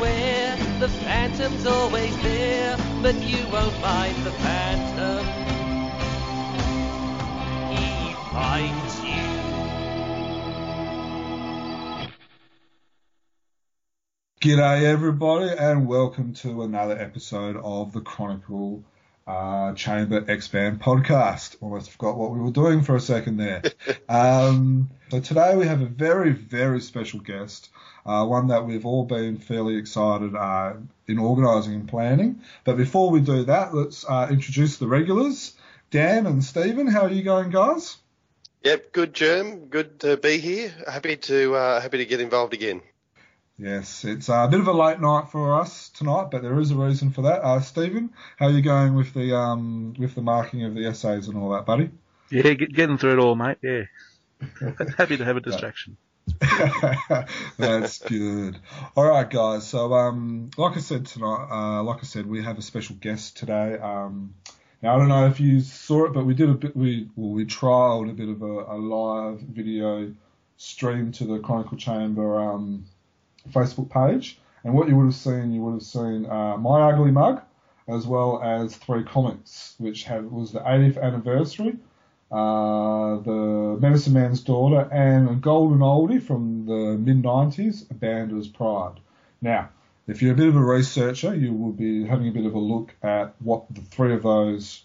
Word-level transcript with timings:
beware, 0.00 0.56
the 0.78 0.88
phantom's 0.88 1.66
always 1.66 2.16
there, 2.22 2.74
but 3.02 3.14
you 3.16 3.36
won't 3.48 3.74
find 3.74 4.16
the 4.24 4.30
phantom. 4.30 5.26
He 7.70 8.14
finds 8.32 9.04
you. 9.04 9.20
G'day, 14.40 14.84
everybody, 14.84 15.50
and 15.50 15.86
welcome 15.86 16.32
to 16.34 16.62
another 16.62 16.98
episode 16.98 17.56
of 17.58 17.92
the 17.92 18.00
Chronicle 18.00 18.82
uh, 19.26 19.74
Chamber 19.74 20.24
X 20.26 20.48
Band 20.48 20.80
podcast. 20.80 21.56
Almost 21.60 21.90
forgot 21.90 22.16
what 22.16 22.30
we 22.30 22.40
were 22.40 22.50
doing 22.50 22.80
for 22.80 22.96
a 22.96 23.00
second 23.00 23.36
there. 23.36 23.62
um, 24.08 24.88
so 25.10 25.20
today 25.20 25.56
we 25.56 25.66
have 25.66 25.82
a 25.82 25.86
very, 25.86 26.32
very 26.32 26.80
special 26.80 27.20
guest, 27.20 27.68
uh, 28.06 28.24
one 28.24 28.48
that 28.48 28.66
we've 28.66 28.86
all 28.86 29.04
been 29.04 29.36
fairly 29.38 29.76
excited 29.76 30.34
uh, 30.34 30.74
in 31.06 31.18
organising 31.18 31.74
and 31.74 31.88
planning. 31.88 32.42
But 32.64 32.76
before 32.76 33.10
we 33.10 33.20
do 33.20 33.44
that, 33.44 33.74
let's 33.74 34.04
uh, 34.08 34.28
introduce 34.30 34.78
the 34.78 34.86
regulars. 34.86 35.54
Dan 35.90 36.26
and 36.26 36.44
Stephen, 36.44 36.86
how 36.86 37.02
are 37.02 37.10
you 37.10 37.22
going, 37.22 37.50
guys? 37.50 37.96
Yep, 38.62 38.92
good 38.92 39.14
germ. 39.14 39.66
Good 39.66 40.00
to 40.00 40.16
be 40.16 40.38
here. 40.38 40.72
Happy 40.86 41.16
to 41.16 41.54
uh, 41.54 41.80
happy 41.80 41.98
to 41.98 42.06
get 42.06 42.20
involved 42.20 42.52
again. 42.52 42.82
Yes, 43.58 44.04
it's 44.04 44.28
a 44.28 44.48
bit 44.50 44.60
of 44.60 44.68
a 44.68 44.72
late 44.72 45.00
night 45.00 45.30
for 45.30 45.60
us 45.60 45.90
tonight, 45.90 46.28
but 46.30 46.42
there 46.42 46.58
is 46.60 46.70
a 46.70 46.76
reason 46.76 47.10
for 47.10 47.22
that. 47.22 47.42
Uh, 47.42 47.60
Stephen, 47.60 48.10
how 48.38 48.46
are 48.46 48.50
you 48.50 48.62
going 48.62 48.94
with 48.94 49.12
the 49.12 49.36
um, 49.36 49.94
with 49.98 50.14
the 50.14 50.22
marking 50.22 50.64
of 50.64 50.74
the 50.74 50.86
essays 50.86 51.28
and 51.28 51.36
all 51.36 51.50
that, 51.50 51.66
buddy? 51.66 51.90
Yeah, 52.30 52.54
get, 52.54 52.72
getting 52.72 52.96
through 52.96 53.12
it 53.12 53.18
all, 53.18 53.34
mate. 53.34 53.58
Yeah, 53.62 53.82
happy 54.96 55.16
to 55.16 55.24
have 55.24 55.36
a 55.36 55.40
distraction. 55.40 55.96
That's 57.58 57.98
good. 57.98 58.58
All 58.96 59.04
right, 59.04 59.28
guys. 59.28 59.68
So, 59.68 59.92
um, 59.92 60.50
like 60.56 60.76
I 60.76 60.80
said 60.80 61.06
tonight, 61.06 61.48
uh, 61.50 61.82
like 61.82 61.98
I 61.98 62.06
said, 62.06 62.26
we 62.26 62.42
have 62.42 62.58
a 62.58 62.62
special 62.62 62.96
guest 62.96 63.36
today. 63.36 63.78
Um, 63.78 64.34
now 64.82 64.94
I 64.94 64.98
don't 64.98 65.08
know 65.08 65.26
if 65.26 65.38
you 65.38 65.60
saw 65.60 66.06
it, 66.06 66.14
but 66.14 66.24
we 66.24 66.32
did 66.32 66.48
a 66.48 66.54
bit. 66.54 66.74
We 66.74 67.10
well, 67.14 67.32
we 67.32 67.44
trialed 67.44 68.08
a 68.08 68.14
bit 68.14 68.30
of 68.30 68.40
a, 68.40 68.46
a 68.46 68.76
live 68.76 69.40
video 69.40 70.14
stream 70.56 71.12
to 71.12 71.24
the 71.24 71.38
Chronicle 71.40 71.76
Chamber 71.76 72.40
um, 72.40 72.86
Facebook 73.50 73.90
page, 73.90 74.38
and 74.64 74.72
what 74.72 74.88
you 74.88 74.96
would 74.96 75.06
have 75.06 75.14
seen, 75.14 75.52
you 75.52 75.60
would 75.62 75.74
have 75.74 75.82
seen 75.82 76.24
uh, 76.24 76.56
my 76.56 76.90
ugly 76.90 77.10
mug, 77.10 77.42
as 77.86 78.06
well 78.06 78.42
as 78.42 78.74
three 78.76 79.04
comics, 79.04 79.74
which 79.76 80.04
have 80.04 80.24
was 80.24 80.52
the 80.52 80.60
80th 80.60 81.02
anniversary, 81.02 81.76
uh, 82.30 83.16
the 83.18 83.78
Medicine 83.80 84.12
Man's 84.12 84.40
Daughter, 84.40 84.88
and 84.92 85.28
a 85.28 85.34
golden 85.34 85.78
oldie 85.78 86.22
from 86.22 86.66
the 86.66 86.96
mid 86.98 87.22
90s, 87.22 87.86
Bandar's 87.98 88.48
Pride. 88.48 89.00
Now, 89.42 89.70
if 90.06 90.22
you're 90.22 90.32
a 90.32 90.36
bit 90.36 90.48
of 90.48 90.56
a 90.56 90.64
researcher, 90.64 91.34
you 91.34 91.52
will 91.52 91.72
be 91.72 92.06
having 92.06 92.28
a 92.28 92.32
bit 92.32 92.46
of 92.46 92.54
a 92.54 92.58
look 92.58 92.94
at 93.02 93.34
what 93.40 93.64
the 93.70 93.80
three 93.80 94.14
of 94.14 94.22
those 94.22 94.82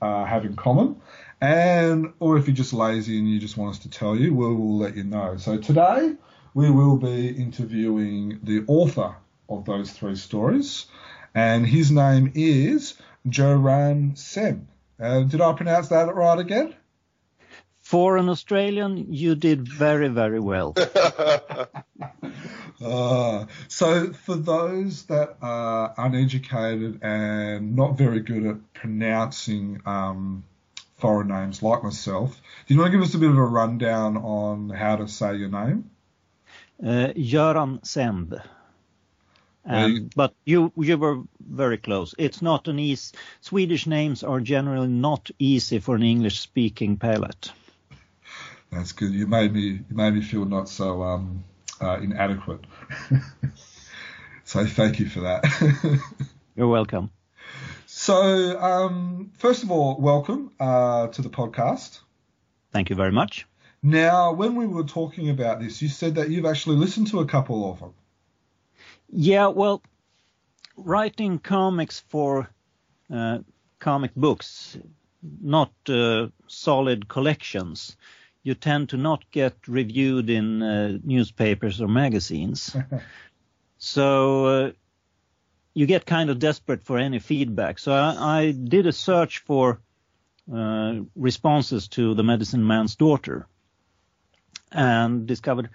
uh, 0.00 0.24
have 0.24 0.44
in 0.44 0.56
common. 0.56 1.00
And, 1.40 2.12
or 2.18 2.36
if 2.36 2.46
you're 2.46 2.56
just 2.56 2.72
lazy 2.72 3.18
and 3.18 3.30
you 3.30 3.38
just 3.38 3.56
want 3.56 3.76
us 3.76 3.78
to 3.80 3.90
tell 3.90 4.16
you, 4.16 4.34
we 4.34 4.46
will 4.46 4.76
let 4.76 4.96
you 4.96 5.04
know. 5.04 5.36
So 5.36 5.58
today, 5.58 6.14
we 6.54 6.70
will 6.70 6.96
be 6.96 7.28
interviewing 7.28 8.40
the 8.42 8.64
author 8.66 9.14
of 9.48 9.64
those 9.64 9.90
three 9.92 10.16
stories, 10.16 10.86
and 11.34 11.66
his 11.66 11.90
name 11.90 12.32
is 12.34 12.94
Göran 13.26 14.16
Semb. 14.16 14.66
Uh, 15.00 15.20
did 15.20 15.40
I 15.40 15.52
pronounce 15.52 15.88
that 15.88 16.14
right 16.14 16.38
again? 16.38 16.74
For 17.80 18.16
an 18.16 18.28
Australian, 18.28 19.12
you 19.12 19.34
did 19.34 19.66
very, 19.66 20.08
very 20.08 20.40
well. 20.40 20.74
Uh, 22.80 23.46
so, 23.68 24.12
for 24.12 24.34
those 24.36 25.04
that 25.06 25.38
are 25.40 25.94
uneducated 25.96 27.02
and 27.02 27.74
not 27.76 27.96
very 27.96 28.20
good 28.20 28.44
at 28.44 28.72
pronouncing 28.74 29.80
um, 29.86 30.44
foreign 30.96 31.28
names 31.28 31.62
like 31.62 31.82
myself, 31.82 32.42
do 32.66 32.74
you 32.74 32.80
want 32.80 32.92
to 32.92 32.98
give 32.98 33.06
us 33.06 33.14
a 33.14 33.18
bit 33.18 33.30
of 33.30 33.38
a 33.38 33.42
rundown 33.42 34.16
on 34.16 34.68
how 34.68 34.96
to 34.96 35.08
say 35.08 35.36
your 35.36 35.48
name? 35.48 35.90
Uh, 36.82 37.12
Göran 37.16 37.80
Semb. 37.84 38.38
Um, 39.68 40.08
but 40.16 40.34
you 40.46 40.72
you 40.76 40.96
were 40.96 41.22
very 41.40 41.76
close. 41.76 42.14
It's 42.16 42.40
not 42.40 42.68
an 42.68 42.78
easy. 42.78 43.14
Swedish 43.42 43.86
names 43.86 44.22
are 44.24 44.40
generally 44.40 44.88
not 44.88 45.30
easy 45.38 45.78
for 45.78 45.94
an 45.94 46.02
English 46.02 46.40
speaking 46.40 46.96
palate. 46.96 47.52
That's 48.72 48.92
good. 48.92 49.12
You 49.12 49.26
made 49.26 49.52
me 49.52 49.60
you 49.60 49.96
made 49.96 50.14
me 50.14 50.22
feel 50.22 50.46
not 50.46 50.70
so 50.70 51.02
um, 51.02 51.44
uh, 51.82 51.98
inadequate. 52.00 52.64
so 54.44 54.64
thank 54.64 55.00
you 55.00 55.06
for 55.06 55.20
that. 55.20 55.44
You're 56.56 56.68
welcome. 56.68 57.10
so 57.84 58.58
um, 58.58 59.32
first 59.36 59.64
of 59.64 59.70
all, 59.70 60.00
welcome 60.00 60.50
uh, 60.58 61.08
to 61.08 61.20
the 61.20 61.30
podcast. 61.30 62.00
Thank 62.72 62.88
you 62.88 62.96
very 62.96 63.12
much. 63.12 63.46
Now, 63.82 64.32
when 64.32 64.56
we 64.56 64.66
were 64.66 64.84
talking 64.84 65.28
about 65.28 65.60
this, 65.60 65.82
you 65.82 65.88
said 65.88 66.14
that 66.14 66.30
you've 66.30 66.46
actually 66.46 66.76
listened 66.76 67.08
to 67.08 67.20
a 67.20 67.26
couple 67.26 67.70
of 67.70 67.80
them. 67.80 67.94
Yeah, 69.10 69.48
well, 69.48 69.82
writing 70.76 71.38
comics 71.38 72.00
for 72.00 72.48
uh, 73.12 73.38
comic 73.78 74.14
books, 74.14 74.78
not 75.40 75.72
uh, 75.88 76.28
solid 76.46 77.08
collections, 77.08 77.96
you 78.42 78.54
tend 78.54 78.88
to 78.90 78.96
not 78.96 79.30
get 79.30 79.56
reviewed 79.66 80.30
in 80.30 80.62
uh, 80.62 80.98
newspapers 81.02 81.80
or 81.80 81.88
magazines. 81.88 82.74
so 83.78 84.46
uh, 84.46 84.70
you 85.74 85.86
get 85.86 86.06
kind 86.06 86.30
of 86.30 86.38
desperate 86.38 86.82
for 86.82 86.98
any 86.98 87.18
feedback. 87.18 87.78
So 87.78 87.92
I, 87.92 88.38
I 88.38 88.50
did 88.52 88.86
a 88.86 88.92
search 88.92 89.40
for 89.40 89.80
uh, 90.52 91.00
responses 91.14 91.88
to 91.88 92.14
The 92.14 92.24
Medicine 92.24 92.66
Man's 92.66 92.96
Daughter 92.96 93.46
and 94.72 95.26
discovered 95.26 95.70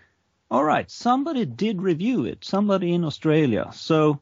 all 0.50 0.64
right, 0.64 0.90
somebody 0.90 1.46
did 1.46 1.82
review 1.82 2.26
it, 2.26 2.46
somebody 2.46 2.94
in 2.94 3.04
Australia. 3.04 3.70
So 3.74 4.20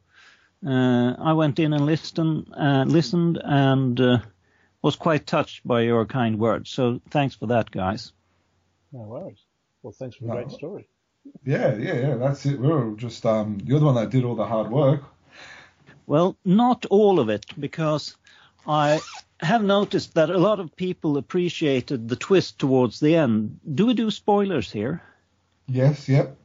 uh, 0.65 1.13
I 1.17 1.33
went 1.33 1.59
in 1.59 1.73
and 1.73 1.85
listened, 1.85 2.53
uh, 2.57 2.85
listened, 2.87 3.39
and 3.43 3.99
uh, 3.99 4.19
was 4.81 4.95
quite 4.95 5.25
touched 5.27 5.65
by 5.67 5.81
your 5.81 6.05
kind 6.05 6.39
words. 6.39 6.69
So 6.69 7.01
thanks 7.09 7.35
for 7.35 7.47
that, 7.47 7.71
guys. 7.71 8.13
No 8.91 9.01
worries. 9.01 9.39
Well, 9.83 9.93
thanks 9.93 10.15
for 10.15 10.23
the 10.23 10.29
No. 10.29 10.35
great 10.35 10.51
story. 10.51 10.87
Yeah, 11.45 11.75
yeah, 11.75 11.93
yeah. 11.93 12.15
That's 12.15 12.45
it. 12.45 12.59
We 12.59 12.67
were 12.67 12.95
just 12.95 13.25
um, 13.25 13.59
you're 13.63 13.79
the 13.79 13.85
one 13.85 13.95
that 13.95 14.09
did 14.09 14.23
all 14.23 14.35
the 14.35 14.45
hard 14.45 14.71
work. 14.71 15.03
Well, 16.07 16.35
not 16.43 16.85
all 16.89 17.19
of 17.19 17.29
it, 17.29 17.45
because 17.59 18.15
I 18.67 18.99
have 19.39 19.63
noticed 19.63 20.15
that 20.15 20.29
a 20.29 20.37
lot 20.37 20.59
of 20.59 20.75
people 20.75 21.17
appreciated 21.17 22.07
the 22.07 22.15
twist 22.15 22.59
towards 22.59 22.99
the 22.99 23.15
end. 23.15 23.59
Do 23.73 23.85
we 23.85 23.93
do 23.93 24.11
spoilers 24.11 24.71
here? 24.71 25.01
Yes, 25.71 26.09
yep. 26.09 26.37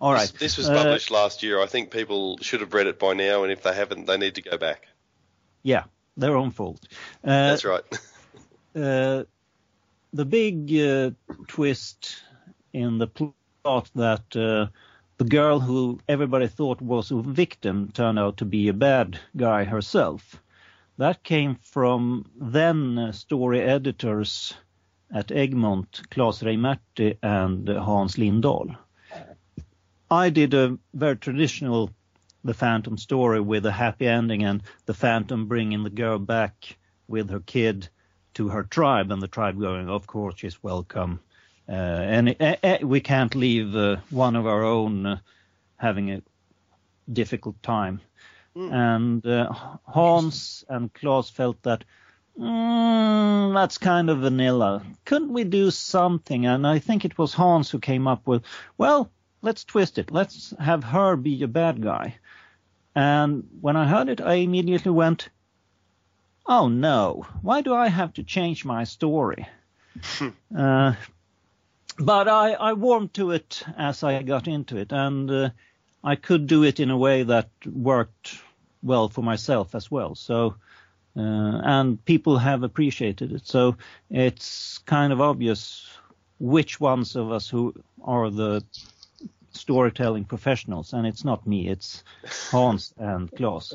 All 0.00 0.12
right. 0.12 0.28
This, 0.32 0.40
this 0.40 0.56
was 0.58 0.68
Uh, 0.68 0.74
published 0.74 1.10
last 1.10 1.42
year. 1.42 1.60
I 1.62 1.66
think 1.66 1.90
people 1.90 2.38
should 2.38 2.60
have 2.60 2.74
read 2.74 2.86
it 2.86 2.98
by 2.98 3.14
now, 3.14 3.44
and 3.44 3.52
if 3.52 3.62
they 3.62 3.72
haven't, 3.72 4.06
they 4.06 4.16
need 4.18 4.34
to 4.34 4.42
go 4.42 4.58
back. 4.58 4.86
yeah, 5.62 5.84
their 6.16 6.36
own 6.36 6.50
fault. 6.50 6.86
Uh, 7.24 7.50
That's 7.50 7.64
right. 7.64 7.84
uh, 8.76 9.24
the 10.12 10.24
big 10.24 10.74
uh, 10.76 11.10
twist 11.46 12.16
in 12.72 12.98
the 12.98 13.06
plot 13.06 13.90
that 13.94 14.36
uh, 14.36 14.66
the 15.18 15.24
girl 15.24 15.60
who 15.60 15.98
everybody 16.08 16.46
thought 16.46 16.80
was 16.80 17.10
a 17.10 17.20
victim 17.22 17.90
turned 17.92 18.18
out 18.18 18.36
to 18.38 18.44
be 18.44 18.68
a 18.68 18.72
bad 18.72 19.18
guy 19.36 19.64
herself. 19.64 20.42
That 20.98 21.22
came 21.22 21.56
from 21.56 22.24
then 22.40 22.98
uh, 22.98 23.12
story 23.12 23.60
editors 23.60 24.54
at 25.12 25.30
Egmont, 25.30 26.02
Claes 26.10 26.40
Reimerthi 26.42 27.16
and 27.22 27.68
Hans 27.68 28.16
Lindahl. 28.16 28.76
I 30.10 30.30
did 30.30 30.54
a 30.54 30.78
very 30.94 31.16
traditional 31.16 31.90
The 32.44 32.54
Phantom 32.54 32.96
story 32.96 33.40
with 33.40 33.66
a 33.66 33.72
happy 33.72 34.06
ending 34.06 34.44
and 34.44 34.62
the 34.86 34.94
Phantom 34.94 35.46
bringing 35.46 35.82
the 35.82 35.90
girl 35.90 36.18
back 36.18 36.76
with 37.08 37.30
her 37.30 37.40
kid 37.40 37.88
to 38.34 38.48
her 38.48 38.62
tribe 38.62 39.10
and 39.10 39.20
the 39.20 39.28
tribe 39.28 39.58
going, 39.58 39.88
of 39.88 40.06
course, 40.06 40.34
she's 40.38 40.62
welcome. 40.62 41.20
Uh, 41.68 41.72
and 41.72 42.36
uh, 42.40 42.56
uh, 42.62 42.78
we 42.82 43.00
can't 43.00 43.34
leave 43.34 43.74
uh, 43.74 43.96
one 44.10 44.36
of 44.36 44.46
our 44.46 44.62
own 44.62 45.06
uh, 45.06 45.18
having 45.76 46.12
a 46.12 46.22
difficult 47.12 47.60
time. 47.62 48.00
and 48.54 49.26
uh, 49.26 49.52
Hans 49.84 50.64
and 50.68 50.92
Claes 50.94 51.30
felt 51.30 51.62
that 51.62 51.84
mm, 52.38 53.54
that's 53.54 53.78
kind 53.78 54.10
of 54.10 54.18
vanilla. 54.18 54.82
Couldn't 55.04 55.32
we 55.32 55.44
do 55.44 55.70
something? 55.70 56.46
And 56.46 56.66
I 56.66 56.78
think 56.78 57.04
it 57.04 57.18
was 57.18 57.34
Hans 57.34 57.70
who 57.70 57.78
came 57.78 58.06
up 58.06 58.26
with, 58.26 58.42
well, 58.78 59.10
let's 59.42 59.64
twist 59.64 59.98
it. 59.98 60.10
Let's 60.10 60.54
have 60.58 60.84
her 60.84 61.16
be 61.16 61.42
a 61.42 61.48
bad 61.48 61.82
guy. 61.82 62.16
And 62.94 63.48
when 63.60 63.76
I 63.76 63.86
heard 63.86 64.08
it, 64.08 64.20
I 64.20 64.34
immediately 64.34 64.92
went, 64.92 65.28
oh 66.46 66.68
no, 66.68 67.26
why 67.42 67.60
do 67.60 67.74
I 67.74 67.88
have 67.88 68.14
to 68.14 68.22
change 68.22 68.64
my 68.64 68.84
story? 68.84 69.46
uh, 70.56 70.94
but 71.98 72.28
I, 72.28 72.52
I 72.52 72.72
warmed 72.74 73.14
to 73.14 73.30
it 73.30 73.64
as 73.76 74.02
I 74.02 74.22
got 74.22 74.48
into 74.48 74.76
it, 74.76 74.92
and 74.92 75.30
uh, 75.30 75.50
I 76.04 76.16
could 76.16 76.46
do 76.46 76.62
it 76.62 76.80
in 76.80 76.90
a 76.90 76.96
way 76.96 77.22
that 77.22 77.50
worked 77.64 78.38
well 78.82 79.08
for 79.08 79.22
myself 79.22 79.74
as 79.74 79.90
well. 79.90 80.14
So, 80.14 80.56
uh, 81.16 81.60
and 81.64 82.04
people 82.04 82.38
have 82.38 82.62
appreciated 82.62 83.32
it. 83.32 83.46
So 83.46 83.76
it's 84.10 84.78
kind 84.78 85.12
of 85.12 85.20
obvious 85.20 85.88
which 86.38 86.78
ones 86.78 87.16
of 87.16 87.32
us 87.32 87.48
who 87.48 87.74
are 88.02 88.30
the 88.30 88.62
storytelling 89.52 90.24
professionals, 90.24 90.92
and 90.92 91.06
it's 91.06 91.24
not 91.24 91.46
me, 91.46 91.68
it's 91.68 92.04
Hans 92.50 92.92
and 92.98 93.30
Claes. 93.32 93.74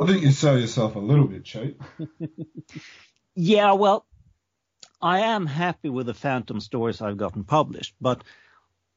I 0.00 0.06
think 0.06 0.22
you 0.22 0.32
sell 0.32 0.58
yourself 0.58 0.96
a 0.96 1.00
little 1.00 1.26
bit 1.26 1.44
cheap. 1.44 1.82
yeah, 3.34 3.72
well, 3.72 4.06
I 5.00 5.20
am 5.20 5.46
happy 5.46 5.88
with 5.88 6.06
the 6.06 6.14
Phantom 6.14 6.60
stories 6.60 7.00
I've 7.00 7.16
gotten 7.16 7.44
published, 7.44 7.94
but 8.00 8.22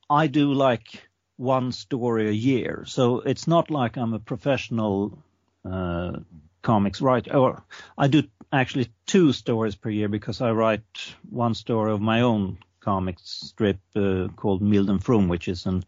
I 0.09 0.27
do 0.27 0.53
like 0.53 1.07
one 1.37 1.71
story 1.71 2.27
a 2.27 2.33
year. 2.33 2.83
So 2.87 3.19
it's 3.19 3.47
not 3.47 3.71
like 3.71 3.97
I'm 3.97 4.13
a 4.13 4.19
professional 4.19 5.17
uh, 5.65 6.19
comics 6.61 7.01
writer. 7.01 7.35
Or 7.35 7.63
I 7.97 8.07
do 8.07 8.23
actually 8.51 8.91
two 9.05 9.33
stories 9.33 9.75
per 9.75 9.89
year 9.89 10.09
because 10.09 10.41
I 10.41 10.51
write 10.51 11.15
one 11.29 11.53
story 11.53 11.91
of 11.91 12.01
my 12.01 12.21
own 12.21 12.57
comic 12.79 13.17
strip 13.19 13.79
uh, 13.95 14.27
called 14.35 14.61
Milden 14.61 15.01
From, 15.01 15.27
which 15.27 15.47
is 15.47 15.65
an 15.65 15.83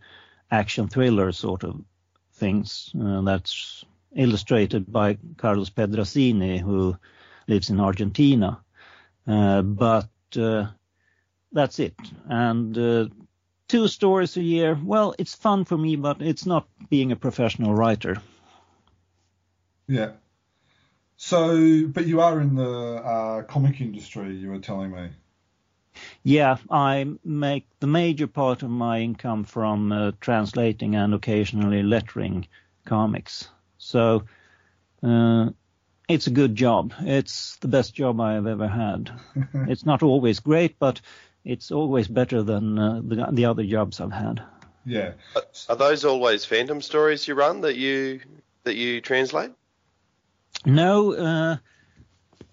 action 0.52 0.88
thriller 0.88 1.32
sort 1.32 1.64
of 1.64 1.82
things 2.34 2.92
uh, 3.02 3.22
that's 3.22 3.84
illustrated 4.16 4.92
by 4.92 5.18
Carlos 5.38 5.70
Pedrazzini, 5.70 6.60
who 6.60 6.96
lives 7.48 7.70
in 7.70 7.80
Argentina. 7.80 8.60
Uh, 9.28 9.62
but 9.62 10.10
uh, 10.38 10.68
that's 11.52 11.80
it. 11.80 11.96
And 12.30 12.78
uh, 12.78 13.08
two 13.68 13.88
stories 13.88 14.38
a 14.38 14.42
year, 14.42 14.80
well, 14.84 15.16
it's 15.18 15.36
fun 15.36 15.66
for 15.66 15.78
me, 15.78 15.96
but 15.96 16.22
it's 16.22 16.46
not 16.46 16.68
being 16.90 17.12
a 17.12 17.16
professional 17.16 17.74
writer. 17.74 18.18
Yeah. 19.88 20.12
So, 21.18 21.88
but 21.88 22.06
you 22.06 22.22
are 22.22 22.42
in 22.42 22.56
the 22.56 22.96
uh, 22.96 23.44
comic 23.44 23.82
industry, 23.82 24.36
you 24.36 24.50
were 24.50 24.60
telling 24.60 24.92
me. 24.92 25.10
Yeah, 26.24 26.58
I 26.70 27.06
make 27.24 27.68
the 27.80 27.88
major 27.88 28.28
part 28.28 28.64
of 28.64 28.70
my 28.70 29.00
income 29.00 29.44
from 29.44 29.92
uh, 29.92 30.12
translating 30.20 30.96
and 30.96 31.14
occasionally 31.14 31.84
lettering 31.84 32.48
comics. 32.86 33.48
So 33.78 34.24
uh, 35.04 35.50
it's 36.10 36.28
a 36.28 36.32
good 36.32 36.56
job. 36.56 36.94
It's 37.02 37.58
the 37.58 37.68
best 37.68 37.94
job 37.94 38.20
I 38.20 38.34
have 38.34 38.48
ever 38.48 38.68
had. 38.68 39.12
it's 39.68 39.86
not 39.86 40.04
always 40.04 40.40
great, 40.40 40.80
but 40.80 41.02
it's 41.46 41.72
always 41.72 42.08
better 42.08 42.42
than 42.42 42.80
uh, 42.80 43.02
the, 43.04 43.28
the 43.32 43.46
other 43.46 43.64
jobs 43.64 44.00
I've 44.00 44.12
had. 44.12 44.42
Yeah. 44.86 45.14
Are 45.70 45.76
those 45.76 46.06
always 46.06 46.46
Phantom 46.46 46.82
stories 46.82 47.28
you 47.28 47.36
run 47.36 47.62
that 47.62 47.78
you 47.78 48.22
that 48.64 48.76
you 48.76 49.02
translate? 49.02 49.52
No, 50.66 51.14
uh, 51.14 51.58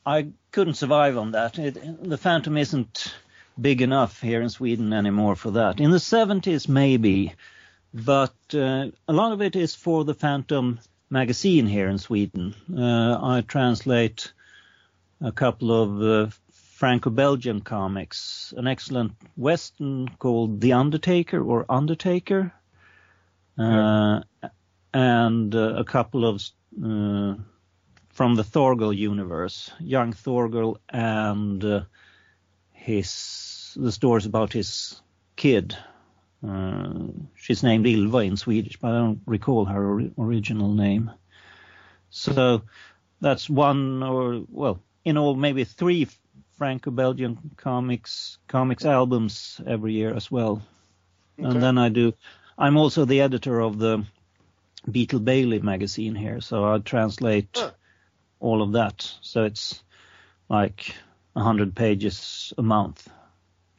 I 0.05 0.29
couldn't 0.51 0.75
survive 0.75 1.17
on 1.17 1.33
that. 1.33 1.59
It, 1.59 2.03
the 2.03 2.19
Phantom 2.19 2.57
isn't 2.57 3.15
big 3.61 3.83
enough 3.83 4.21
here 4.21 4.43
in 4.43 4.49
Sweden 4.49 4.93
anymore 4.93 5.37
for 5.37 5.53
that. 5.53 5.81
In 5.81 5.91
the 5.91 5.99
70s, 5.99 6.69
maybe, 6.69 7.35
but 7.93 8.35
uh, 8.55 8.87
a 9.07 9.13
lot 9.13 9.33
of 9.33 9.43
it 9.43 9.57
is 9.57 9.75
for 9.75 10.05
the 10.05 10.15
Phantom 10.15 10.81
magazine 11.11 11.67
here 11.67 11.89
in 11.89 11.99
Sweden. 11.99 12.55
Uh, 12.75 13.19
I 13.23 13.43
translate 13.43 14.33
a 15.21 15.33
couple 15.33 15.71
of 15.71 16.03
uh, 16.03 16.31
Franco-Belgian 16.53 17.61
comics, 17.61 18.55
an 18.57 18.67
excellent 18.67 19.13
western 19.37 20.09
called 20.19 20.61
The 20.61 20.73
Undertaker 20.73 21.43
or 21.43 21.67
Undertaker, 21.69 22.53
uh, 23.59 24.21
and 24.95 25.55
uh, 25.55 25.75
a 25.77 25.85
couple 25.85 26.25
of 26.25 26.43
uh, 26.83 27.35
from 28.21 28.35
the 28.35 28.45
Thorgal 28.45 28.95
universe, 28.95 29.71
young 29.81 30.13
Thorgal 30.13 30.77
and 30.91 31.65
uh, 31.65 31.81
his 32.71 33.73
the 33.75 33.91
stories 33.91 34.27
about 34.27 34.53
his 34.53 35.01
kid 35.37 35.75
uh, 36.47 36.91
she's 37.35 37.63
named 37.63 37.87
Ylva 37.87 38.19
in 38.19 38.37
Swedish, 38.37 38.77
but 38.77 38.89
I 38.89 38.99
don't 38.99 39.23
recall 39.25 39.65
her 39.65 39.93
or- 39.93 40.11
original 40.19 40.75
name. 40.75 41.11
So 42.11 42.61
that's 43.23 43.49
one 43.49 44.03
or 44.03 44.45
well, 44.51 44.83
in 45.03 45.17
all 45.17 45.35
maybe 45.35 45.65
three 45.65 46.07
Franco-Belgian 46.59 47.39
comics 47.57 48.37
comics 48.49 48.85
albums 48.85 49.63
every 49.67 49.95
year 49.95 50.13
as 50.15 50.31
well. 50.31 50.61
Okay. 51.39 51.49
And 51.49 51.63
then 51.63 51.79
I 51.79 51.89
do. 51.89 52.13
I'm 52.59 52.77
also 52.77 53.07
the 53.07 53.23
editor 53.23 53.61
of 53.61 53.79
the 53.79 54.05
Beetle 54.91 55.21
Bailey 55.21 55.61
magazine 55.61 56.15
here, 56.15 56.43
so 56.43 56.71
I 56.71 56.81
translate 56.81 57.49
huh. 57.55 57.71
All 58.41 58.63
of 58.63 58.73
that. 58.73 59.11
So 59.21 59.45
it's 59.45 59.83
like 60.49 60.95
a 61.37 61.43
hundred 61.43 61.77
pages 61.77 62.53
a 62.59 62.63
month. 62.63 63.09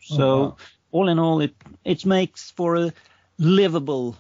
So 0.02 0.24
oh, 0.24 0.40
wow 0.42 0.58
all 0.92 1.10
in 1.10 1.20
all, 1.20 1.42
it 1.42 1.56
it 1.84 2.06
makes 2.06 2.52
for 2.52 2.76
a 2.76 2.94
livable, 3.38 4.16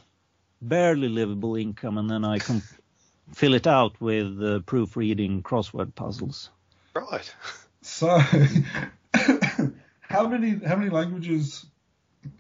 barely 0.61 1.09
livable 1.09 1.55
income, 1.55 1.97
and 1.97 2.09
then 2.09 2.25
I 2.25 2.39
can 2.39 2.61
fill 3.33 3.53
it 3.53 3.67
out 3.67 3.99
with 4.01 4.41
uh, 4.41 4.59
proofreading 4.61 5.43
crossword 5.43 5.93
puzzles. 5.95 6.49
Right. 6.95 7.33
So, 7.83 8.19
how 10.01 10.27
many 10.27 10.51
how 10.63 10.75
many 10.75 10.91
languages 10.91 11.65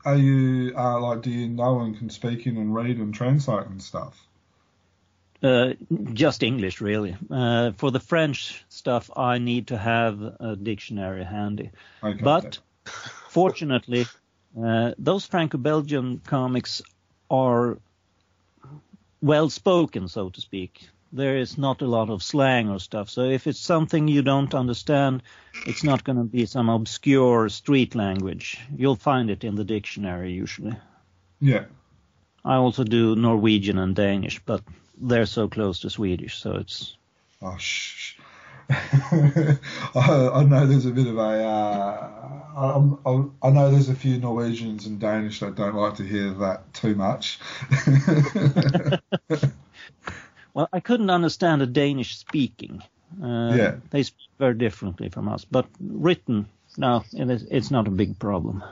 are 0.05 0.15
you 0.15 0.71
uh, 0.77 0.99
like? 0.99 1.23
Do 1.23 1.31
you 1.31 1.49
know 1.49 1.79
and 1.79 1.97
can 1.97 2.11
speak 2.11 2.45
in 2.45 2.57
and 2.57 2.75
read 2.75 2.97
and 2.97 3.11
translate 3.11 3.65
and 3.65 3.81
stuff? 3.81 4.23
Uh, 5.43 5.73
just 6.13 6.43
English, 6.43 6.81
really. 6.81 7.15
Uh, 7.29 7.71
for 7.77 7.89
the 7.89 7.99
French 7.99 8.63
stuff, 8.69 9.09
I 9.15 9.39
need 9.39 9.67
to 9.67 9.77
have 9.77 10.21
a 10.21 10.55
dictionary 10.55 11.23
handy. 11.23 11.71
But 12.21 12.59
fortunately, 13.29 14.05
uh, 14.61 14.91
those 14.99 15.25
Franco-Belgian 15.25 16.19
comics 16.19 16.81
are 17.29 17.79
well 19.21 19.49
spoken, 19.49 20.07
so 20.07 20.29
to 20.29 20.41
speak. 20.41 20.87
There 21.13 21.37
is 21.37 21.57
not 21.57 21.81
a 21.81 21.87
lot 21.87 22.09
of 22.09 22.23
slang 22.23 22.69
or 22.69 22.79
stuff. 22.79 23.09
So 23.09 23.23
if 23.23 23.47
it's 23.47 23.59
something 23.59 24.07
you 24.07 24.21
don't 24.21 24.53
understand, 24.53 25.23
it's 25.67 25.83
not 25.83 26.03
going 26.03 26.17
to 26.17 26.23
be 26.23 26.45
some 26.45 26.69
obscure 26.69 27.49
street 27.49 27.95
language. 27.95 28.59
You'll 28.75 28.95
find 28.95 29.29
it 29.29 29.43
in 29.43 29.55
the 29.55 29.65
dictionary 29.65 30.31
usually. 30.31 30.75
Yeah. 31.41 31.65
I 32.45 32.55
also 32.55 32.83
do 32.83 33.15
Norwegian 33.15 33.77
and 33.77 33.95
Danish, 33.95 34.39
but 34.45 34.61
they're 35.01 35.25
so 35.25 35.47
close 35.47 35.79
to 35.81 35.89
Swedish, 35.89 36.39
so 36.39 36.55
it's. 36.55 36.95
Oh, 37.41 37.57
shh. 37.57 38.15
I, 38.69 39.57
I, 39.95 40.43
know 40.43 40.65
there's 40.65 40.85
a 40.85 40.91
bit 40.91 41.07
of 41.07 41.17
a. 41.17 41.43
Uh, 41.43 42.21
I, 43.05 43.47
I 43.47 43.49
know 43.49 43.71
there's 43.71 43.89
a 43.89 43.95
few 43.95 44.17
Norwegians 44.17 44.85
and 44.85 44.99
Danish 44.99 45.39
that 45.41 45.55
don't 45.55 45.75
like 45.75 45.95
to 45.95 46.03
hear 46.03 46.31
that 46.35 46.73
too 46.73 46.95
much. 46.95 47.39
well, 50.53 50.69
I 50.71 50.79
couldn't 50.79 51.09
understand 51.09 51.61
a 51.61 51.67
Danish 51.67 52.17
speaking. 52.17 52.81
Uh, 53.21 53.53
yeah. 53.55 53.75
They 53.89 54.03
speak 54.03 54.29
very 54.39 54.53
differently 54.53 55.09
from 55.09 55.27
us, 55.27 55.43
but 55.43 55.67
written, 55.79 56.47
no, 56.77 57.03
it 57.13 57.29
is, 57.29 57.43
it's 57.43 57.71
not 57.71 57.87
a 57.87 57.91
big 57.91 58.19
problem. 58.19 58.63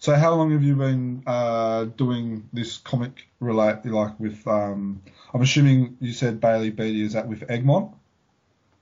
So, 0.00 0.14
how 0.14 0.34
long 0.34 0.52
have 0.52 0.62
you 0.62 0.76
been 0.76 1.24
uh, 1.26 1.84
doing 1.84 2.48
this 2.52 2.78
comic 2.78 3.26
relate 3.40 3.84
like 3.84 4.18
with? 4.20 4.46
Um, 4.46 5.02
I'm 5.34 5.42
assuming 5.42 5.96
you 6.00 6.12
said 6.12 6.40
Bailey 6.40 6.70
Beatty. 6.70 7.02
Is 7.02 7.14
that 7.14 7.28
with 7.28 7.50
Egmont? 7.50 7.94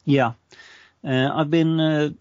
Yeah. 0.05 0.33
Uh, 1.03 1.31
I've 1.33 1.51
been 1.51 1.81
a 1.81 2.15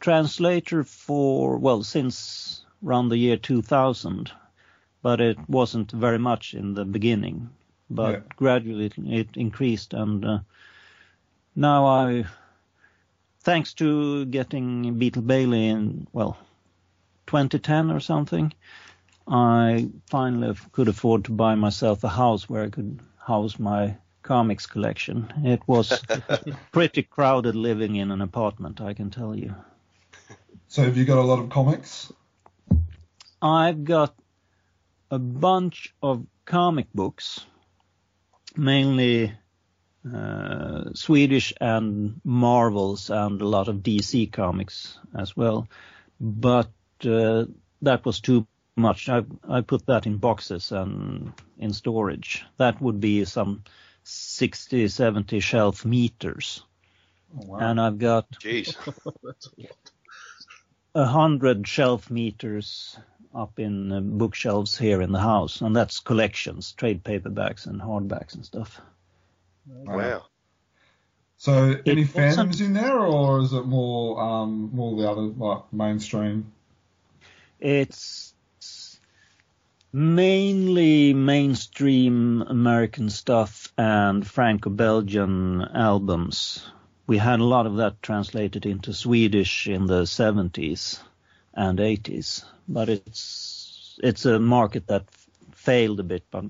translator 0.00 0.84
for, 0.84 1.58
well, 1.58 1.82
since 1.82 2.64
around 2.84 3.08
the 3.08 3.16
year 3.16 3.36
2000, 3.36 4.30
but 5.02 5.20
it 5.20 5.38
wasn't 5.48 5.90
very 5.90 6.18
much 6.18 6.54
in 6.54 6.74
the 6.74 6.84
beginning. 6.84 7.50
But 7.90 8.12
yeah. 8.12 8.20
gradually 8.36 8.86
it, 8.86 8.94
it, 8.98 9.28
increased, 9.36 9.94
and 9.94 10.24
uh, 10.24 10.38
now 11.54 11.86
I, 11.86 12.24
thanks 13.40 13.74
to 13.74 14.24
getting 14.26 14.98
Beetle 14.98 15.22
Bailey 15.22 15.68
in, 15.68 16.06
well, 16.12 16.36
2010 17.26 17.90
or 17.90 18.00
something, 18.00 18.52
I 19.26 19.88
finally 20.08 20.56
could 20.72 20.88
afford 20.88 21.24
to 21.24 21.32
buy 21.32 21.54
myself 21.54 22.04
a 22.04 22.08
house 22.08 22.48
where 22.48 22.64
I 22.64 22.70
could 22.70 23.00
house 23.18 23.58
my 23.58 23.96
comics 24.22 24.66
collection. 24.66 25.32
It 25.44 25.62
was 25.66 26.02
pretty 26.72 27.02
crowded 27.02 27.54
living 27.54 27.96
in 27.96 28.10
an 28.10 28.20
apartment, 28.20 28.80
I 28.80 28.94
can 28.94 29.10
tell 29.10 29.34
you. 29.36 29.54
So 30.68 30.82
have 30.82 30.96
you 30.96 31.04
got 31.04 31.18
a 31.18 31.22
lot 31.22 31.38
of 31.38 31.48
comics? 31.48 32.12
I've 33.40 33.84
got 33.84 34.14
a 35.10 35.18
bunch 35.18 35.94
of 36.02 36.26
comic 36.44 36.92
books, 36.92 37.44
mainly 38.56 39.32
uh, 40.12 40.92
Swedish 40.94 41.52
and 41.60 42.20
Marvels 42.24 43.10
and 43.10 43.40
a 43.40 43.46
lot 43.46 43.68
of 43.68 43.76
DC 43.76 44.32
comics 44.32 44.98
as 45.16 45.36
well. 45.36 45.68
But 46.20 46.68
that 47.00 48.04
was 48.04 48.20
too 48.20 48.46
much. 48.76 49.08
I, 49.08 49.22
I 49.48 49.60
put 49.62 49.86
that 49.86 50.06
in 50.06 50.18
boxes 50.18 50.72
and 50.72 51.32
in 51.58 51.72
storage. 51.72 52.44
That 52.58 52.80
would 52.80 53.00
be 53.00 53.24
some 53.24 53.64
60, 54.04 54.88
70 54.88 55.40
shelf 55.40 55.84
meters. 55.84 56.62
Oh, 57.34 57.46
wow. 57.46 57.58
And 57.58 57.80
I've 57.80 57.98
got 57.98 58.30
Jeez. 58.32 58.76
A 60.94 61.04
hundred 61.04 61.68
shelf 61.68 62.10
meters 62.10 62.98
up 63.34 63.58
in 63.58 63.92
uh, 63.92 64.00
bookshelves 64.00 64.78
here 64.78 65.02
in 65.02 65.12
the 65.12 65.20
house, 65.20 65.60
and 65.60 65.76
that's 65.76 66.00
collections, 66.00 66.72
trade 66.72 67.04
paperbacks 67.04 67.66
and 67.66 67.82
hardbacks 67.82 68.34
and 68.34 68.46
stuff. 68.46 68.80
Wow. 69.66 70.24
So 71.36 71.74
any 71.84 72.02
wasn't- 72.02 72.10
phantoms 72.16 72.60
in 72.62 72.72
there, 72.72 72.98
or 72.98 73.40
is 73.40 73.52
it 73.52 73.66
more 73.66 74.18
um, 74.18 74.70
more 74.72 74.96
the 74.96 75.10
other 75.10 75.20
like 75.20 75.70
mainstream? 75.70 76.50
It's 77.58 78.34
mainly 79.92 81.14
mainstream 81.14 82.42
American 82.42 83.08
stuff 83.08 83.72
and 83.78 84.26
Franco-Belgian 84.26 85.62
albums. 85.62 86.66
We 87.06 87.18
had 87.18 87.40
a 87.40 87.44
lot 87.44 87.66
of 87.66 87.76
that 87.76 88.02
translated 88.02 88.66
into 88.66 88.92
Swedish 88.92 89.68
in 89.68 89.86
the 89.86 90.02
70s 90.02 91.00
and 91.54 91.78
80s, 91.78 92.44
but 92.68 92.88
it's 92.90 93.98
it's 94.02 94.26
a 94.26 94.38
market 94.38 94.88
that 94.88 95.06
failed 95.52 96.00
a 96.00 96.02
bit. 96.02 96.24
But 96.30 96.44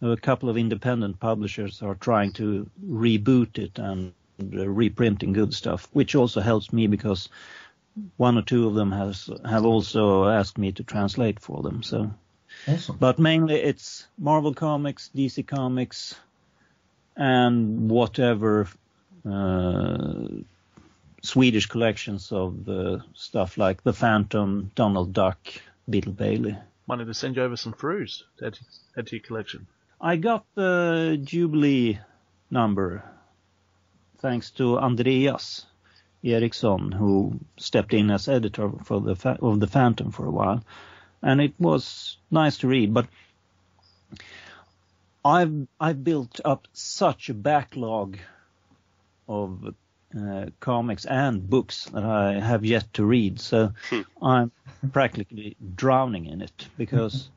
a 0.00 0.16
couple 0.16 0.48
of 0.48 0.56
independent 0.56 1.20
publishers 1.20 1.82
are 1.82 1.94
trying 1.94 2.32
to 2.34 2.70
reboot 2.82 3.58
it 3.58 3.78
and 3.78 4.14
uh, 4.40 4.66
reprinting 4.66 5.32
good 5.32 5.52
stuff, 5.52 5.88
which 5.92 6.14
also 6.14 6.40
helps 6.40 6.72
me 6.72 6.86
because 6.86 7.28
one 8.16 8.36
or 8.36 8.42
two 8.42 8.66
of 8.66 8.74
them 8.74 8.92
has 8.92 9.30
have 9.44 9.64
also 9.64 10.26
asked 10.28 10.58
me 10.58 10.72
to 10.72 10.84
translate 10.84 11.40
for 11.40 11.62
them. 11.62 11.82
So, 11.82 12.10
Awesome. 12.68 12.96
but 12.98 13.18
mainly 13.18 13.56
it's 13.56 14.06
Marvel 14.18 14.54
Comics, 14.54 15.10
DC 15.14 15.46
Comics, 15.46 16.14
and 17.16 17.90
whatever 17.90 18.68
uh, 19.28 20.28
Swedish 21.22 21.66
collections 21.66 22.32
of 22.32 22.68
uh, 22.68 22.98
stuff 23.14 23.58
like 23.58 23.82
the 23.82 23.92
Phantom, 23.92 24.70
Donald 24.74 25.12
Duck, 25.12 25.38
Beetle 25.88 26.12
Bailey. 26.12 26.56
Wanted 26.86 27.06
to 27.06 27.14
send 27.14 27.36
you 27.36 27.42
over 27.42 27.56
some 27.56 27.72
fruits 27.72 28.22
to 28.38 28.46
add 28.46 28.54
to, 28.54 28.64
add 28.98 29.06
to 29.08 29.16
your 29.16 29.24
collection. 29.24 29.66
I 30.00 30.16
got 30.16 30.44
the 30.54 31.18
Jubilee 31.22 31.98
number 32.50 33.02
thanks 34.18 34.50
to 34.52 34.78
Andreas 34.78 35.66
Eriksson, 36.34 36.92
who 36.92 37.40
stepped 37.58 37.94
in 37.94 38.10
as 38.10 38.28
editor 38.28 38.70
for 38.84 39.00
the 39.00 39.16
fa- 39.16 39.38
of 39.42 39.60
the 39.60 39.66
Phantom 39.66 40.10
for 40.10 40.26
a 40.26 40.30
while, 40.30 40.64
and 41.22 41.40
it 41.40 41.54
was 41.58 42.18
nice 42.30 42.58
to 42.58 42.68
read. 42.68 42.94
But 42.94 43.08
I've 45.24 45.68
I've 45.80 46.04
built 46.04 46.40
up 46.44 46.68
such 46.72 47.30
a 47.30 47.34
backlog 47.34 48.18
of 49.28 49.74
uh, 50.18 50.46
comics 50.60 51.04
and 51.04 51.48
books 51.48 51.86
that 51.86 52.04
I 52.04 52.40
have 52.40 52.64
yet 52.64 52.92
to 52.94 53.04
read, 53.04 53.40
so 53.40 53.72
I'm 54.22 54.52
practically 54.92 55.56
drowning 55.76 56.26
in 56.26 56.42
it 56.42 56.68
because 56.76 57.30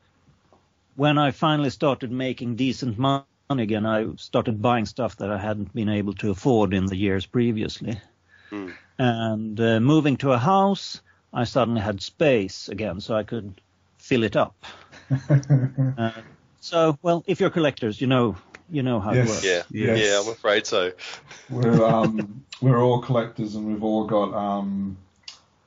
when 0.96 1.18
I 1.18 1.32
finally 1.32 1.70
started 1.70 2.12
making 2.12 2.56
decent 2.56 2.98
money 2.98 3.24
again, 3.50 3.86
I 3.86 4.06
started 4.16 4.62
buying 4.62 4.86
stuff 4.86 5.16
that 5.16 5.30
I 5.30 5.38
hadn't 5.38 5.74
been 5.74 5.88
able 5.88 6.14
to 6.14 6.30
afford 6.30 6.74
in 6.74 6.86
the 6.86 6.96
years 6.96 7.26
previously. 7.26 8.00
Hmm. 8.50 8.70
And 8.98 9.58
uh, 9.60 9.80
moving 9.80 10.16
to 10.18 10.32
a 10.32 10.38
house, 10.38 11.00
I 11.32 11.44
suddenly 11.44 11.80
had 11.80 12.02
space 12.02 12.68
again, 12.68 13.00
so 13.00 13.14
I 13.16 13.22
could 13.22 13.60
fill 13.98 14.24
it 14.24 14.36
up. 14.36 14.64
Uh, 15.98 16.12
so, 16.60 16.98
well, 17.02 17.24
if 17.26 17.40
you're 17.40 17.50
collectors, 17.50 18.00
you 18.00 18.06
know, 18.06 18.36
you 18.70 18.82
know 18.82 19.00
how 19.00 19.12
Yes. 19.12 19.26
it 19.26 19.30
works. 19.30 19.44
Yeah. 19.44 19.62
Yes. 19.94 20.06
Yeah, 20.06 20.20
I'm 20.20 20.28
afraid 20.32 20.66
so. 20.66 20.92
we're 21.50 21.84
um, 21.84 22.44
we're 22.60 22.78
all 22.80 23.00
collectors, 23.02 23.54
and 23.54 23.66
we've 23.66 23.82
all 23.82 24.06
got 24.06 24.32
um, 24.34 24.96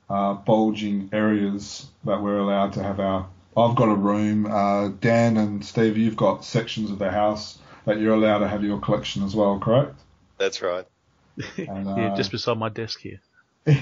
uh, 0.09 0.33
bulging 0.35 1.09
areas 1.11 1.87
that 2.05 2.21
we're 2.21 2.37
allowed 2.37 2.73
to 2.73 2.83
have 2.83 2.99
our. 2.99 3.27
I've 3.57 3.75
got 3.75 3.89
a 3.89 3.95
room. 3.95 4.45
Uh, 4.45 4.89
Dan 4.99 5.37
and 5.37 5.63
Steve, 5.65 5.97
you've 5.97 6.15
got 6.15 6.45
sections 6.45 6.89
of 6.89 6.99
the 6.99 7.11
house 7.11 7.59
that 7.85 7.99
you're 7.99 8.13
allowed 8.15 8.39
to 8.39 8.47
have 8.47 8.63
your 8.63 8.79
collection 8.79 9.23
as 9.23 9.35
well, 9.35 9.59
correct? 9.59 9.99
That's 10.37 10.61
right. 10.61 10.85
And, 11.57 11.97
yeah, 11.97 12.09
uh, 12.11 12.15
just 12.15 12.31
beside 12.31 12.57
my 12.57 12.69
desk 12.69 12.99
here. 12.99 13.21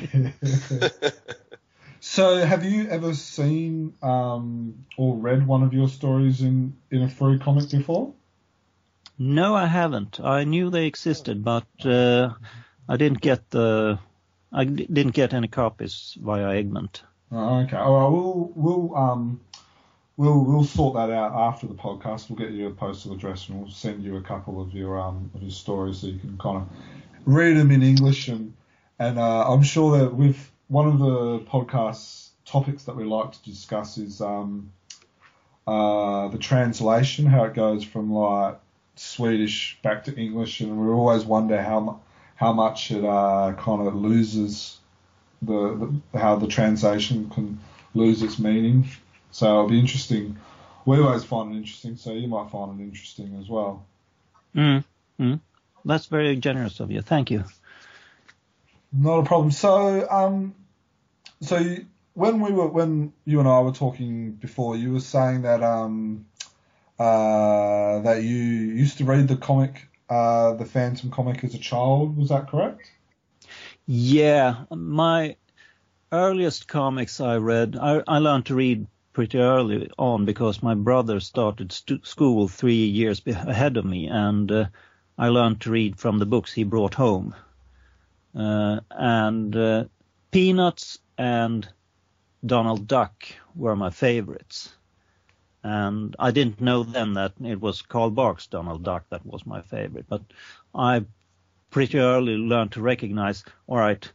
so, 2.00 2.46
have 2.46 2.64
you 2.64 2.88
ever 2.88 3.14
seen 3.14 3.94
um, 4.02 4.86
or 4.98 5.16
read 5.16 5.46
one 5.46 5.64
of 5.64 5.74
your 5.74 5.90
stories 5.90 6.42
in, 6.42 6.76
in 6.92 7.02
a 7.04 7.10
free 7.10 7.40
comic 7.40 7.70
before? 7.70 8.14
No, 9.18 9.56
I 9.56 9.68
haven't. 9.68 10.20
I 10.20 10.46
knew 10.46 10.70
they 10.70 10.88
existed, 10.88 11.44
but 11.44 11.68
uh, 11.86 12.30
I 12.90 12.98
didn't 12.98 13.22
get 13.22 13.50
the. 13.52 14.00
I 14.52 14.66
d- 14.66 14.88
didn't 14.92 15.14
get 15.14 15.34
any 15.34 15.48
copies 15.48 16.18
via 16.20 16.50
Egmont. 16.50 17.04
Oh, 17.32 17.60
okay. 17.60 17.78
All 17.78 17.94
right. 17.94 18.10
We'll 18.10 18.52
we'll 18.56 18.96
um 18.96 19.40
we'll 20.18 20.44
we'll 20.44 20.64
sort 20.64 20.96
that 20.96 21.10
out 21.10 21.34
after 21.34 21.68
the 21.68 21.76
podcast. 21.76 22.30
We'll 22.30 22.40
get 22.40 22.52
you 22.52 22.68
a 22.68 22.72
postal 22.72 23.14
address 23.14 23.48
and 23.48 23.62
we'll 23.62 23.72
send 23.72 24.04
you 24.04 24.18
a 24.18 24.22
couple 24.22 24.60
of 24.60 24.74
your 24.74 25.00
um 25.00 25.32
of 25.34 25.42
your 25.42 25.52
stories 25.52 26.00
so 26.00 26.08
you 26.08 26.20
can 26.20 26.38
kind 26.38 26.58
of 26.58 26.68
read 27.26 27.58
them 27.58 27.72
in 27.72 27.84
English 27.84 28.28
and 28.28 28.54
and 29.00 29.18
uh, 29.18 29.52
I'm 29.52 29.64
sure 29.64 29.98
that 29.98 30.14
with 30.14 30.52
one 30.68 30.88
of 30.88 31.00
the 31.00 31.40
podcast 31.40 32.30
topics 32.46 32.84
that 32.84 32.96
we 32.96 33.04
like 33.04 33.32
to 33.32 33.44
discuss 33.44 33.98
is 33.98 34.22
um 34.22 34.72
uh 35.68 36.28
the 36.30 36.38
translation, 36.38 37.26
how 37.26 37.46
it 37.46 37.54
goes 37.54 37.84
from 37.84 38.12
like 38.14 38.60
Swedish 38.96 39.80
back 39.82 40.04
to 40.06 40.16
English, 40.16 40.62
and 40.62 40.78
we 40.78 40.92
always 40.92 41.26
wonder 41.26 41.62
how 41.62 42.00
how 42.36 42.54
much 42.54 42.92
it 42.92 43.04
uh 43.04 43.54
kind 43.58 43.88
of 43.88 43.96
loses 43.96 44.80
the, 45.42 46.00
the 46.14 46.20
how 46.20 46.36
the 46.36 46.48
translation 46.48 47.30
can 47.30 47.60
lose 47.94 48.22
its 48.22 48.40
meaning. 48.40 48.88
So 49.32 49.46
it'll 49.46 49.70
be 49.70 49.80
interesting. 49.80 50.38
We 50.86 51.00
always 51.00 51.24
find 51.24 51.54
it 51.54 51.58
interesting, 51.58 51.96
so 51.98 52.14
you 52.14 52.28
might 52.28 52.50
find 52.50 52.80
it 52.80 52.84
interesting 52.84 53.38
as 53.40 53.50
well. 53.50 53.86
Mm. 54.56 54.84
Mm. 55.20 55.40
That's 55.86 56.06
very 56.08 56.36
generous 56.38 56.80
of 56.80 56.92
you. 56.92 57.02
Thank 57.02 57.32
you. 57.32 57.44
Not 58.92 59.20
a 59.20 59.24
problem. 59.24 59.52
So 59.52 60.08
um, 60.10 60.56
so 61.42 61.78
when 62.14 62.40
we 62.42 62.52
were 62.52 62.68
when 62.68 63.14
you 63.26 63.40
and 63.40 63.48
I 63.48 63.62
were 63.62 63.72
talking 63.72 64.34
before, 64.34 64.76
you 64.76 64.94
were 64.94 65.00
saying 65.00 65.44
that 65.44 65.64
um 65.64 66.26
uh 67.00 68.00
that 68.02 68.24
you 68.24 68.38
used 68.38 68.98
to 69.00 69.06
read 69.06 69.28
the 69.28 69.38
comic 69.38 69.88
uh 70.10 70.54
the 70.54 70.66
Phantom 70.66 71.10
comic 71.10 71.44
as 71.44 71.56
a 71.56 71.60
child. 71.60 72.18
Was 72.18 72.30
that 72.30 72.50
correct? 72.50 72.92
Yeah, 73.86 74.66
my 74.70 75.38
earliest 76.12 76.68
comics 76.68 77.20
I 77.20 77.38
read, 77.38 77.78
I, 77.80 78.04
I 78.08 78.20
learned 78.20 78.46
to 78.48 78.56
read 78.56 78.88
pretty 79.14 79.40
early 79.40 79.90
on 79.98 80.26
because 80.26 80.64
my 80.64 80.76
brother 80.76 81.20
started 81.20 81.72
stu- 81.72 82.04
school 82.04 82.48
three 82.48 82.86
years 82.86 83.22
ahead 83.26 83.78
of 83.78 83.86
me, 83.86 84.08
and 84.08 84.52
uh, 84.52 84.66
I 85.22 85.30
learned 85.30 85.62
to 85.62 85.70
read 85.70 86.00
from 86.00 86.18
the 86.18 86.26
books 86.26 86.52
he 86.52 86.64
brought 86.64 86.96
home. 86.96 87.36
Uh, 88.36 88.80
and 88.90 89.56
uh, 89.56 89.84
Peanuts 90.32 90.98
and 91.16 91.70
Donald 92.44 92.88
Duck 92.88 93.28
were 93.56 93.76
my 93.76 93.92
favorites. 93.92 94.74
And 95.64 96.16
I 96.18 96.32
didn't 96.32 96.60
know 96.60 96.82
then 96.82 97.14
that 97.14 97.34
it 97.40 97.62
was 97.62 97.84
Carl 97.84 98.10
Barks 98.10 98.48
Donald 98.48 98.84
Duck 98.84 99.06
that 99.12 99.24
was 99.24 99.46
my 99.46 99.62
favorite, 99.62 100.08
but 100.10 100.24
I 100.74 101.06
pretty 101.70 102.00
early 102.00 102.36
learned 102.38 102.72
to 102.72 102.82
recognize, 102.82 103.44
all 103.68 103.78
right, 103.78 104.12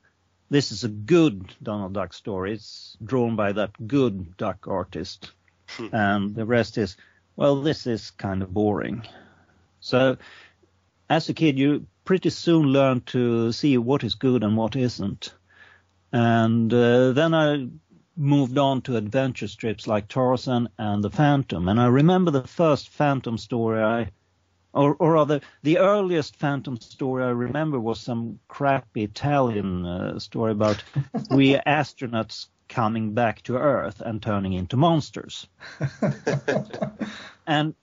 this 0.50 0.72
is 0.72 0.82
a 0.82 0.88
good 0.88 1.54
Donald 1.62 1.92
Duck 1.92 2.14
story. 2.14 2.54
It's 2.54 2.96
drawn 3.04 3.36
by 3.36 3.52
that 3.52 3.70
good 3.86 4.36
duck 4.36 4.66
artist. 4.66 5.30
and 5.92 6.34
the 6.34 6.44
rest 6.44 6.78
is, 6.78 6.96
well, 7.36 7.62
this 7.62 7.86
is 7.86 8.10
kind 8.10 8.42
of 8.42 8.52
boring. 8.52 9.06
So 9.78 10.16
as 11.08 11.28
a 11.28 11.34
kid, 11.34 11.58
you 11.58 11.86
pretty 12.04 12.30
soon 12.30 12.66
learn 12.66 13.00
to 13.02 13.52
see 13.52 13.78
what 13.78 14.04
is 14.04 14.14
good 14.14 14.42
and 14.42 14.56
what 14.56 14.76
isn't. 14.76 15.34
And 16.12 16.72
uh, 16.72 17.12
then 17.12 17.34
I 17.34 17.68
moved 18.16 18.56
on 18.56 18.82
to 18.82 18.96
adventure 18.96 19.48
strips 19.48 19.86
like 19.86 20.08
Tarzan 20.08 20.68
and 20.78 21.04
the 21.04 21.10
Phantom. 21.10 21.68
And 21.68 21.80
I 21.80 21.86
remember 21.86 22.30
the 22.30 22.46
first 22.46 22.88
Phantom 22.88 23.36
story 23.38 23.82
I 23.82 24.10
or, 24.76 24.94
or 24.98 25.12
rather, 25.12 25.40
the 25.62 25.78
earliest 25.78 26.36
Phantom 26.36 26.78
story 26.78 27.24
I 27.24 27.30
remember 27.30 27.80
was 27.80 27.98
some 27.98 28.38
crappy 28.46 29.04
Italian 29.04 29.86
uh, 29.86 30.18
story 30.18 30.52
about 30.52 30.84
we 31.30 31.54
astronauts 31.54 32.48
coming 32.68 33.14
back 33.14 33.42
to 33.42 33.56
Earth 33.56 34.02
and 34.02 34.22
turning 34.22 34.52
into 34.52 34.76
monsters. 34.76 35.46
and 37.46 37.74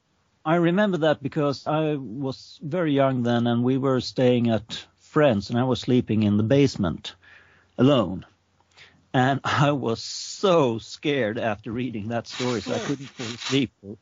I 0.46 0.56
remember 0.56 0.98
that 1.00 1.24
because 1.24 1.66
I 1.68 1.96
was 1.96 2.60
very 2.62 2.94
young 2.94 3.24
then, 3.24 3.48
and 3.48 3.64
we 3.64 3.78
were 3.78 4.02
staying 4.02 4.50
at 4.50 4.86
friends, 5.00 5.50
and 5.50 5.58
I 5.58 5.64
was 5.64 5.80
sleeping 5.80 6.24
in 6.24 6.38
the 6.38 6.44
basement 6.44 7.16
alone. 7.78 8.26
And 9.14 9.40
I 9.44 9.72
was 9.72 10.04
so 10.04 10.80
scared 10.80 11.38
after 11.38 11.72
reading 11.72 12.10
that 12.10 12.28
story, 12.28 12.62
so 12.62 12.74
I 12.74 12.80
couldn't 12.80 13.08
fall 13.08 13.28
asleep 13.28 13.72
for 13.80 13.98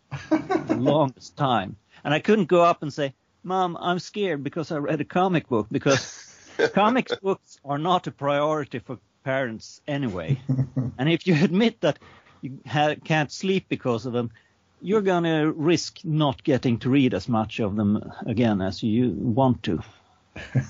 the 0.67 0.73
longest 0.79 1.35
time. 1.35 1.75
And 2.03 2.13
I 2.13 2.19
couldn't 2.19 2.45
go 2.45 2.63
up 2.63 2.81
and 2.81 2.93
say, 2.93 3.13
Mom, 3.43 3.77
I'm 3.79 3.99
scared 3.99 4.43
because 4.43 4.71
I 4.71 4.77
read 4.77 5.01
a 5.01 5.05
comic 5.05 5.47
book, 5.47 5.67
because 5.69 6.57
comic 6.73 7.09
books 7.21 7.59
are 7.65 7.77
not 7.77 8.07
a 8.07 8.11
priority 8.11 8.79
for 8.79 8.97
parents 9.23 9.81
anyway. 9.87 10.41
and 10.97 11.09
if 11.09 11.27
you 11.27 11.35
admit 11.35 11.81
that 11.81 11.99
you 12.41 12.59
ha- 12.65 12.95
can't 13.03 13.31
sleep 13.31 13.65
because 13.69 14.05
of 14.05 14.13
them, 14.13 14.31
you're 14.81 15.01
going 15.01 15.23
to 15.23 15.51
risk 15.51 15.99
not 16.03 16.43
getting 16.43 16.79
to 16.79 16.89
read 16.89 17.13
as 17.13 17.29
much 17.29 17.59
of 17.59 17.75
them 17.75 18.11
again 18.25 18.61
as 18.61 18.81
you 18.83 19.11
want 19.11 19.63
to. 19.63 19.81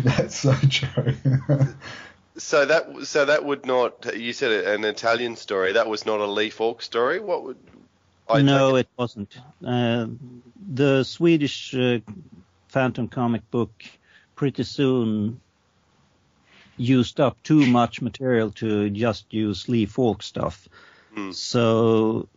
That's 0.00 0.40
so 0.40 0.54
true. 0.68 1.14
So 2.38 2.66
that 2.66 3.06
so 3.06 3.24
that 3.24 3.44
would 3.44 3.64
not. 3.64 4.14
You 4.14 4.32
said 4.32 4.66
an 4.66 4.84
Italian 4.84 5.36
story. 5.36 5.72
That 5.72 5.88
was 5.88 6.04
not 6.04 6.20
a 6.20 6.26
Lee 6.26 6.50
Falk 6.50 6.82
story. 6.82 7.18
What 7.18 7.44
would? 7.44 7.56
I 8.28 8.42
no, 8.42 8.72
take 8.72 8.80
it 8.80 8.88
wasn't. 8.98 9.38
Uh, 9.64 10.08
the 10.74 11.04
Swedish 11.04 11.74
uh, 11.74 12.00
Phantom 12.68 13.08
comic 13.08 13.50
book 13.50 13.72
pretty 14.34 14.64
soon 14.64 15.40
used 16.76 17.20
up 17.20 17.42
too 17.42 17.64
much 17.66 18.02
material 18.02 18.50
to 18.50 18.90
just 18.90 19.32
use 19.32 19.66
Lee 19.68 19.86
Falk 19.86 20.22
stuff. 20.22 20.68
Hmm. 21.16 21.30
So 21.32 22.28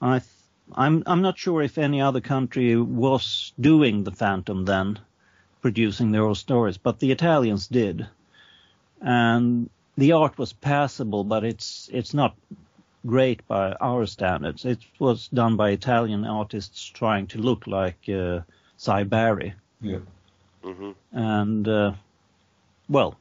I, 0.00 0.20
th- 0.20 0.30
I'm 0.74 1.02
I'm 1.06 1.22
not 1.22 1.38
sure 1.38 1.60
if 1.62 1.76
any 1.78 2.00
other 2.00 2.20
country 2.20 2.76
was 2.76 3.52
doing 3.60 4.04
the 4.04 4.12
Phantom 4.12 4.64
then, 4.64 4.98
producing 5.60 6.12
their 6.12 6.24
own 6.24 6.36
stories, 6.36 6.78
but 6.78 7.00
the 7.00 7.10
Italians 7.10 7.66
did, 7.66 8.06
and 9.00 9.68
the 9.96 10.12
art 10.12 10.38
was 10.38 10.52
passable, 10.52 11.24
but 11.24 11.44
it's 11.44 11.90
it's 11.92 12.14
not 12.14 12.36
great 13.06 13.46
by 13.48 13.72
our 13.80 14.06
standards. 14.06 14.64
It 14.64 14.78
was 14.98 15.28
done 15.28 15.56
by 15.56 15.70
Italian 15.70 16.24
artists 16.24 16.84
trying 16.84 17.26
to 17.28 17.38
look 17.38 17.66
like 17.66 18.08
uh, 18.08 18.40
Cy 18.76 19.02
Barry, 19.04 19.54
yeah. 19.80 19.98
hmm 20.62 20.92
and 21.12 21.66
uh, 21.66 21.92
well, 22.88 23.16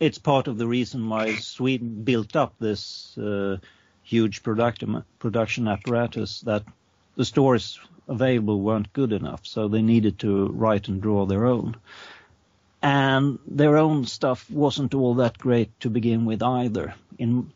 it's 0.00 0.18
part 0.18 0.48
of 0.48 0.58
the 0.58 0.66
reason 0.66 1.08
why 1.08 1.36
Sweden 1.36 2.02
built 2.04 2.36
up 2.36 2.54
this 2.58 3.16
uh, 3.18 3.58
huge 4.02 4.42
production 4.42 5.04
production 5.18 5.68
apparatus 5.68 6.40
that 6.42 6.62
the 7.16 7.24
stores 7.24 7.78
available 8.08 8.60
weren't 8.60 8.92
good 8.92 9.12
enough, 9.12 9.40
so 9.44 9.68
they 9.68 9.82
needed 9.82 10.18
to 10.20 10.48
write 10.48 10.88
and 10.88 11.02
draw 11.02 11.26
their 11.26 11.46
own. 11.46 11.76
And 12.80 13.38
their 13.46 13.76
own 13.76 14.06
stuff 14.06 14.48
wasn't 14.50 14.94
all 14.94 15.14
that 15.14 15.36
great 15.36 15.78
to 15.80 15.90
begin 15.90 16.24
with 16.24 16.42
either, 16.42 16.94
in 17.18 17.52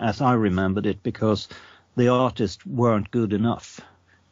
as 0.00 0.20
I 0.20 0.32
remembered 0.32 0.86
it, 0.86 1.02
because 1.02 1.48
the 1.96 2.08
artists 2.08 2.66
weren't 2.66 3.10
good 3.10 3.32
enough. 3.32 3.80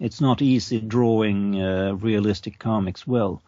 It's 0.00 0.20
not 0.20 0.42
easy 0.42 0.80
drawing 0.80 1.62
uh, 1.62 1.92
realistic 1.92 2.58
comics 2.58 3.06
well. 3.06 3.40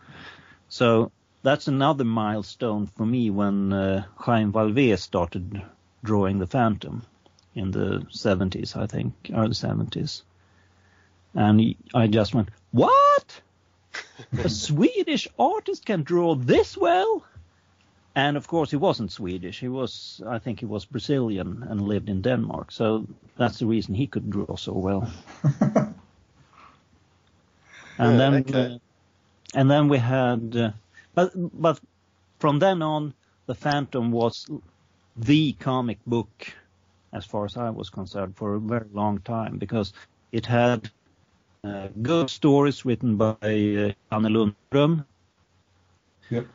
So 0.68 1.10
that's 1.44 1.68
another 1.68 2.04
milestone 2.04 2.86
for 2.86 3.04
me 3.04 3.28
when 3.30 3.72
uh, 3.72 4.04
Chaim 4.16 4.52
started 4.96 5.62
drawing 6.02 6.38
the 6.38 6.46
Phantom 6.46 7.02
in 7.54 7.70
the 7.70 8.06
70s, 8.10 8.74
I 8.74 8.86
think, 8.86 9.12
early 9.32 9.50
70s. 9.50 10.22
And 11.34 11.60
he, 11.60 11.76
I 11.94 12.06
just 12.06 12.34
went, 12.34 12.48
what? 12.72 13.40
A 14.42 14.48
Swedish 14.66 15.28
artist 15.38 15.84
can 15.84 16.02
draw 16.02 16.34
this 16.34 16.76
well? 16.78 17.24
And 18.16 18.36
of 18.38 18.46
course, 18.46 18.70
he 18.70 18.76
wasn't 18.76 19.12
Swedish. 19.12 19.60
He 19.60 19.68
was, 19.68 20.22
I 20.26 20.38
think, 20.38 20.60
he 20.60 20.66
was 20.66 20.86
Brazilian 20.86 21.62
and 21.68 21.82
lived 21.82 22.08
in 22.08 22.22
Denmark. 22.22 22.72
So 22.72 23.06
that's 23.36 23.58
the 23.58 23.66
reason 23.66 23.94
he 23.94 24.06
could 24.06 24.30
draw 24.30 24.56
so 24.56 24.72
well. 24.72 25.12
and 25.60 25.94
Yeah, 27.98 28.16
then, 28.16 28.34
okay. 28.36 28.74
uh, 28.74 28.78
and 29.54 29.70
then 29.70 29.88
we 29.88 29.98
had, 29.98 30.56
uh, 30.56 30.70
but 31.14 31.32
but 31.34 31.80
from 32.38 32.58
then 32.58 32.82
on, 32.82 33.14
the 33.46 33.54
Phantom 33.54 34.10
was 34.10 34.46
the 35.16 35.52
comic 35.54 35.98
book, 36.06 36.52
as 37.12 37.24
far 37.24 37.44
as 37.44 37.56
I 37.56 37.70
was 37.70 37.90
concerned, 37.90 38.36
for 38.36 38.54
a 38.54 38.60
very 38.60 38.88
long 38.92 39.20
time 39.20 39.58
because 39.58 39.92
it 40.32 40.46
had 40.46 40.90
uh, 41.64 41.88
good 42.02 42.30
stories 42.30 42.84
written 42.84 43.16
by 43.16 43.34
uh, 43.42 43.92
Anne 44.10 45.04
Yep. 46.30 46.46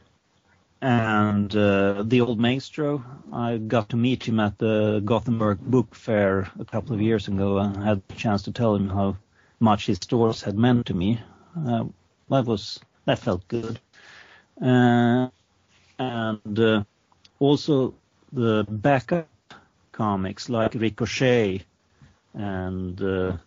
and 0.81 1.55
uh, 1.55 2.03
the 2.03 2.21
old 2.21 2.39
maestro. 2.39 3.03
I 3.31 3.57
got 3.57 3.89
to 3.89 3.97
meet 3.97 4.27
him 4.27 4.39
at 4.39 4.57
the 4.57 5.01
Gothenburg 5.05 5.59
Book 5.59 5.95
Fair 5.95 6.49
a 6.59 6.65
couple 6.65 6.93
of 6.95 7.01
years 7.01 7.27
ago 7.27 7.57
and 7.59 7.77
had 7.77 8.01
the 8.07 8.15
chance 8.15 8.43
to 8.43 8.51
tell 8.51 8.75
him 8.75 8.89
how 8.89 9.17
much 9.59 9.85
his 9.87 9.97
stories 9.97 10.41
had 10.41 10.57
meant 10.57 10.85
to 10.87 10.93
me. 10.93 11.19
Uh, 11.57 11.85
that 12.29 12.45
was 12.45 12.79
that 13.05 13.19
felt 13.19 13.47
good. 13.47 13.79
Uh, 14.61 15.29
and 15.97 16.59
uh, 16.59 16.83
also 17.39 17.93
the 18.31 18.65
backup 18.69 19.27
comics 19.91 20.49
like 20.49 20.73
Ric 20.75 20.95
Hochet 20.97 21.63
and 22.33 23.01
uh, 23.01 23.37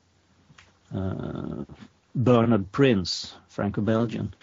uh, 0.95 1.65
Bernard 2.15 2.73
Prince, 2.73 3.35
Franco-Belgian, 3.49 4.35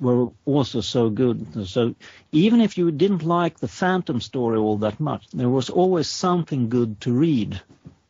were 0.00 0.28
also 0.44 0.80
so 0.80 1.08
good. 1.10 1.66
So 1.68 1.94
even 2.32 2.60
if 2.60 2.76
you 2.76 2.90
didn't 2.90 3.22
like 3.22 3.58
the 3.58 3.68
Phantom 3.68 4.20
story 4.20 4.58
all 4.58 4.78
that 4.78 5.00
much, 5.00 5.28
there 5.32 5.48
was 5.48 5.70
always 5.70 6.08
something 6.08 6.68
good 6.68 7.00
to 7.02 7.12
read 7.12 7.60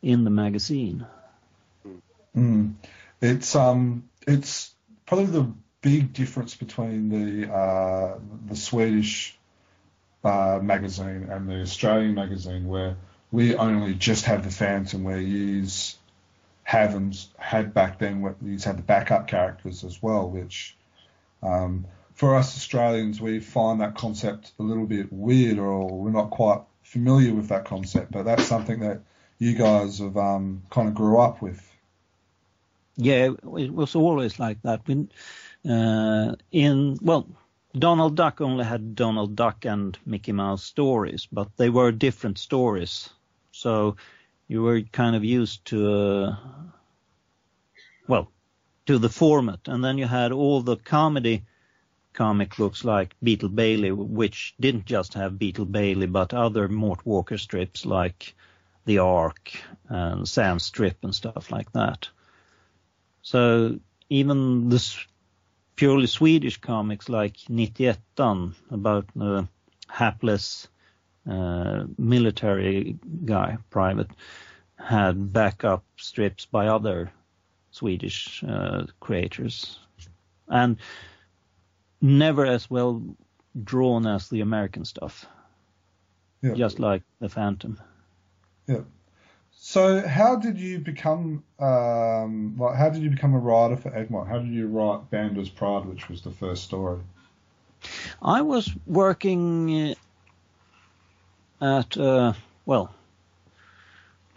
in 0.01 0.23
the 0.23 0.29
magazine. 0.29 1.05
Mm. 2.35 2.73
It's 3.21 3.55
um, 3.55 4.09
it's 4.27 4.73
probably 5.05 5.25
the 5.25 5.51
big 5.87 6.11
difference 6.11 6.53
between 6.53 7.07
the 7.07 7.49
uh, 7.49 8.17
the 8.49 8.57
Swedish 8.57 9.37
uh, 10.21 10.59
magazine 10.61 11.27
and 11.31 11.47
the 11.47 11.61
Australian 11.61 12.13
magazine, 12.13 12.67
where 12.67 12.97
we 13.31 13.55
only 13.55 13.93
just 13.93 14.25
have 14.25 14.43
the 14.43 14.51
Phantom, 14.51 15.05
where 15.05 15.21
you 15.21 15.65
have 16.63 17.01
had 17.37 17.73
back 17.73 17.99
then. 17.99 18.21
where 18.21 18.35
You 18.43 18.57
had 18.59 18.77
the 18.77 18.83
backup 18.83 19.27
characters 19.27 19.85
as 19.85 20.03
well, 20.03 20.29
which 20.29 20.75
um, 21.41 21.85
for 22.13 22.35
us 22.35 22.57
Australians 22.57 23.21
we 23.21 23.39
find 23.39 23.79
that 23.79 23.95
concept 23.95 24.51
a 24.59 24.63
little 24.63 24.87
bit 24.87 25.07
weird, 25.13 25.57
or 25.57 25.87
we're 25.87 26.11
not 26.11 26.31
quite 26.31 26.61
familiar 26.83 27.33
with 27.33 27.47
that 27.47 27.63
concept. 27.63 28.11
But 28.11 28.23
that's 28.23 28.45
something 28.45 28.81
that 28.81 28.99
you 29.39 29.53
guys 29.53 29.99
have 29.99 30.17
um, 30.17 30.63
kind 30.69 30.89
of 30.89 30.95
grew 30.95 31.17
up 31.21 31.41
with. 31.41 31.63
Yeah, 32.97 33.29
it 33.57 33.71
was 33.71 33.95
always 33.95 34.39
like 34.39 34.61
that. 34.63 34.81
When, 34.87 35.09
in 35.63 36.97
well, 37.01 37.27
Donald 37.77 38.15
Duck 38.15 38.41
only 38.41 38.65
had 38.65 38.95
Donald 38.95 39.35
Duck 39.35 39.65
and 39.65 39.97
Mickey 40.05 40.31
Mouse 40.31 40.63
stories, 40.63 41.27
but 41.31 41.55
they 41.57 41.69
were 41.69 41.91
different 41.91 42.37
stories. 42.37 43.09
So 43.51 43.97
you 44.47 44.63
were 44.63 44.81
kind 44.81 45.15
of 45.15 45.23
used 45.23 45.65
to, 45.65 45.93
uh, 45.93 46.35
well, 48.07 48.31
to 48.85 48.97
the 48.97 49.09
format, 49.09 49.67
and 49.67 49.83
then 49.83 49.97
you 49.97 50.07
had 50.07 50.31
all 50.31 50.61
the 50.61 50.77
comedy 50.77 51.43
comic 52.13 52.55
books 52.55 52.83
like 52.83 53.15
Beetle 53.21 53.49
Bailey, 53.49 53.91
which 53.91 54.55
didn't 54.59 54.85
just 54.85 55.13
have 55.13 55.37
Beetle 55.37 55.65
Bailey, 55.65 56.07
but 56.07 56.33
other 56.33 56.67
Mort 56.67 57.05
Walker 57.05 57.37
strips 57.37 57.85
like 57.85 58.33
The 58.85 58.99
Ark 58.99 59.51
and 59.87 60.27
Sam 60.27 60.59
Strip 60.59 60.97
and 61.03 61.13
stuff 61.13 61.51
like 61.51 61.71
that. 61.73 62.09
So 63.21 63.79
even 64.09 64.69
the 64.69 64.77
s- 64.77 65.05
purely 65.77 66.07
Swedish 66.07 66.59
comics 66.59 67.07
like 67.07 67.37
91 67.47 68.55
about 68.71 69.05
a 69.19 69.47
hapless 69.87 70.67
uh, 71.29 71.85
military 71.97 72.97
guy, 73.23 73.57
private, 73.69 74.09
had 74.77 75.31
backup 75.31 75.83
strips 75.95 76.45
by 76.45 76.67
other 76.67 77.11
Swedish 77.71 78.43
uh, 78.47 78.85
creators, 78.99 79.79
and 80.47 80.77
never 82.01 82.45
as 82.45 82.69
well 82.69 83.03
drawn 83.63 84.07
as 84.07 84.29
the 84.29 84.41
American 84.41 84.83
stuff. 84.83 85.25
Yeah. 86.41 86.53
Just 86.53 86.79
like 86.79 87.03
the 87.19 87.29
Phantom. 87.29 87.79
Yeah. 88.67 88.81
So, 89.69 90.07
how 90.07 90.37
did 90.37 90.57
you 90.57 90.79
become 90.79 91.43
um, 91.59 92.55
like? 92.57 92.77
How 92.77 92.87
did 92.87 93.03
you 93.03 93.09
become 93.09 93.33
a 93.33 93.37
writer 93.37 93.75
for 93.75 93.93
Egmont? 93.93 94.29
How 94.29 94.39
did 94.39 94.53
you 94.53 94.69
write 94.69 95.11
Bandar's 95.11 95.49
Pride, 95.49 95.85
which 95.85 96.07
was 96.07 96.21
the 96.21 96.31
first 96.31 96.63
story? 96.63 97.01
I 98.21 98.43
was 98.43 98.71
working 98.85 99.93
at 101.59 101.97
uh, 101.97 102.31
well, 102.65 102.95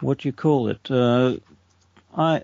what 0.01 0.17
do 0.17 0.27
you 0.27 0.33
call 0.33 0.67
it? 0.67 0.91
Uh, 0.91 1.37
I 2.13 2.41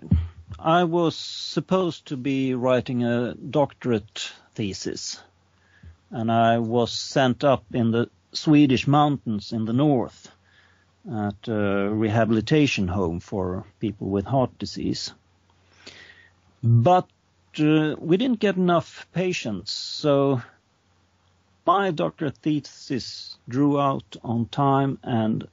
I 0.58 0.84
was 0.84 1.14
supposed 1.14 2.06
to 2.06 2.16
be 2.16 2.54
writing 2.54 3.04
a 3.04 3.34
doctorate 3.34 4.32
thesis, 4.54 5.20
and 6.10 6.32
I 6.32 6.56
was 6.56 6.90
sent 6.90 7.44
up 7.44 7.64
in 7.70 7.90
the 7.90 8.08
Swedish 8.32 8.86
mountains 8.86 9.52
in 9.52 9.66
the 9.66 9.74
north 9.74 10.32
at 11.10 11.48
a 11.48 11.88
rehabilitation 11.90 12.88
home 12.88 13.20
for 13.20 13.64
people 13.80 14.08
with 14.08 14.26
heart 14.26 14.58
disease. 14.58 15.12
But 16.62 17.08
uh, 17.58 17.96
we 17.98 18.16
didn't 18.16 18.40
get 18.40 18.56
enough 18.56 19.06
patients, 19.12 19.72
so 19.72 20.42
my 21.66 21.90
doctorate 21.90 22.38
thesis 22.38 23.36
drew 23.48 23.80
out 23.80 24.16
on 24.22 24.46
time 24.46 24.98
and 25.02 25.46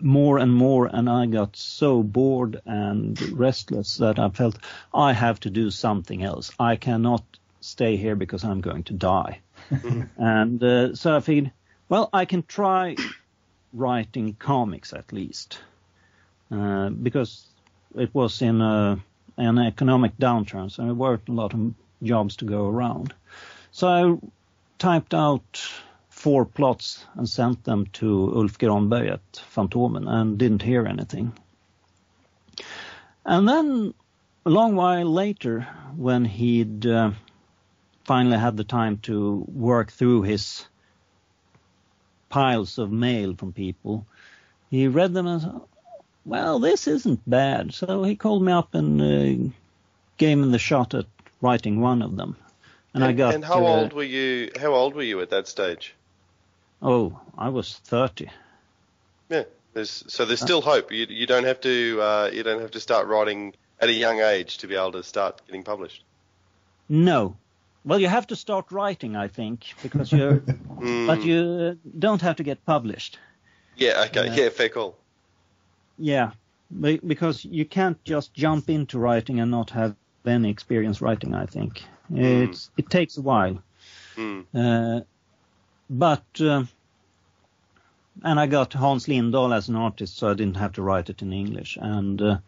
more 0.00 0.38
and 0.38 0.52
more, 0.52 0.86
and 0.86 1.08
I 1.10 1.26
got 1.26 1.56
so 1.56 2.02
bored 2.02 2.60
and 2.64 3.20
restless 3.32 3.96
that 3.96 4.18
I 4.18 4.28
felt 4.28 4.58
I 4.94 5.12
have 5.12 5.40
to 5.40 5.50
do 5.50 5.70
something 5.70 6.22
else. 6.22 6.52
I 6.58 6.76
cannot 6.76 7.24
stay 7.60 7.96
here 7.96 8.14
because 8.14 8.44
I'm 8.44 8.60
going 8.60 8.84
to 8.84 8.92
die. 8.92 9.40
and 10.16 10.62
uh, 10.62 10.94
so 10.94 11.16
I 11.16 11.20
figured, 11.20 11.52
well, 11.88 12.08
I 12.12 12.24
can 12.24 12.42
try 12.42 12.96
writing 13.72 14.34
comics 14.34 14.92
at 14.92 15.12
least, 15.12 15.58
uh, 16.50 16.90
because 16.90 17.46
it 17.94 18.14
was 18.14 18.42
in 18.42 18.60
a, 18.60 18.98
an 19.36 19.58
economic 19.58 20.16
downturn, 20.18 20.70
so 20.70 20.84
there 20.84 20.94
weren't 20.94 21.28
a 21.28 21.32
lot 21.32 21.54
of 21.54 21.74
jobs 22.02 22.36
to 22.36 22.44
go 22.44 22.66
around. 22.66 23.14
So 23.72 23.88
I 23.88 24.28
typed 24.78 25.14
out 25.14 25.70
four 26.08 26.44
plots 26.44 27.04
and 27.14 27.28
sent 27.28 27.64
them 27.64 27.86
to 27.92 28.32
Ulf 28.34 28.58
Granberg 28.58 29.08
at 29.08 29.32
Fantomen 29.32 30.08
and 30.08 30.38
didn't 30.38 30.62
hear 30.62 30.86
anything. 30.86 31.32
And 33.24 33.48
then 33.48 33.94
a 34.44 34.50
long 34.50 34.74
while 34.74 35.04
later, 35.04 35.68
when 35.96 36.24
he'd 36.24 36.86
uh, 36.86 37.10
finally 38.04 38.38
had 38.38 38.56
the 38.56 38.64
time 38.64 38.98
to 39.02 39.44
work 39.46 39.92
through 39.92 40.22
his 40.22 40.66
piles 42.28 42.78
of 42.78 42.90
mail 42.90 43.34
from 43.34 43.52
people, 43.52 44.06
he 44.70 44.88
read 44.88 45.14
them 45.14 45.26
and 45.26 45.42
said, 45.42 45.60
well, 46.24 46.58
this 46.58 46.86
isn't 46.86 47.20
bad. 47.28 47.72
So 47.72 48.02
he 48.02 48.14
called 48.14 48.42
me 48.42 48.52
up 48.52 48.74
and 48.74 49.00
uh, 49.00 49.50
gave 50.18 50.38
me 50.38 50.50
the 50.50 50.58
shot 50.58 50.94
at 50.94 51.06
writing 51.40 51.80
one 51.80 52.02
of 52.02 52.16
them. 52.16 52.36
And, 52.94 53.02
and 53.02 53.10
I 53.10 53.12
got. 53.12 53.34
And 53.34 53.44
how 53.44 53.64
uh, 53.64 53.80
old 53.80 53.92
were 53.92 54.02
you? 54.02 54.50
How 54.60 54.74
old 54.74 54.94
were 54.94 55.02
you 55.02 55.20
at 55.20 55.30
that 55.30 55.48
stage? 55.48 55.94
Oh, 56.82 57.18
I 57.36 57.48
was 57.48 57.78
thirty. 57.78 58.30
Yeah, 59.28 59.44
there's 59.74 60.04
so 60.08 60.24
there's 60.24 60.40
still 60.40 60.60
hope. 60.60 60.92
You 60.92 61.06
you 61.08 61.26
don't 61.26 61.44
have 61.44 61.60
to 61.62 62.00
uh, 62.00 62.30
you 62.32 62.42
don't 62.42 62.60
have 62.60 62.72
to 62.72 62.80
start 62.80 63.06
writing 63.06 63.54
at 63.80 63.88
a 63.88 63.92
young 63.92 64.20
age 64.20 64.58
to 64.58 64.66
be 64.66 64.74
able 64.74 64.92
to 64.92 65.02
start 65.02 65.40
getting 65.46 65.62
published. 65.62 66.02
No, 66.88 67.36
well, 67.84 68.00
you 68.00 68.08
have 68.08 68.26
to 68.28 68.36
start 68.36 68.70
writing, 68.70 69.16
I 69.16 69.28
think, 69.28 69.66
because 69.82 70.12
you, 70.12 70.42
mm. 70.80 71.06
but 71.06 71.22
you 71.22 71.78
don't 71.98 72.20
have 72.22 72.36
to 72.36 72.42
get 72.42 72.64
published. 72.64 73.18
Yeah. 73.76 74.04
Okay. 74.06 74.28
Uh, 74.28 74.34
yeah. 74.34 74.48
Fair 74.50 74.68
call. 74.68 74.96
Yeah, 75.98 76.30
because 76.80 77.44
you 77.44 77.64
can't 77.64 78.02
just 78.04 78.32
jump 78.34 78.70
into 78.70 78.98
writing 78.98 79.40
and 79.40 79.50
not 79.50 79.70
have 79.70 79.96
any 80.24 80.50
experience 80.50 81.00
writing. 81.00 81.34
I 81.34 81.46
think 81.46 81.82
mm. 82.12 82.48
it's 82.48 82.70
it 82.76 82.90
takes 82.90 83.16
a 83.16 83.22
while. 83.22 83.62
Mm. 84.16 84.44
Uh, 84.54 85.04
but 85.90 86.24
uh, 86.40 86.64
and 88.22 88.40
I 88.40 88.46
got 88.46 88.72
Hans 88.72 89.06
Lindahl 89.06 89.54
as 89.54 89.68
an 89.68 89.76
artist, 89.76 90.18
so 90.18 90.30
I 90.30 90.34
didn't 90.34 90.56
have 90.56 90.72
to 90.74 90.82
write 90.82 91.10
it 91.10 91.22
in 91.22 91.32
English, 91.32 91.78
and 91.80 92.20
uh, 92.20 92.38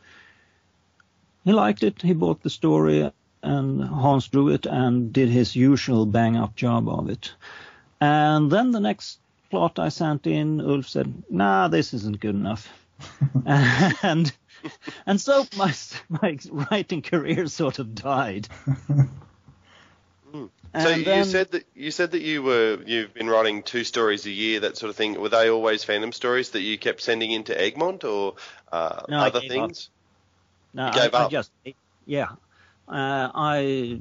he 1.44 1.52
liked 1.52 1.82
it. 1.82 2.02
He 2.02 2.12
bought 2.12 2.42
the 2.42 2.50
story, 2.50 3.10
and 3.42 3.82
Hans 3.82 4.28
drew 4.28 4.48
it 4.48 4.66
and 4.66 5.12
did 5.12 5.28
his 5.28 5.56
usual 5.56 6.06
bang 6.06 6.36
up 6.36 6.56
job 6.56 6.88
of 6.88 7.08
it. 7.08 7.32
And 8.00 8.50
then 8.50 8.70
the 8.70 8.80
next 8.80 9.18
plot 9.50 9.78
I 9.78 9.88
sent 9.88 10.26
in, 10.26 10.60
Ulf 10.60 10.88
said, 10.88 11.22
"Nah, 11.28 11.68
this 11.68 11.92
isn't 11.92 12.20
good 12.20 12.34
enough," 12.34 12.68
and 13.46 14.32
and 15.06 15.20
so 15.20 15.46
my 15.56 15.74
my 16.08 16.38
writing 16.50 17.02
career 17.02 17.46
sort 17.48 17.78
of 17.78 17.94
died. 17.94 18.48
Hmm. 20.32 20.46
So 20.80 20.88
you, 20.88 21.04
then, 21.04 21.24
said 21.24 21.50
that 21.50 21.66
you 21.74 21.90
said 21.90 22.12
that 22.12 22.22
you 22.22 22.42
were 22.42 22.78
you've 22.86 23.12
been 23.12 23.28
writing 23.28 23.64
two 23.64 23.82
stories 23.82 24.24
a 24.26 24.30
year, 24.30 24.60
that 24.60 24.76
sort 24.76 24.90
of 24.90 24.96
thing. 24.96 25.20
Were 25.20 25.28
they 25.28 25.50
always 25.50 25.84
fandom 25.84 26.14
stories 26.14 26.50
that 26.50 26.60
you 26.60 26.78
kept 26.78 27.02
sending 27.02 27.32
into 27.32 27.60
Egmont 27.60 28.04
or 28.04 28.36
uh, 28.70 29.02
no, 29.08 29.18
other 29.18 29.40
things? 29.40 29.90
Up. 30.76 30.94
No, 30.94 31.18
I, 31.18 31.24
I, 31.24 31.28
just 31.28 31.50
yeah, 32.06 32.28
uh, 32.90 33.30
I 33.34 34.00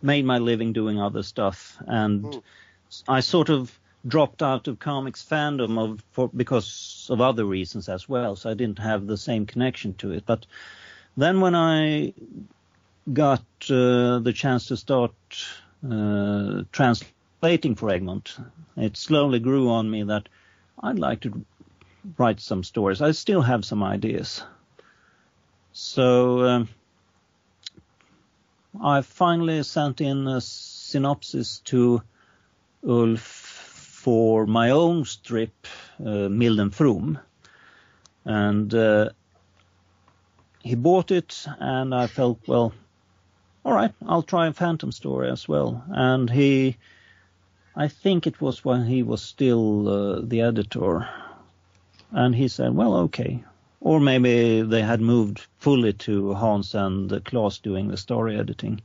made 0.00 0.24
my 0.24 0.38
living 0.38 0.72
doing 0.72 1.00
other 1.00 1.22
stuff, 1.22 1.76
and 1.86 2.24
mm. 2.24 2.42
I 3.06 3.20
sort 3.20 3.50
of 3.50 3.78
dropped 4.06 4.42
out 4.42 4.68
of 4.68 4.78
comics 4.78 5.22
fandom 5.22 5.78
of 5.78 6.02
for 6.12 6.28
because 6.28 7.06
of 7.10 7.20
other 7.20 7.44
reasons 7.44 7.88
as 7.88 8.08
well. 8.08 8.36
So 8.36 8.50
I 8.50 8.54
didn't 8.54 8.78
have 8.78 9.06
the 9.06 9.16
same 9.16 9.44
connection 9.46 9.94
to 9.94 10.12
it. 10.12 10.24
But 10.24 10.46
then 11.16 11.40
when 11.40 11.54
I 11.54 12.14
got 13.12 13.44
uh, 13.68 14.20
the 14.20 14.32
chance 14.34 14.68
to 14.68 14.76
start 14.76 15.12
uh, 15.88 16.62
translating 16.72 17.74
for 17.74 17.90
Egmont, 17.90 18.36
it 18.76 18.96
slowly 18.96 19.40
grew 19.40 19.68
on 19.70 19.90
me 19.90 20.04
that 20.04 20.28
I'd 20.80 20.98
like 20.98 21.20
to 21.20 21.44
write 22.16 22.40
some 22.40 22.64
stories. 22.64 23.02
I 23.02 23.10
still 23.10 23.42
have 23.42 23.64
some 23.64 23.82
ideas. 23.82 24.42
So 25.72 26.44
um, 26.44 26.68
I 28.82 29.02
finally 29.02 29.62
sent 29.62 30.00
in 30.00 30.26
a 30.26 30.40
synopsis 30.40 31.58
to 31.66 32.02
Ulf 32.86 33.20
for 33.22 34.46
my 34.46 34.70
own 34.70 35.04
strip, 35.04 35.66
uh, 36.00 36.28
Milden 36.28 36.72
From, 36.72 37.18
and 38.24 38.72
uh, 38.72 39.10
he 40.62 40.74
bought 40.74 41.10
it, 41.10 41.46
and 41.58 41.94
I 41.94 42.06
felt, 42.06 42.38
well, 42.46 42.72
all 43.64 43.72
right, 43.72 43.92
I'll 44.06 44.22
try 44.22 44.46
a 44.46 44.52
Phantom 44.52 44.92
story 44.92 45.30
as 45.30 45.48
well. 45.48 45.84
And 45.88 46.30
he, 46.30 46.76
I 47.74 47.88
think 47.88 48.26
it 48.26 48.40
was 48.40 48.64
when 48.64 48.86
he 48.86 49.02
was 49.02 49.22
still 49.22 49.88
uh, 49.88 50.20
the 50.22 50.42
editor, 50.42 51.08
and 52.12 52.34
he 52.34 52.48
said, 52.48 52.74
well, 52.74 52.94
okay, 52.96 53.44
or 53.80 54.00
maybe 54.00 54.62
they 54.62 54.82
had 54.82 55.00
moved 55.00 55.46
fully 55.58 55.92
to 55.92 56.34
Hans 56.34 56.74
and 56.74 57.24
Claes 57.24 57.58
doing 57.58 57.88
the 57.88 57.96
story 57.96 58.38
editing. 58.38 58.80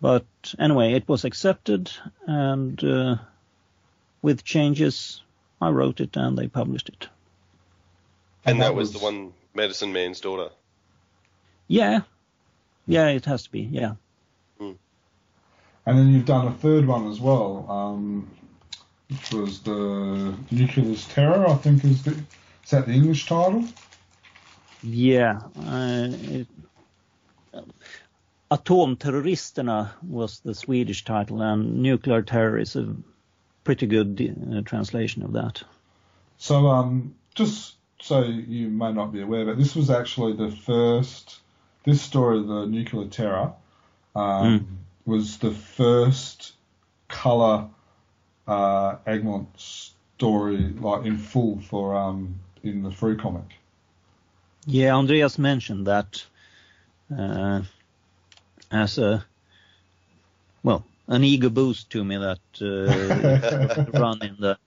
But 0.00 0.26
anyway, 0.58 0.92
it 0.92 1.08
was 1.08 1.24
accepted, 1.24 1.90
and 2.26 2.82
uh, 2.82 3.16
with 4.22 4.44
changes, 4.44 5.22
I 5.60 5.70
wrote 5.70 6.00
it 6.00 6.16
and 6.16 6.36
they 6.36 6.48
published 6.48 6.88
it. 6.88 7.08
And, 8.44 8.54
and 8.54 8.60
that, 8.60 8.66
that 8.66 8.74
was, 8.74 8.92
was 8.92 9.00
the 9.00 9.04
one, 9.04 9.32
Medicine 9.54 9.92
Man's 9.92 10.20
Daughter. 10.20 10.50
Yeah, 11.68 12.00
yeah, 12.86 13.08
it 13.08 13.24
has 13.24 13.44
to 13.44 13.50
be. 13.50 13.60
Yeah. 13.60 13.94
Mm. 14.60 14.76
And 15.86 15.98
then 15.98 16.12
you've 16.12 16.26
done 16.26 16.48
a 16.48 16.52
third 16.52 16.86
one 16.86 17.10
as 17.10 17.20
well, 17.20 17.66
um, 17.70 18.30
which 19.08 19.32
was 19.32 19.60
the 19.60 20.34
Nucleus 20.50 21.06
Terror, 21.06 21.48
I 21.48 21.54
think 21.54 21.84
is 21.84 22.02
the 22.02 22.22
is 22.64 22.70
that 22.70 22.86
the 22.86 22.92
English 22.92 23.26
title? 23.26 23.64
Yeah. 24.82 25.40
Uh, 25.58 26.08
it, 26.10 26.48
Atomterroristerna 28.50 29.90
was 30.02 30.40
the 30.40 30.54
Swedish 30.54 31.04
title, 31.04 31.42
and 31.42 31.82
Nuclear 31.82 32.22
Terror 32.22 32.58
is 32.58 32.76
a 32.76 32.94
pretty 33.64 33.86
good 33.86 34.20
uh, 34.52 34.60
translation 34.62 35.22
of 35.22 35.32
that. 35.32 35.62
So, 36.38 36.66
um, 36.66 37.14
just 37.34 37.74
so 38.00 38.22
you 38.22 38.68
may 38.68 38.92
not 38.92 39.12
be 39.12 39.22
aware, 39.22 39.46
but 39.46 39.58
this 39.58 39.74
was 39.74 39.90
actually 39.90 40.34
the 40.34 40.54
first. 40.54 41.40
This 41.84 42.00
story, 42.00 42.40
the 42.40 42.66
Nuclear 42.66 43.08
Terror, 43.08 43.52
um, 44.14 44.60
mm. 44.60 44.66
was 45.04 45.38
the 45.38 45.50
first 45.50 46.52
color 47.08 47.68
uh, 48.46 48.96
Egmont 49.06 49.48
story, 49.58 50.74
like 50.78 51.06
in 51.06 51.18
full 51.18 51.60
for 51.60 51.94
um, 51.94 52.40
in 52.64 52.82
the 52.82 52.90
free 52.90 53.16
comic. 53.16 53.44
Yeah, 54.66 54.96
Andreas 54.96 55.38
mentioned 55.38 55.86
that 55.86 56.24
uh, 57.16 57.62
as 58.70 58.98
a 58.98 59.24
well 60.62 60.84
an 61.06 61.22
ego 61.22 61.50
boost 61.50 61.90
to 61.90 62.02
me 62.02 62.16
that 62.16 62.40
uh, 62.62 63.92
run 63.98 64.22
in 64.22 64.36
the 64.40 64.58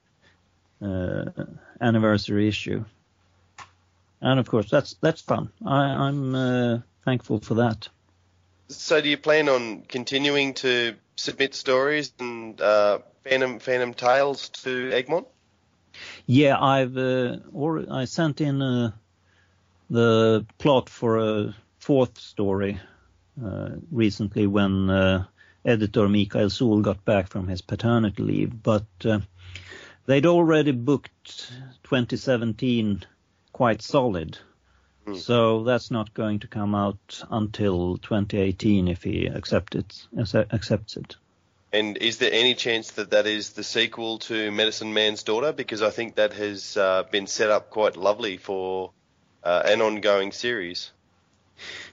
uh, 0.81 1.43
anniversary 1.81 2.47
issue. 2.47 2.86
and 4.21 4.39
of 4.39 4.47
course 4.47 4.69
that's 4.69 4.95
that's 5.01 5.21
fun. 5.21 5.49
I, 5.65 6.07
am 6.07 6.36
uh, 6.36 6.79
thankful 7.03 7.39
for 7.39 7.55
that. 7.55 7.89
So, 8.69 8.99
do 9.01 9.10
you 9.10 9.17
plan 9.17 9.47
on 9.49 9.83
continuing 9.88 10.53
to 10.55 10.95
submit 11.15 11.55
stories 11.55 12.13
and 12.19 12.60
uh, 12.62 12.99
Phantom 13.23 13.60
Phantom 13.60 13.93
Tales 13.93 14.49
to 14.49 14.91
Egmont? 14.91 15.27
Yeah, 16.25 16.60
I've 16.60 16.97
uh, 16.97 17.38
or 17.53 17.86
I 17.91 18.05
sent 18.05 18.41
in 18.41 18.62
uh, 18.62 18.91
the 19.89 20.45
plot 20.57 20.89
for 20.89 21.17
a 21.17 21.55
fourth 21.79 22.17
story 22.17 22.79
uh, 23.43 23.69
recently 23.91 24.47
when 24.47 24.89
uh, 24.89 25.25
editor 25.63 26.07
Mikael 26.07 26.49
Sol 26.49 26.81
got 26.81 27.03
back 27.05 27.27
from 27.27 27.47
his 27.47 27.62
paternity 27.62 28.23
leave, 28.23 28.63
but 28.63 28.86
uh, 29.05 29.19
they'd 30.05 30.25
already 30.25 30.71
booked 30.71 31.51
2017 31.83 33.05
quite 33.53 33.81
solid. 33.81 34.38
Mm. 35.05 35.17
So 35.17 35.63
that's 35.63 35.91
not 35.91 36.13
going 36.13 36.39
to 36.39 36.47
come 36.47 36.75
out 36.75 37.23
until 37.29 37.97
2018 37.97 38.88
if 38.88 39.03
he 39.03 39.27
accept 39.27 39.75
it, 39.75 40.07
accepts 40.17 40.97
it. 40.97 41.15
And 41.73 41.97
is 41.97 42.17
there 42.17 42.32
any 42.32 42.56
chance 42.56 42.91
that 42.91 43.12
that 43.12 43.27
is 43.27 43.51
the 43.51 43.63
sequel 43.63 44.19
to 44.19 44.51
Medicine 44.51 44.93
Man's 44.93 45.23
Daughter? 45.23 45.51
Because 45.51 45.82
I 45.82 45.89
think 45.89 46.15
that 46.15 46.34
has 46.34 46.77
uh, 46.77 47.03
been 47.12 47.27
set 47.27 47.49
up 47.49 47.69
quite 47.69 47.97
lovely 47.97 48.38
for 48.38 48.91
uh, 49.43 49.63
an 49.65 49.82
ongoing 49.82 50.32
series. 50.32 50.91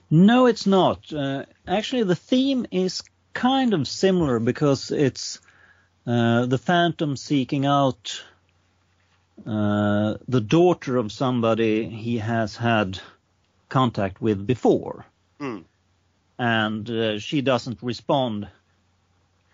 No, 0.09 0.45
it's 0.45 0.65
not. 0.65 1.11
Uh, 1.11 1.45
actually, 1.67 2.03
the 2.03 2.15
theme 2.15 2.65
is 2.71 3.03
kind 3.33 3.73
of 3.73 3.87
similar 3.87 4.39
because 4.39 4.91
it's 4.91 5.39
uh, 6.07 6.45
the 6.45 6.57
Phantom 6.57 7.17
seeking 7.17 7.65
out 7.65 8.23
uh, 9.45 10.15
the 10.27 10.41
daughter 10.41 10.95
of 10.95 11.11
somebody 11.11 11.89
he 11.89 12.19
has 12.19 12.55
had 12.55 12.99
contact 13.67 14.21
with 14.21 14.47
before. 14.47 15.05
Mm. 15.39 15.65
And 16.39 16.89
uh, 16.89 17.19
she 17.19 17.41
doesn't 17.41 17.79
respond 17.81 18.47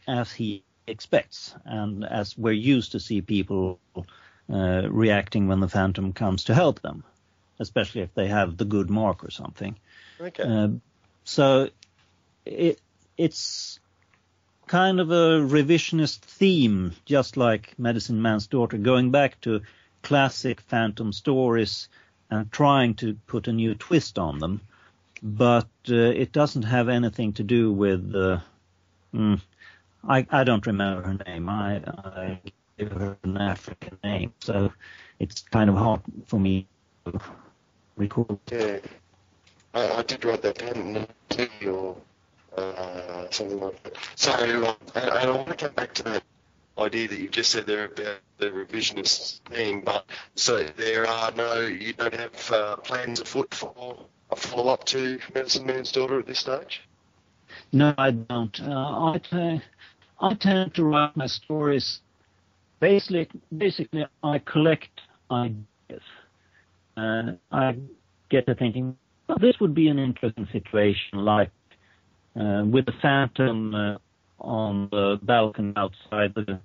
as 0.07 0.31
he 0.31 0.63
expects, 0.87 1.55
and 1.65 2.03
as 2.05 2.37
we're 2.37 2.51
used 2.51 2.91
to 2.93 2.99
see 2.99 3.21
people 3.21 3.79
uh, 4.51 4.87
reacting 4.89 5.47
when 5.47 5.59
the 5.59 5.69
Phantom 5.69 6.13
comes 6.13 6.45
to 6.45 6.53
help 6.53 6.81
them, 6.81 7.03
especially 7.59 8.01
if 8.01 8.13
they 8.13 8.27
have 8.27 8.57
the 8.57 8.65
good 8.65 8.89
mark 8.89 9.23
or 9.23 9.31
something. 9.31 9.75
Okay. 10.19 10.43
Uh, 10.43 10.69
so 11.23 11.69
it 12.45 12.79
it's 13.17 13.79
kind 14.67 14.99
of 14.99 15.11
a 15.11 15.39
revisionist 15.39 16.19
theme, 16.19 16.93
just 17.05 17.37
like 17.37 17.77
Medicine 17.77 18.21
Man's 18.21 18.47
Daughter, 18.47 18.77
going 18.77 19.11
back 19.11 19.39
to 19.41 19.61
classic 20.01 20.61
Phantom 20.61 21.13
stories 21.13 21.89
and 22.29 22.51
trying 22.51 22.95
to 22.95 23.15
put 23.27 23.47
a 23.47 23.53
new 23.53 23.75
twist 23.75 24.17
on 24.17 24.39
them. 24.39 24.61
But 25.21 25.69
uh, 25.87 25.95
it 25.95 26.31
doesn't 26.31 26.63
have 26.63 26.89
anything 26.89 27.33
to 27.33 27.43
do 27.43 27.71
with. 27.71 28.15
Uh, 28.15 28.39
mm, 29.13 29.39
I, 30.07 30.25
I 30.29 30.43
don't 30.43 30.65
remember 30.65 31.03
her 31.03 31.17
name. 31.25 31.49
I, 31.49 31.81
I 31.87 32.39
gave 32.77 32.91
her 32.91 33.17
an 33.23 33.37
African 33.37 33.97
name, 34.03 34.33
so 34.39 34.71
it's 35.19 35.41
kind 35.41 35.69
of 35.69 35.75
hard 35.75 36.01
for 36.25 36.39
me 36.39 36.67
to 37.05 37.19
recall. 37.95 38.39
Yeah. 38.51 38.79
I, 39.73 39.89
I 39.89 40.01
did 40.03 40.25
write 40.25 40.41
that 40.41 40.57
down 40.57 41.07
or 41.67 41.97
uh, 42.57 43.27
something 43.29 43.59
like 43.59 43.83
that. 43.83 43.93
So, 44.15 44.31
um, 44.33 44.75
and, 44.95 45.05
and 45.05 45.29
I 45.29 45.31
want 45.31 45.47
to 45.47 45.55
come 45.55 45.73
back 45.73 45.93
to 45.95 46.03
that 46.03 46.23
idea 46.77 47.07
that 47.07 47.19
you 47.19 47.29
just 47.29 47.51
said 47.51 47.65
there 47.65 47.85
about 47.85 48.17
the 48.37 48.47
revisionist 48.47 49.39
thing, 49.41 49.81
but 49.81 50.05
so 50.35 50.63
there 50.63 51.07
are 51.07 51.31
no, 51.31 51.61
you 51.61 51.93
don't 51.93 52.13
have 52.13 52.51
uh, 52.51 52.75
plans 52.77 53.21
afoot 53.21 53.53
for 53.53 53.97
a 54.31 54.35
follow 54.35 54.73
up 54.73 54.85
to 54.85 55.19
Medicine 55.33 55.65
Man's 55.65 55.91
Daughter 55.91 56.19
at 56.19 56.25
this 56.25 56.39
stage? 56.39 56.81
No, 57.71 57.93
I 57.97 58.11
don't. 58.11 58.59
Uh, 58.61 59.19
I, 59.31 59.61
I 60.21 60.35
tend 60.35 60.75
to 60.75 60.83
write 60.83 61.17
my 61.17 61.25
stories. 61.25 61.99
Basically, 62.79 63.27
basically, 63.55 64.05
I 64.23 64.39
collect 64.39 65.01
ideas. 65.31 65.65
Uh, 66.95 67.33
I 67.51 67.75
get 68.29 68.45
to 68.45 68.55
thinking, 68.55 68.95
this 69.39 69.55
would 69.59 69.73
be 69.73 69.87
an 69.87 69.97
interesting 69.97 70.47
situation, 70.51 71.25
like 71.25 71.49
uh, 72.39 72.63
with 72.65 72.85
the 72.85 72.93
Phantom 73.01 73.73
uh, 73.73 73.97
on 74.39 74.89
the 74.91 75.19
balcony 75.23 75.73
outside 75.75 76.33
the 76.35 76.59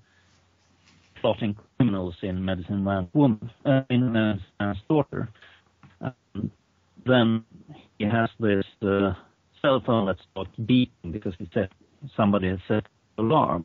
plotting 1.20 1.56
criminals 1.76 2.14
in 2.22 2.44
Medicine 2.44 2.84
Man's 2.84 3.08
Woman, 3.14 3.50
uh, 3.64 3.82
in 3.88 4.12
Man's 4.12 4.42
Daughter. 4.88 5.30
Um, 6.00 6.50
then 7.06 7.44
he 7.98 8.04
has 8.04 8.28
this 8.38 8.64
uh, 8.82 9.14
cell 9.62 9.82
phone 9.84 10.06
that 10.06 10.16
starts 10.30 10.50
beeping 10.60 11.10
because 11.10 11.34
he 11.38 11.48
said 11.54 11.70
somebody 12.16 12.48
has 12.48 12.58
set 12.68 12.86
alarm. 13.18 13.64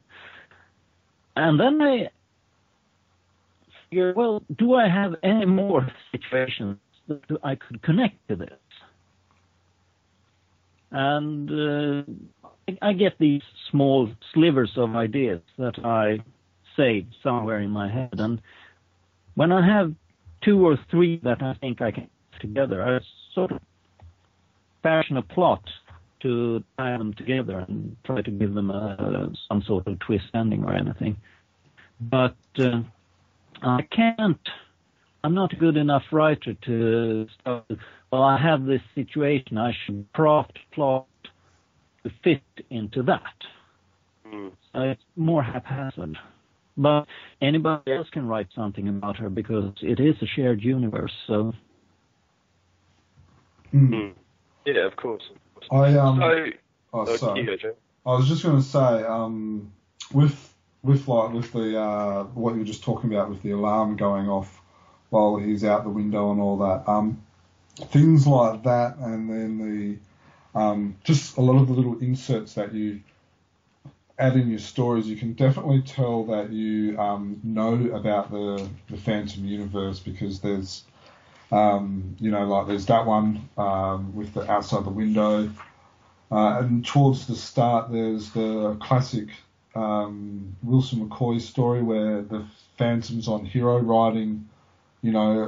And 1.35 1.59
then 1.59 1.81
I 1.81 2.09
figure, 3.89 4.13
well, 4.15 4.43
do 4.57 4.75
I 4.75 4.87
have 4.87 5.15
any 5.23 5.45
more 5.45 5.87
situations 6.11 6.77
that 7.07 7.39
I 7.43 7.55
could 7.55 7.81
connect 7.81 8.27
to 8.29 8.35
this? 8.35 8.59
and 10.91 11.49
uh, 11.49 12.73
I 12.81 12.93
get 12.93 13.17
these 13.17 13.41
small 13.69 14.09
slivers 14.33 14.71
of 14.75 14.95
ideas 14.95 15.41
that 15.57 15.83
I 15.85 16.19
save 16.75 17.07
somewhere 17.23 17.59
in 17.59 17.69
my 17.69 17.89
head, 17.89 18.13
and 18.19 18.41
when 19.35 19.51
I 19.51 19.65
have 19.65 19.93
two 20.43 20.65
or 20.65 20.77
three 20.89 21.19
that 21.23 21.41
I 21.41 21.53
think 21.55 21.81
I 21.81 21.91
can 21.91 22.09
together, 22.39 22.83
I 22.83 22.99
sort 23.33 23.51
of 23.51 23.59
fashion 24.83 25.17
a 25.17 25.21
plot 25.21 25.63
to 26.21 26.63
tie 26.77 26.97
them 26.97 27.13
together 27.13 27.65
and 27.67 27.95
try 28.03 28.21
to 28.21 28.31
give 28.31 28.53
them 28.53 28.71
a, 28.71 29.31
some 29.47 29.61
sort 29.63 29.87
of 29.87 29.99
twist 29.99 30.25
ending 30.33 30.63
or 30.63 30.73
anything. 30.73 31.17
But 31.99 32.35
uh, 32.57 32.81
I 33.61 33.81
can't. 33.91 34.39
I'm 35.23 35.35
not 35.35 35.53
a 35.53 35.55
good 35.55 35.77
enough 35.77 36.03
writer 36.11 36.55
to 36.65 37.27
start 37.39 37.65
well, 38.11 38.23
I 38.23 38.37
have 38.37 38.65
this 38.65 38.81
situation, 38.93 39.57
I 39.57 39.71
should 39.85 40.05
craft 40.13 40.59
plot 40.73 41.07
to 42.03 42.11
fit 42.23 42.41
into 42.69 43.03
that. 43.03 43.21
Mm. 44.27 44.51
So 44.73 44.81
it's 44.81 45.03
more 45.15 45.41
haphazard. 45.41 46.17
But 46.75 47.05
anybody 47.41 47.93
else 47.93 48.07
can 48.11 48.27
write 48.27 48.47
something 48.53 48.87
about 48.87 49.17
her 49.17 49.29
because 49.29 49.73
it 49.81 49.99
is 49.99 50.15
a 50.21 50.25
shared 50.25 50.61
universe. 50.61 51.13
So. 51.27 51.53
Mm. 53.73 54.13
Yeah, 54.65 54.87
of 54.87 54.95
course. 54.97 55.23
I 55.69 55.97
um. 55.97 56.19
So, 56.19 56.45
oh, 56.93 57.15
sorry. 57.17 57.59
I 58.05 58.15
was 58.15 58.27
just 58.27 58.43
going 58.43 58.57
to 58.57 58.63
say 58.63 59.03
um, 59.05 59.71
with 60.13 60.53
with 60.83 61.07
like 61.07 61.33
with 61.33 61.51
the 61.51 61.79
uh, 61.79 62.23
what 62.23 62.53
you 62.53 62.59
were 62.59 62.65
just 62.65 62.83
talking 62.83 63.13
about 63.13 63.29
with 63.29 63.41
the 63.43 63.51
alarm 63.51 63.95
going 63.95 64.27
off 64.27 64.61
while 65.09 65.35
he's 65.37 65.63
out 65.63 65.83
the 65.83 65.89
window 65.89 66.31
and 66.31 66.41
all 66.41 66.57
that. 66.57 66.89
Um, 66.89 67.21
things 67.75 68.25
like 68.25 68.63
that, 68.63 68.97
and 68.97 69.29
then 69.29 69.57
the 70.53 70.59
um, 70.59 70.97
just 71.03 71.37
a 71.37 71.41
lot 71.41 71.61
of 71.61 71.67
the 71.67 71.73
little 71.73 71.99
inserts 71.99 72.55
that 72.55 72.73
you 72.73 73.01
add 74.17 74.35
in 74.35 74.49
your 74.49 74.59
stories, 74.59 75.07
you 75.07 75.15
can 75.15 75.33
definitely 75.33 75.81
tell 75.81 76.25
that 76.25 76.51
you 76.51 76.97
um, 76.99 77.39
know 77.43 77.73
about 77.93 78.31
the 78.31 78.67
the 78.89 78.97
Phantom 78.97 79.45
universe 79.45 79.99
because 79.99 80.39
there's 80.39 80.83
um, 81.51 82.15
you 82.19 82.31
know 82.31 82.45
like 82.45 82.67
there's 82.67 82.85
that 82.87 83.05
one 83.05 83.49
um, 83.57 84.15
with 84.15 84.33
the 84.33 84.49
outside 84.51 84.85
the 84.85 84.89
window, 84.89 85.49
uh, 86.31 86.59
and 86.59 86.85
towards 86.85 87.27
the 87.27 87.35
start 87.35 87.91
there's 87.91 88.31
the 88.31 88.77
classic 88.81 89.29
um, 89.75 90.55
Wilson 90.63 91.07
McCoy 91.07 91.39
story 91.41 91.81
where 91.81 92.21
the 92.21 92.45
Phantom's 92.77 93.27
on 93.27 93.45
hero 93.45 93.79
riding 93.79 94.47
you 95.01 95.11
know, 95.11 95.45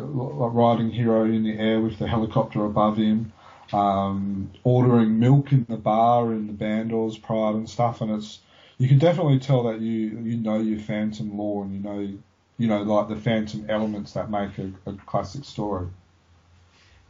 riding 0.53 0.89
Hero 0.89 1.25
in 1.25 1.43
the 1.43 1.57
air 1.57 1.79
with 1.79 1.99
the 1.99 2.07
helicopter 2.07 2.65
above 2.65 2.97
him, 2.97 3.31
um, 3.71 4.51
ordering 4.63 5.19
milk 5.19 5.51
in 5.51 5.65
the 5.69 5.77
bar 5.77 6.31
in 6.33 6.47
the 6.47 6.53
Bandar's 6.53 7.17
Pride 7.17 7.55
and 7.55 7.69
stuff, 7.69 8.01
and 8.01 8.11
it's 8.11 8.39
you 8.79 8.87
can 8.87 8.97
definitely 8.97 9.39
tell 9.39 9.63
that 9.63 9.79
you 9.79 10.19
you 10.19 10.37
know 10.37 10.59
your 10.59 10.79
Phantom 10.79 11.37
lore 11.37 11.63
and 11.63 11.73
you 11.73 11.79
know 11.79 12.17
you 12.57 12.67
know 12.67 12.81
like 12.81 13.09
the 13.09 13.15
Phantom 13.15 13.65
elements 13.69 14.13
that 14.13 14.29
make 14.29 14.57
a, 14.57 14.71
a 14.85 14.93
classic 15.05 15.45
story. 15.45 15.87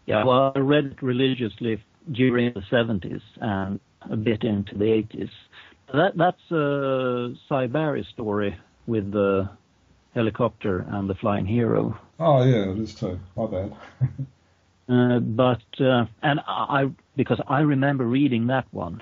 Yeah, 0.06 0.26
well, 0.26 0.52
I 0.56 0.60
read 0.60 0.86
it 0.86 1.02
religiously 1.02 1.82
during 2.12 2.54
the 2.54 2.62
70s 2.72 3.22
and 3.40 3.80
a 4.10 4.18
bit 4.18 4.44
into 4.44 4.78
the 4.78 4.86
80s. 4.86 5.30
That 5.94 6.18
that's 6.18 6.52
a 6.52 7.68
Barry 7.68 8.06
story 8.14 8.58
with 8.88 9.12
the 9.12 9.50
helicopter 10.14 10.86
and 10.90 11.10
the 11.10 11.16
flying 11.16 11.46
hero. 11.46 11.98
Oh 12.20 12.44
yeah, 12.44 12.72
it 12.72 12.80
is 12.80 12.96
too. 12.96 13.20
My 13.36 13.46
bad. 13.48 13.76
uh, 14.90 15.20
but 15.20 15.62
uh, 15.80 16.06
and 16.22 16.40
I 16.48 16.86
because 17.16 17.42
I 17.48 17.62
remember 17.62 18.06
reading 18.06 18.48
that 18.48 18.66
one, 18.72 19.02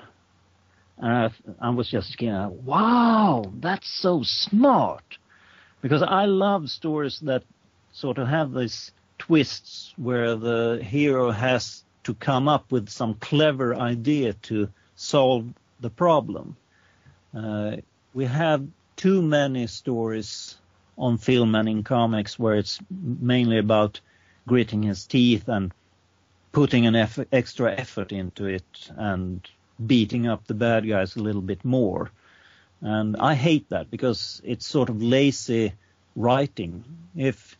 and 0.98 1.12
I, 1.12 1.66
I 1.66 1.70
was 1.70 1.90
just 1.90 2.20
you 2.20 2.30
know, 2.30 2.56
wow, 2.64 3.44
that's 3.60 3.88
so 4.00 4.20
smart. 4.22 5.04
Because 5.82 6.02
I 6.02 6.24
love 6.24 6.70
stories 6.70 7.20
that 7.20 7.42
sort 7.92 8.16
of 8.18 8.28
have 8.28 8.54
these 8.54 8.92
twists 9.18 9.92
where 9.96 10.36
the 10.36 10.80
hero 10.82 11.30
has 11.30 11.84
to 12.04 12.14
come 12.14 12.48
up 12.48 12.72
with 12.72 12.88
some 12.88 13.14
clever 13.14 13.74
idea 13.74 14.32
to 14.32 14.68
solve 14.96 15.46
the 15.80 15.90
problem. 15.90 16.56
Uh, 17.36 17.76
we 18.14 18.24
have 18.24 18.66
too 18.96 19.20
many 19.22 19.66
stories 19.66 20.56
on 20.96 21.18
film 21.18 21.54
and 21.54 21.68
in 21.68 21.82
comics 21.82 22.38
where 22.38 22.54
it's 22.54 22.78
mainly 22.90 23.58
about 23.58 24.00
gritting 24.46 24.82
his 24.82 25.06
teeth 25.06 25.48
and 25.48 25.72
putting 26.52 26.86
an 26.86 26.94
effort, 26.94 27.28
extra 27.32 27.72
effort 27.72 28.12
into 28.12 28.46
it 28.46 28.90
and 28.96 29.48
beating 29.84 30.26
up 30.26 30.46
the 30.46 30.54
bad 30.54 30.86
guys 30.86 31.16
a 31.16 31.22
little 31.22 31.40
bit 31.40 31.64
more. 31.64 32.10
And 32.82 33.16
I 33.16 33.34
hate 33.34 33.70
that 33.70 33.90
because 33.90 34.42
it's 34.44 34.66
sort 34.66 34.88
of 34.88 35.02
lazy 35.02 35.72
writing. 36.16 36.84
If 37.16 37.56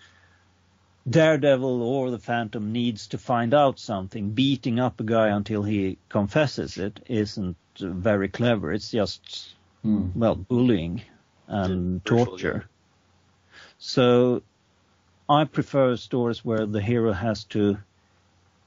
Daredevil 1.09 1.83
or 1.83 2.11
the 2.11 2.19
Phantom 2.19 2.73
needs 2.73 3.09
to 3.09 3.19
find 3.19 3.55
out 3.55 3.79
something, 3.79 4.31
beating 4.31 4.81
up 4.81 5.01
a 5.01 5.05
guy 5.05 5.29
until 5.29 5.63
he 5.63 5.99
confesses 6.09 6.77
it 6.77 7.01
isn't 7.07 7.57
very 7.79 8.29
clever. 8.29 8.73
It's 8.73 8.91
just, 8.91 9.55
mm. 9.85 10.15
well, 10.15 10.35
bullying 10.35 11.03
and 11.47 12.05
torture. 12.05 12.67
So 13.79 14.43
I 15.29 15.45
prefer 15.45 15.97
stories 15.97 16.45
where 16.45 16.67
the 16.67 16.81
hero 16.81 17.13
has 17.13 17.45
to, 17.45 17.79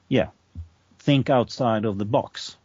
yeah, 0.10 0.30
think 1.00 1.30
outside 1.30 1.86
of 1.86 1.98
the 1.98 2.06
box. 2.06 2.58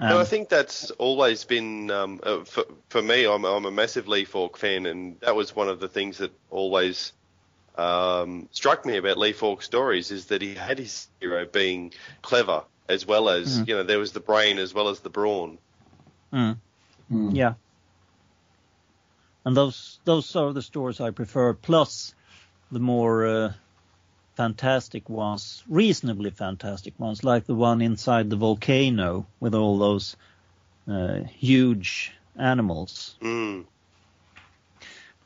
No, 0.00 0.18
I 0.18 0.24
think 0.24 0.48
that's 0.48 0.90
always 0.92 1.44
been 1.44 1.90
um, 1.90 2.20
uh, 2.22 2.44
for 2.44 2.64
for 2.88 3.02
me. 3.02 3.26
I'm 3.26 3.44
I'm 3.44 3.64
a 3.66 3.70
massive 3.70 4.08
Lee 4.08 4.24
Falk 4.24 4.56
fan, 4.56 4.86
and 4.86 5.20
that 5.20 5.36
was 5.36 5.54
one 5.54 5.68
of 5.68 5.80
the 5.80 5.88
things 5.88 6.18
that 6.18 6.32
always 6.50 7.12
um, 7.76 8.48
struck 8.52 8.84
me 8.84 8.96
about 8.96 9.18
Lee 9.18 9.32
Falk's 9.32 9.66
stories 9.66 10.10
is 10.10 10.26
that 10.26 10.42
he 10.42 10.54
had 10.54 10.78
his 10.78 11.08
hero 11.20 11.44
being 11.46 11.92
clever 12.22 12.64
as 12.88 13.06
well 13.06 13.28
as 13.28 13.60
mm. 13.60 13.68
you 13.68 13.76
know 13.76 13.82
there 13.82 13.98
was 13.98 14.12
the 14.12 14.20
brain 14.20 14.58
as 14.58 14.74
well 14.74 14.88
as 14.88 15.00
the 15.00 15.10
brawn. 15.10 15.58
Mm. 16.32 16.56
Mm. 17.10 17.34
Yeah, 17.34 17.54
and 19.44 19.56
those 19.56 20.00
those 20.04 20.34
are 20.36 20.52
the 20.52 20.62
stories 20.62 21.00
I 21.00 21.10
prefer. 21.10 21.54
Plus 21.54 22.14
the 22.70 22.80
more 22.80 23.26
uh, 23.26 23.52
fantastic 24.40 25.10
ones, 25.10 25.62
reasonably 25.68 26.30
fantastic 26.30 26.98
ones, 26.98 27.22
like 27.22 27.44
the 27.44 27.54
one 27.54 27.82
inside 27.82 28.30
the 28.30 28.36
volcano 28.36 29.26
with 29.38 29.54
all 29.54 29.76
those 29.76 30.16
uh, 30.88 31.20
huge 31.24 32.14
animals. 32.38 33.16
Mm. 33.20 33.66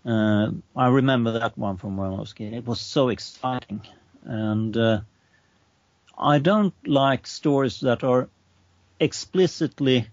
Uh, 0.05 0.51
I 0.75 0.89
remember 0.89 1.39
that 1.39 1.57
one 1.57 1.77
from 1.77 1.97
when 1.97 2.11
I 2.11 2.19
was 2.19 2.33
a 2.33 2.35
kid. 2.35 2.55
It 2.55 2.67
was 2.67 2.81
so 2.81 3.09
exciting, 3.09 3.83
and 4.25 4.77
uh, 4.77 5.01
I 6.19 6.41
don't 6.41 6.75
like 6.85 7.29
stories 7.29 7.79
that 7.83 8.03
are 8.03 8.29
explicitly 8.99 10.09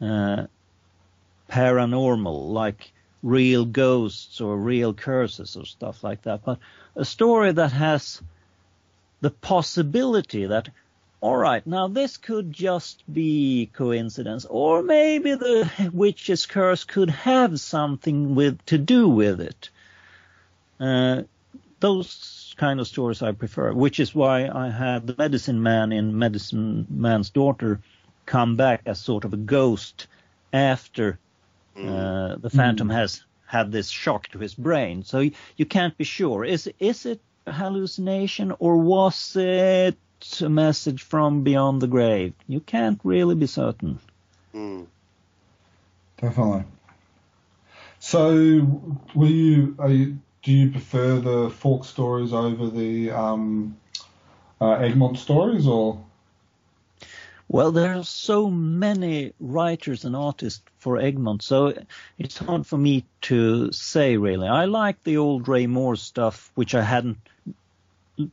uh, 0.00 0.46
paranormal, 1.48 2.50
like 2.50 2.92
real 3.22 3.64
ghosts 3.64 4.40
or 4.40 4.56
real 4.56 4.94
curses 4.94 5.56
or 5.56 5.64
stuff 5.64 6.02
like 6.02 6.22
that, 6.22 6.44
but 6.44 6.58
a 6.96 7.04
story 7.04 7.52
that 7.52 7.72
has 7.72 8.22
the 9.20 9.30
possibility 9.30 10.46
that 10.46 10.68
all 11.20 11.36
right, 11.36 11.66
now 11.66 11.86
this 11.86 12.16
could 12.16 12.50
just 12.50 13.02
be 13.12 13.68
coincidence, 13.74 14.46
or 14.48 14.82
maybe 14.82 15.34
the 15.34 15.90
witch's 15.92 16.46
curse 16.46 16.84
could 16.84 17.10
have 17.10 17.60
something 17.60 18.34
with 18.34 18.64
to 18.66 18.78
do 18.78 19.06
with 19.06 19.40
it. 19.42 19.68
Uh, 20.78 21.24
those 21.80 22.54
kind 22.56 22.80
of 22.80 22.88
stories 22.88 23.22
I 23.22 23.32
prefer, 23.32 23.72
which 23.74 24.00
is 24.00 24.14
why 24.14 24.48
I 24.48 24.70
had 24.70 25.06
the 25.06 25.14
medicine 25.16 25.62
man 25.62 25.92
in 25.92 26.18
Medicine 26.18 26.86
Man's 26.88 27.28
Daughter 27.28 27.80
come 28.24 28.56
back 28.56 28.82
as 28.86 28.98
sort 28.98 29.24
of 29.24 29.34
a 29.34 29.38
ghost 29.38 30.06
after 30.54 31.18
uh, 31.86 32.36
mm. 32.36 32.42
the 32.42 32.50
Phantom 32.50 32.88
mm. 32.88 32.94
has 32.94 33.22
had 33.46 33.72
this 33.72 33.88
shock 33.88 34.28
to 34.28 34.38
his 34.38 34.54
brain. 34.54 35.02
So 35.02 35.20
you, 35.20 35.32
you 35.56 35.66
can't 35.66 35.96
be 35.96 36.04
sure. 36.04 36.44
Is 36.44 36.70
is 36.78 37.06
it 37.06 37.20
a 37.46 37.52
hallucination 37.52 38.52
or 38.58 38.76
was 38.76 39.36
it 39.36 39.96
a 40.42 40.48
message 40.48 41.02
from 41.02 41.42
beyond 41.42 41.80
the 41.80 41.86
grave. 41.86 42.34
You 42.46 42.60
can't 42.60 43.00
really 43.04 43.34
be 43.34 43.46
certain. 43.46 43.98
Mm. 44.54 44.86
Definitely. 46.20 46.64
So, 47.98 48.90
will 49.14 49.30
you, 49.30 49.76
you, 49.88 50.18
do 50.42 50.52
you 50.52 50.70
prefer 50.70 51.20
the 51.20 51.50
Falk 51.50 51.84
stories 51.84 52.32
over 52.32 52.68
the 52.68 53.10
um, 53.10 53.76
uh, 54.60 54.72
Egmont 54.72 55.18
stories, 55.18 55.66
or? 55.66 56.04
Well, 57.52 57.72
there 57.72 57.96
are 57.96 58.04
so 58.04 58.48
many 58.48 59.32
writers 59.40 60.04
and 60.04 60.14
artists 60.14 60.62
for 60.78 60.98
Egmont, 60.98 61.42
so 61.42 61.74
it's 62.16 62.38
hard 62.38 62.64
for 62.64 62.78
me 62.78 63.04
to 63.22 63.72
say 63.72 64.16
really. 64.16 64.46
I 64.46 64.66
like 64.66 65.02
the 65.02 65.16
old 65.16 65.48
Ray 65.48 65.66
Moore 65.66 65.96
stuff, 65.96 66.52
which 66.54 66.76
I 66.76 66.82
hadn't 66.82 67.18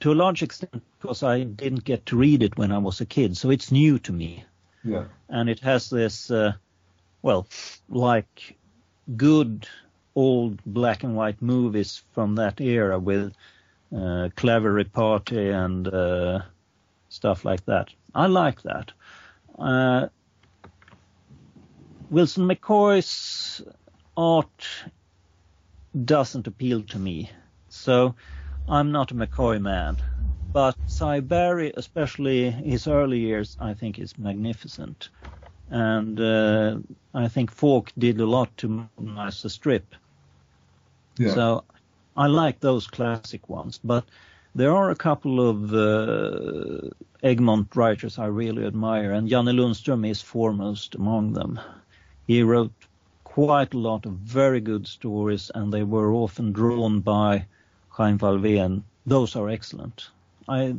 to 0.01 0.11
a 0.11 0.13
large 0.13 0.43
extent 0.43 0.83
because 1.01 1.23
I 1.23 1.45
didn't 1.45 1.83
get 1.83 2.05
to 2.05 2.15
read 2.15 2.43
it 2.43 2.59
when 2.59 2.71
I 2.71 2.77
was 2.77 3.01
a 3.01 3.07
kid, 3.07 3.35
so 3.35 3.49
it's 3.49 3.71
new 3.71 3.97
to 3.97 4.13
me. 4.13 4.45
Yeah. 4.83 5.05
And 5.29 5.49
it 5.49 5.61
has 5.61 5.89
this, 5.89 6.29
uh, 6.29 6.53
well, 7.23 7.47
like 7.89 8.55
good 9.15 9.67
old 10.13 10.63
black 10.63 11.03
and 11.03 11.15
white 11.15 11.41
movies 11.41 12.03
from 12.13 12.35
that 12.35 12.61
era 12.61 12.99
with 12.99 13.33
uh, 13.95 14.29
clever 14.35 14.71
repartee 14.71 15.49
and 15.49 15.87
uh, 15.87 16.41
stuff 17.17 17.43
like 17.43 17.65
that. 17.65 17.89
I 18.13 18.27
like 18.27 18.61
that. 18.61 18.91
Uh, 19.57 20.07
Wilson 22.11 22.47
McCoy's 22.47 23.61
art 24.15 24.67
doesn't 26.05 26.47
appeal 26.47 26.83
to 26.83 26.99
me. 26.99 27.29
So 27.69 28.15
I'm 28.69 28.91
not 28.91 29.11
a 29.11 29.15
McCoy 29.15 29.59
man, 29.59 29.97
but 30.53 30.75
Sy 30.85 31.19
Barry, 31.21 31.73
especially 31.75 32.51
his 32.51 32.87
early 32.87 33.19
years, 33.19 33.57
I 33.59 33.73
think 33.73 33.99
is 33.99 34.17
magnificent. 34.17 35.09
And 35.69 36.19
uh, 36.19 36.77
I 37.13 37.27
think 37.27 37.51
Falk 37.51 37.91
did 37.97 38.19
a 38.19 38.25
lot 38.25 38.55
to 38.57 38.67
modernize 38.69 39.41
the 39.41 39.49
strip. 39.49 39.95
Yeah. 41.17 41.33
So 41.33 41.63
I 42.15 42.27
like 42.27 42.59
those 42.59 42.87
classic 42.87 43.49
ones, 43.49 43.79
but 43.83 44.05
there 44.55 44.75
are 44.75 44.89
a 44.89 44.95
couple 44.95 45.49
of 45.49 45.73
uh, 45.73 46.89
Egmont 47.23 47.75
writers 47.75 48.17
I 48.17 48.25
really 48.25 48.65
admire, 48.65 49.11
and 49.11 49.29
Janne 49.29 49.53
Lundström 49.53 50.07
is 50.07 50.21
foremost 50.21 50.95
among 50.95 51.33
them. 51.33 51.59
He 52.27 52.43
wrote 52.43 52.73
quite 53.23 53.73
a 53.73 53.79
lot 53.79 54.05
of 54.05 54.13
very 54.13 54.59
good 54.59 54.87
stories, 54.87 55.51
and 55.53 55.71
they 55.71 55.83
were 55.83 56.11
often 56.11 56.51
drawn 56.51 57.01
by 57.01 57.45
Jaime 57.89 58.19
Vallvé, 58.19 58.83
those 59.07 59.35
are 59.35 59.49
excellent. 59.49 60.09
I 60.47 60.75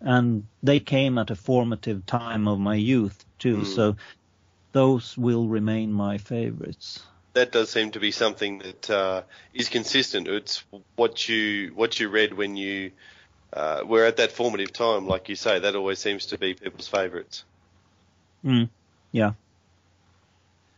and 0.00 0.46
they 0.62 0.80
came 0.80 1.16
at 1.16 1.30
a 1.30 1.36
formative 1.36 2.04
time 2.06 2.46
of 2.46 2.60
my 2.60 2.74
youth 2.74 3.24
too, 3.38 3.58
mm. 3.58 3.66
so 3.66 3.96
those 4.72 5.16
will 5.16 5.48
remain 5.48 5.92
my 5.92 6.18
favorites. 6.18 7.02
That 7.34 7.52
does 7.52 7.70
seem 7.70 7.92
to 7.92 8.00
be 8.00 8.10
something 8.10 8.58
that 8.60 8.90
uh, 8.90 9.22
is 9.52 9.68
consistent. 9.68 10.28
It's 10.28 10.64
what 10.96 11.28
you 11.28 11.72
what 11.74 12.00
you 12.00 12.08
read 12.08 12.32
when 12.32 12.56
you 12.56 12.92
uh, 13.52 13.82
were 13.86 14.04
at 14.04 14.16
that 14.16 14.32
formative 14.32 14.72
time, 14.72 15.06
like 15.06 15.28
you 15.28 15.36
say. 15.36 15.58
That 15.58 15.76
always 15.76 15.98
seems 15.98 16.26
to 16.26 16.38
be 16.38 16.54
people's 16.54 16.88
favorites. 16.88 17.44
Mm. 18.44 18.68
Yeah. 19.12 19.32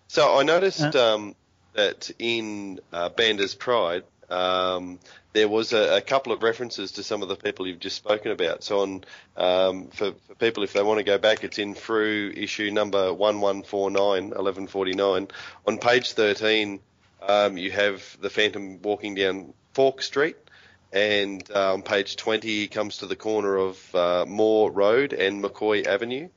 So 0.08 0.38
I 0.38 0.42
noticed 0.42 0.96
uh, 0.96 1.14
um, 1.14 1.34
that 1.74 2.10
in 2.18 2.80
uh, 2.92 3.10
Bandar's 3.10 3.54
Pride, 3.54 4.02
um, 4.30 4.98
there 5.32 5.48
was 5.48 5.72
a, 5.72 5.96
a, 5.96 6.00
couple 6.00 6.32
of 6.32 6.42
references 6.42 6.92
to 6.92 7.02
some 7.02 7.22
of 7.22 7.28
the 7.28 7.36
people 7.36 7.66
you've 7.66 7.80
just 7.80 7.96
spoken 7.96 8.32
about. 8.32 8.64
So, 8.64 8.80
on 8.80 9.04
um, 9.36 9.88
for, 9.88 10.12
for, 10.26 10.34
people, 10.36 10.62
if 10.62 10.72
they 10.72 10.82
want 10.82 10.98
to 10.98 11.04
go 11.04 11.18
back, 11.18 11.44
it's 11.44 11.58
in 11.58 11.74
through 11.74 12.32
issue 12.36 12.70
number 12.70 13.12
1149, 13.12 14.22
1149. 14.30 15.28
On 15.66 15.78
page 15.78 16.12
13, 16.12 16.80
um, 17.26 17.56
you 17.56 17.70
have 17.70 18.16
the 18.20 18.30
Phantom 18.30 18.80
walking 18.82 19.14
down 19.14 19.52
Falk 19.74 20.02
Street. 20.02 20.36
And 20.92 21.48
uh, 21.54 21.74
on 21.74 21.82
page 21.82 22.16
20, 22.16 22.48
he 22.48 22.66
comes 22.66 22.98
to 22.98 23.06
the 23.06 23.14
corner 23.14 23.56
of 23.56 23.94
uh, 23.94 24.24
Moore 24.26 24.70
Road 24.70 25.12
and 25.12 25.42
McCoy 25.42 25.86
Avenue. 25.86 26.28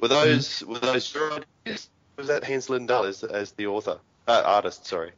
Were 0.00 0.08
those 0.08 0.48
mm-hmm. 0.48 0.72
were 0.72 0.78
those 0.78 1.12
your 1.12 1.32
ideas? 1.32 1.90
Was 2.16 2.28
that 2.28 2.44
Hans 2.44 2.68
Lindahl 2.68 3.06
as, 3.06 3.22
as 3.22 3.52
the 3.52 3.66
author, 3.66 3.98
uh, 4.26 4.42
artist? 4.44 4.86
Sorry. 4.86 5.12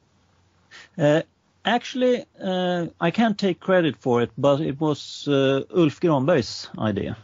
Uh, 0.98 1.22
Actually, 1.64 2.24
uh, 2.42 2.86
I 3.00 3.10
can't 3.10 3.38
take 3.38 3.60
credit 3.60 3.96
for 3.96 4.22
it, 4.22 4.30
but 4.38 4.60
it 4.60 4.80
was 4.80 5.28
uh, 5.28 5.62
Ulf 5.76 6.00
Granberg's 6.00 6.68
idea. 6.78 7.18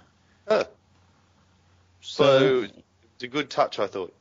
Huh. 0.47 0.65
So, 2.03 2.25
so, 2.25 2.69
it's 3.15 3.25
a 3.25 3.29
good 3.29 3.49
touch, 3.49 3.79
I 3.79 3.87
thought. 3.87 4.13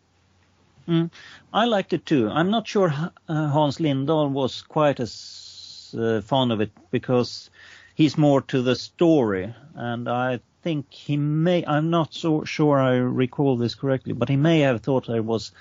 Mm, 0.87 1.11
I 1.53 1.65
liked 1.65 1.93
it 1.93 2.05
too. 2.05 2.29
I'm 2.29 2.49
not 2.49 2.67
sure 2.67 2.93
uh, 3.27 3.47
Hans 3.49 3.79
Lindahl 3.79 4.29
was 4.31 4.61
quite 4.61 4.99
as 4.99 5.93
uh, 5.97 6.21
fond 6.21 6.51
of 6.51 6.61
it 6.61 6.71
because 6.91 7.49
he's 7.95 8.17
more 8.17 8.41
to 8.41 8.61
the 8.61 8.75
story, 8.75 9.53
and 9.73 10.07
I 10.07 10.39
think 10.61 10.85
he 10.91 11.17
may. 11.17 11.65
I'm 11.65 11.89
not 11.89 12.13
so 12.13 12.43
sure 12.45 12.79
I 12.79 12.95
recall 12.95 13.57
this 13.57 13.75
correctly, 13.75 14.13
but 14.13 14.29
he 14.29 14.37
may 14.37 14.59
have 14.61 14.81
thought 14.81 15.09
I 15.09 15.19
was 15.19 15.51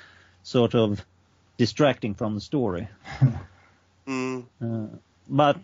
sort 0.42 0.74
of 0.74 1.04
distracting 1.56 2.14
from 2.14 2.34
the 2.34 2.40
story. 2.40 2.88
mm. 4.06 4.44
uh, 4.62 4.96
but 5.28 5.58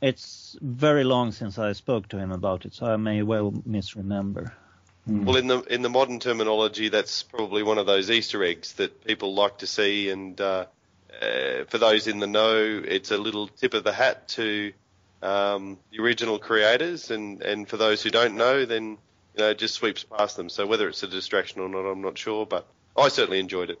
it's 0.00 0.56
very 0.60 1.04
long 1.04 1.32
since 1.32 1.58
I 1.58 1.72
spoke 1.72 2.08
to 2.08 2.18
him 2.18 2.30
about 2.30 2.64
it, 2.64 2.74
so 2.74 2.86
I 2.86 2.96
may 2.96 3.22
well 3.22 3.52
misremember. 3.66 4.52
Mm. 5.08 5.24
Well, 5.24 5.36
in 5.36 5.46
the 5.46 5.60
in 5.62 5.82
the 5.82 5.88
modern 5.88 6.20
terminology, 6.20 6.88
that's 6.88 7.22
probably 7.22 7.62
one 7.62 7.78
of 7.78 7.86
those 7.86 8.10
Easter 8.10 8.44
eggs 8.44 8.74
that 8.74 9.04
people 9.04 9.34
like 9.34 9.58
to 9.58 9.66
see, 9.66 10.10
and 10.10 10.40
uh, 10.40 10.66
uh, 11.20 11.64
for 11.68 11.78
those 11.78 12.06
in 12.06 12.18
the 12.18 12.26
know, 12.26 12.82
it's 12.84 13.10
a 13.10 13.18
little 13.18 13.48
tip 13.48 13.74
of 13.74 13.84
the 13.84 13.92
hat 13.92 14.28
to 14.28 14.72
um, 15.22 15.78
the 15.90 16.02
original 16.02 16.38
creators, 16.38 17.10
and, 17.10 17.42
and 17.42 17.68
for 17.68 17.76
those 17.76 18.02
who 18.02 18.10
don't 18.10 18.36
know, 18.36 18.64
then 18.64 18.98
you 19.34 19.38
know 19.38 19.50
it 19.50 19.58
just 19.58 19.74
sweeps 19.74 20.04
past 20.04 20.36
them. 20.36 20.48
So 20.48 20.66
whether 20.66 20.88
it's 20.88 21.02
a 21.02 21.08
distraction 21.08 21.60
or 21.60 21.68
not, 21.68 21.90
I'm 21.90 22.02
not 22.02 22.18
sure, 22.18 22.46
but 22.46 22.66
I 22.96 23.08
certainly 23.08 23.40
enjoyed 23.40 23.70
it. 23.70 23.80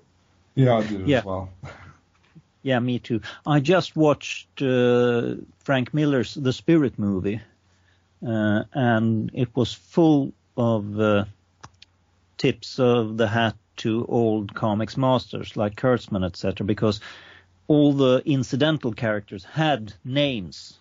Yeah, 0.54 0.76
I 0.76 0.86
did 0.86 1.06
yeah. 1.06 1.18
as 1.18 1.24
well. 1.24 1.50
Yeah, 2.62 2.80
me 2.80 2.98
too. 2.98 3.20
I 3.46 3.60
just 3.60 3.96
watched 3.96 4.60
uh, 4.60 5.36
Frank 5.60 5.94
Miller's 5.94 6.34
The 6.34 6.52
Spirit 6.52 6.98
movie, 6.98 7.40
uh, 8.26 8.64
and 8.72 9.30
it 9.32 9.54
was 9.54 9.72
full 9.72 10.32
of 10.56 10.98
uh, 10.98 11.24
tips 12.36 12.78
of 12.78 13.16
the 13.16 13.28
hat 13.28 13.54
to 13.76 14.04
old 14.06 14.54
comics 14.54 14.96
masters 14.96 15.56
like 15.56 15.76
Kurtzman, 15.76 16.24
etc. 16.24 16.66
Because 16.66 17.00
all 17.68 17.92
the 17.92 18.22
incidental 18.24 18.92
characters 18.92 19.44
had 19.44 19.92
names 20.04 20.78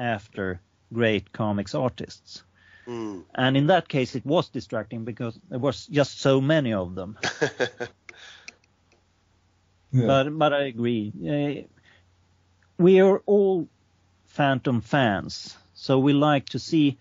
after 0.00 0.60
great 0.92 1.32
comics 1.32 1.74
artists. 1.74 2.42
Mm. 2.86 3.24
And 3.34 3.56
in 3.56 3.66
that 3.66 3.88
case, 3.88 4.14
it 4.14 4.24
was 4.24 4.48
distracting 4.48 5.04
because 5.04 5.38
there 5.50 5.58
was 5.58 5.86
just 5.86 6.20
so 6.20 6.40
many 6.40 6.72
of 6.72 6.94
them. 6.94 7.18
yeah. 9.92 10.06
But 10.06 10.38
but 10.38 10.52
I 10.52 10.64
agree. 10.64 11.12
Uh, 11.16 11.66
we 12.78 13.00
are 13.00 13.22
all 13.26 13.68
Phantom 14.26 14.80
fans, 14.80 15.56
so 15.74 15.98
we 15.98 16.12
like 16.12 16.50
to 16.50 16.58
see 16.58 16.98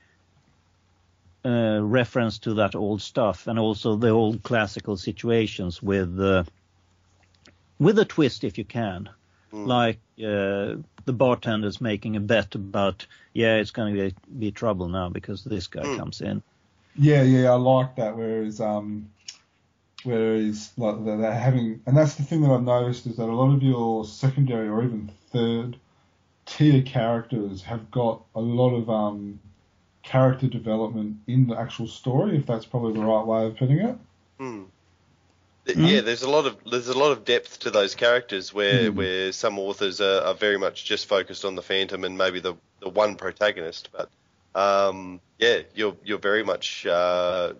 uh, 1.46 1.80
reference 1.82 2.40
to 2.40 2.56
that 2.56 2.76
old 2.76 3.02
stuff 3.02 3.48
and 3.48 3.60
also 3.60 3.96
the 3.96 4.10
old 4.10 4.44
classical 4.44 4.98
situations 4.98 5.82
with 5.82 6.20
uh, 6.20 6.44
with 7.80 8.00
a 8.00 8.06
twist 8.06 8.44
if 8.44 8.58
you 8.58 8.66
can, 8.66 9.10
mm. 9.54 9.68
like 9.68 10.00
uh, 10.20 10.82
the 11.06 11.14
bartender's 11.14 11.80
making 11.80 12.16
a 12.16 12.20
bet 12.20 12.56
about 12.56 13.06
yeah 13.34 13.56
it's 13.56 13.72
going 13.72 13.96
to 13.96 14.10
be, 14.10 14.16
be 14.40 14.52
trouble 14.52 14.88
now 14.88 15.10
because 15.10 15.44
this 15.44 15.68
guy 15.68 15.84
mm. 15.84 15.98
comes 15.98 16.22
in. 16.22 16.42
Yeah, 16.96 17.22
yeah, 17.22 17.52
I 17.52 17.56
like 17.56 17.96
that. 17.98 18.18
Whereas 18.18 18.60
um, 18.60 19.10
whereas 20.08 20.72
like 20.78 21.06
they're 21.06 21.32
having, 21.32 21.82
and 21.86 21.96
that's 21.96 22.16
the 22.16 22.24
thing 22.24 22.42
that 22.42 22.52
I've 22.52 22.64
noticed 22.64 23.06
is 23.06 23.18
that 23.18 23.30
a 23.30 23.36
lot 23.36 23.54
of 23.54 23.62
your 23.62 24.06
secondary 24.06 24.68
or 24.68 24.84
even 24.84 25.12
third 25.32 25.78
tier 26.46 26.82
characters 26.82 27.62
have 27.64 27.92
got 27.92 28.24
a 28.34 28.40
lot 28.40 28.74
of 28.74 28.90
um 28.90 29.40
character 30.04 30.48
development 30.48 31.18
in 31.28 31.48
the 31.48 31.60
actual 31.60 31.88
story, 31.88 32.38
if 32.38 32.46
that's 32.46 32.66
probably 32.66 32.94
the 32.94 33.06
right 33.06 33.26
way 33.26 33.46
of 33.46 33.58
putting 33.58 33.80
it. 33.80 33.98
Mm. 34.40 34.68
Yeah, 35.76 36.00
there's 36.00 36.24
a 36.24 36.30
lot 36.30 36.46
of 36.46 36.58
there's 36.72 36.88
a 36.88 36.98
lot 36.98 37.12
of 37.12 37.26
depth 37.26 37.60
to 37.60 37.72
those 37.72 37.94
characters 37.94 38.54
where 38.54 38.90
mm. 38.90 38.96
where 38.96 39.32
some 39.34 39.60
authors 39.60 40.00
are, 40.00 40.22
are, 40.22 40.34
very 40.34 40.58
much 40.58 40.86
just 40.86 41.08
focused 41.08 41.44
on 41.44 41.56
the 41.56 41.62
Phantom 41.62 42.06
and 42.06 42.18
maybe 42.18 42.40
the 42.40 42.56
the 42.80 42.90
one 42.90 43.16
protagonist, 43.16 43.90
but 43.92 44.10
um, 44.56 45.20
yeah, 45.40 45.60
you're 45.76 45.96
you're 46.06 46.20
very 46.20 46.44
much 46.44 46.86
uh, 46.86 47.54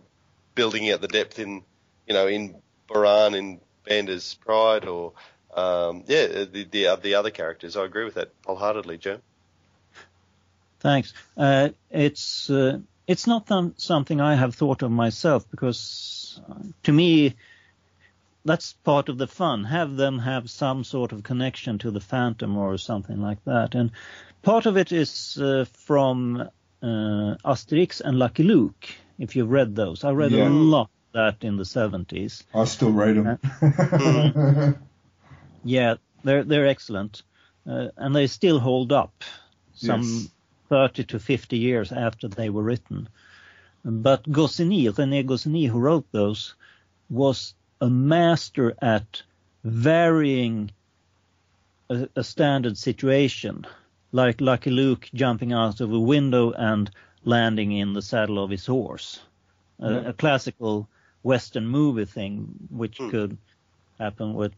building 0.56 0.90
out 0.90 1.02
the 1.02 1.08
depth 1.10 1.38
in 1.40 1.64
you 2.08 2.14
know 2.14 2.28
in 2.28 2.56
Baran 2.88 3.36
in 3.36 3.60
Bandar's 3.86 4.34
Pride 4.34 4.86
or 4.86 5.14
um, 5.56 6.04
yeah 6.08 6.28
the, 6.28 6.68
the 6.70 6.96
the 7.02 7.16
other 7.16 7.30
characters. 7.30 7.76
I 7.76 7.86
agree 7.86 8.06
with 8.06 8.16
that 8.16 8.32
wholeheartedly, 8.46 8.98
Joe. 8.98 9.20
Thanks. 10.80 11.14
Uh, 11.36 11.70
it's 11.90 12.50
uh, 12.50 12.80
it's 13.08 13.28
not 13.28 13.48
th- 13.48 13.74
something 13.78 14.22
I 14.22 14.36
have 14.36 14.56
thought 14.56 14.82
of 14.84 14.92
myself 14.92 15.50
because 15.50 16.40
uh, 16.50 16.56
to 16.84 16.92
me 16.92 17.36
that's 18.46 18.74
part 18.74 19.10
of 19.10 19.18
the 19.18 19.28
fun. 19.28 19.66
Have 19.66 19.96
them 19.96 20.20
have 20.20 20.50
some 20.50 20.84
sort 20.84 21.12
of 21.12 21.24
connection 21.24 21.78
to 21.80 21.92
the 21.92 22.00
Phantom 22.00 22.58
or 22.58 22.78
something 22.78 23.22
like 23.22 23.44
that. 23.44 23.76
And 23.76 23.92
part 24.42 24.66
of 24.66 24.78
it 24.78 24.92
is 24.92 25.38
uh, 25.38 25.66
from 25.74 26.50
uh, 26.82 27.36
Asterix 27.46 28.02
and 28.02 28.18
Lucky 28.18 28.44
Luke. 28.44 28.88
If 29.20 29.36
you've 29.36 29.52
read 29.52 29.76
those, 29.76 30.04
I 30.04 30.12
read 30.12 30.32
yeah. 30.32 30.48
a 30.48 30.50
lot 30.50 30.90
that 31.14 31.38
in 31.42 31.58
the 31.58 31.64
70s. 31.64 32.44
I 32.54 32.66
still 32.66 32.92
read 32.92 33.16
them. 33.16 33.40
Uh, 33.62 34.74
yeah, 35.64 35.96
they're 36.24 36.44
they're 36.44 36.68
excellent, 36.68 37.24
and 37.66 38.16
they 38.16 38.28
still 38.28 38.60
hold 38.60 38.92
up. 38.92 39.24
Some 39.74 40.04
yes 40.04 40.32
30 40.70 41.06
to 41.06 41.20
50 41.20 41.58
years 41.58 41.92
after 41.92 42.28
they 42.28 42.50
were 42.50 42.64
written. 42.64 43.08
But 43.84 44.30
Goscinny, 44.30 44.86
René 44.86 45.26
Goscinny, 45.26 45.66
who 45.66 45.80
wrote 45.80 46.12
those, 46.12 46.56
was 47.10 47.54
a 47.80 47.90
master 47.90 48.76
at 48.82 49.24
varying 49.64 50.72
a, 51.90 52.10
a, 52.16 52.24
standard 52.24 52.78
situation, 52.78 53.66
like 54.12 54.42
Lucky 54.42 54.72
Luke 54.72 55.10
jumping 55.14 55.54
out 55.54 55.80
of 55.80 55.92
a 55.94 56.00
window 56.00 56.52
and 56.52 56.90
landing 57.24 57.72
in 57.72 57.94
the 57.94 58.02
saddle 58.02 58.44
of 58.44 58.50
his 58.50 58.66
horse. 58.66 59.22
Yeah. 59.80 59.88
A, 59.88 60.10
a, 60.10 60.14
classical 60.14 60.90
Western 61.28 61.68
movie 61.68 62.06
thing, 62.06 62.48
which 62.70 62.98
mm. 62.98 63.12
could 63.12 63.38
happen 64.00 64.34
with 64.34 64.54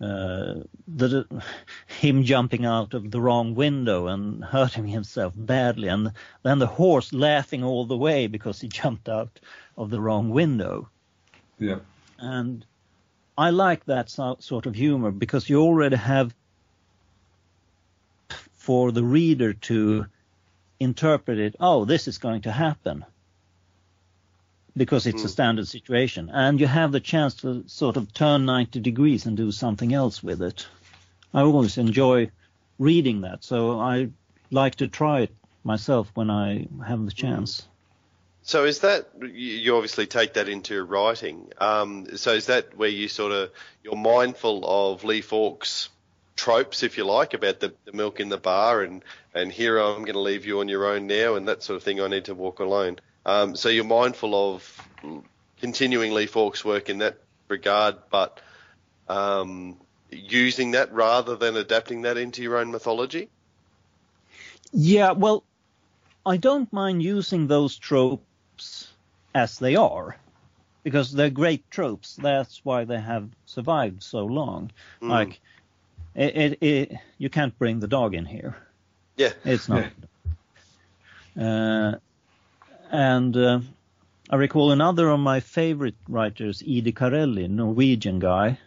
uh, 0.00 0.54
the, 0.88 1.26
him 1.86 2.24
jumping 2.24 2.64
out 2.64 2.94
of 2.94 3.10
the 3.10 3.20
wrong 3.20 3.54
window 3.54 4.06
and 4.06 4.42
hurting 4.42 4.88
himself 4.88 5.34
badly, 5.36 5.88
and 5.88 6.10
then 6.42 6.58
the 6.58 6.66
horse 6.66 7.12
laughing 7.12 7.62
all 7.62 7.84
the 7.84 7.96
way 7.96 8.26
because 8.26 8.58
he 8.62 8.68
jumped 8.80 9.10
out 9.10 9.40
of 9.76 9.90
the 9.90 10.00
wrong 10.00 10.30
window. 10.30 10.88
Yeah. 11.58 11.80
And 12.18 12.64
I 13.36 13.50
like 13.50 13.84
that 13.84 14.08
so, 14.08 14.36
sort 14.40 14.64
of 14.64 14.74
humor 14.74 15.10
because 15.10 15.50
you 15.50 15.60
already 15.60 15.96
have 15.96 16.34
for 18.54 18.90
the 18.90 19.04
reader 19.04 19.52
to 19.52 20.06
interpret 20.78 21.38
it, 21.38 21.56
oh, 21.60 21.84
this 21.84 22.08
is 22.08 22.16
going 22.16 22.40
to 22.42 22.52
happen 22.52 23.04
because 24.76 25.06
it's 25.06 25.22
mm. 25.22 25.26
a 25.26 25.28
standard 25.28 25.68
situation. 25.68 26.30
And 26.32 26.60
you 26.60 26.66
have 26.66 26.92
the 26.92 27.00
chance 27.00 27.34
to 27.36 27.64
sort 27.66 27.96
of 27.96 28.12
turn 28.12 28.46
90 28.46 28.80
degrees 28.80 29.26
and 29.26 29.36
do 29.36 29.52
something 29.52 29.92
else 29.92 30.22
with 30.22 30.42
it. 30.42 30.66
I 31.32 31.42
always 31.42 31.78
enjoy 31.78 32.30
reading 32.78 33.22
that, 33.22 33.44
so 33.44 33.78
I 33.78 34.10
like 34.50 34.76
to 34.76 34.88
try 34.88 35.20
it 35.20 35.34
myself 35.62 36.10
when 36.14 36.30
I 36.30 36.66
have 36.86 37.04
the 37.04 37.12
hmm. 37.12 37.16
chance. 37.16 37.66
So 38.42 38.64
is 38.64 38.80
that 38.80 39.10
you 39.22 39.76
obviously 39.76 40.06
take 40.06 40.34
that 40.34 40.48
into 40.48 40.82
writing? 40.82 41.52
Um, 41.58 42.16
so 42.16 42.32
is 42.32 42.46
that 42.46 42.76
where 42.76 42.88
you 42.88 43.06
sort 43.06 43.32
of 43.32 43.50
you're 43.84 43.96
mindful 43.96 44.64
of 44.64 45.04
Lee 45.04 45.20
Falk's 45.20 45.90
tropes, 46.36 46.82
if 46.82 46.96
you 46.96 47.04
like, 47.04 47.34
about 47.34 47.60
the, 47.60 47.74
the 47.84 47.92
milk 47.92 48.18
in 48.18 48.30
the 48.30 48.38
bar 48.38 48.82
and 48.82 49.04
and 49.34 49.52
here 49.52 49.78
I'm 49.78 50.02
going 50.02 50.14
to 50.14 50.20
leave 50.20 50.46
you 50.46 50.60
on 50.60 50.68
your 50.68 50.86
own 50.86 51.06
now 51.06 51.36
and 51.36 51.46
that 51.48 51.62
sort 51.62 51.76
of 51.76 51.82
thing. 51.82 52.00
I 52.00 52.08
need 52.08 52.24
to 52.24 52.34
walk 52.34 52.58
alone. 52.60 52.98
Um, 53.26 53.56
so 53.56 53.68
you're 53.68 53.84
mindful 53.84 54.54
of 54.54 54.88
continuing 55.60 56.12
Lee 56.12 56.26
Falk's 56.26 56.64
work 56.64 56.88
in 56.88 56.98
that 56.98 57.18
regard, 57.48 57.96
but 58.10 58.40
um, 59.08 59.76
using 60.10 60.72
that 60.72 60.92
rather 60.92 61.36
than 61.36 61.56
adapting 61.56 62.02
that 62.02 62.16
into 62.16 62.42
your 62.42 62.56
own 62.56 62.70
mythology? 62.70 63.28
Yeah, 64.72 65.12
well, 65.12 65.44
I 66.24 66.36
don't 66.36 66.72
mind 66.72 67.02
using 67.02 67.46
those 67.46 67.76
tropes 67.76 68.92
as 69.34 69.58
they 69.58 69.76
are 69.76 70.16
because 70.82 71.12
they're 71.12 71.30
great 71.30 71.68
tropes. 71.70 72.16
That's 72.16 72.64
why 72.64 72.84
they 72.84 73.00
have 73.00 73.28
survived 73.46 74.02
so 74.02 74.24
long. 74.24 74.70
Mm. 75.02 75.08
Like, 75.08 75.40
it, 76.14 76.36
it, 76.36 76.62
it, 76.62 76.92
you 77.18 77.30
can't 77.30 77.56
bring 77.58 77.80
the 77.80 77.88
dog 77.88 78.14
in 78.14 78.24
here. 78.24 78.56
Yeah, 79.16 79.32
it's 79.44 79.68
not. 79.68 79.90
Uh, 81.38 81.94
and 82.90 83.36
uh, 83.36 83.60
I 84.28 84.36
recall 84.36 84.72
another 84.72 85.08
of 85.08 85.20
my 85.20 85.40
favorite 85.40 85.96
writers, 86.08 86.62
Ide 86.62 86.94
Carelli, 86.94 87.48
Norwegian 87.48 88.18
guy, 88.18 88.58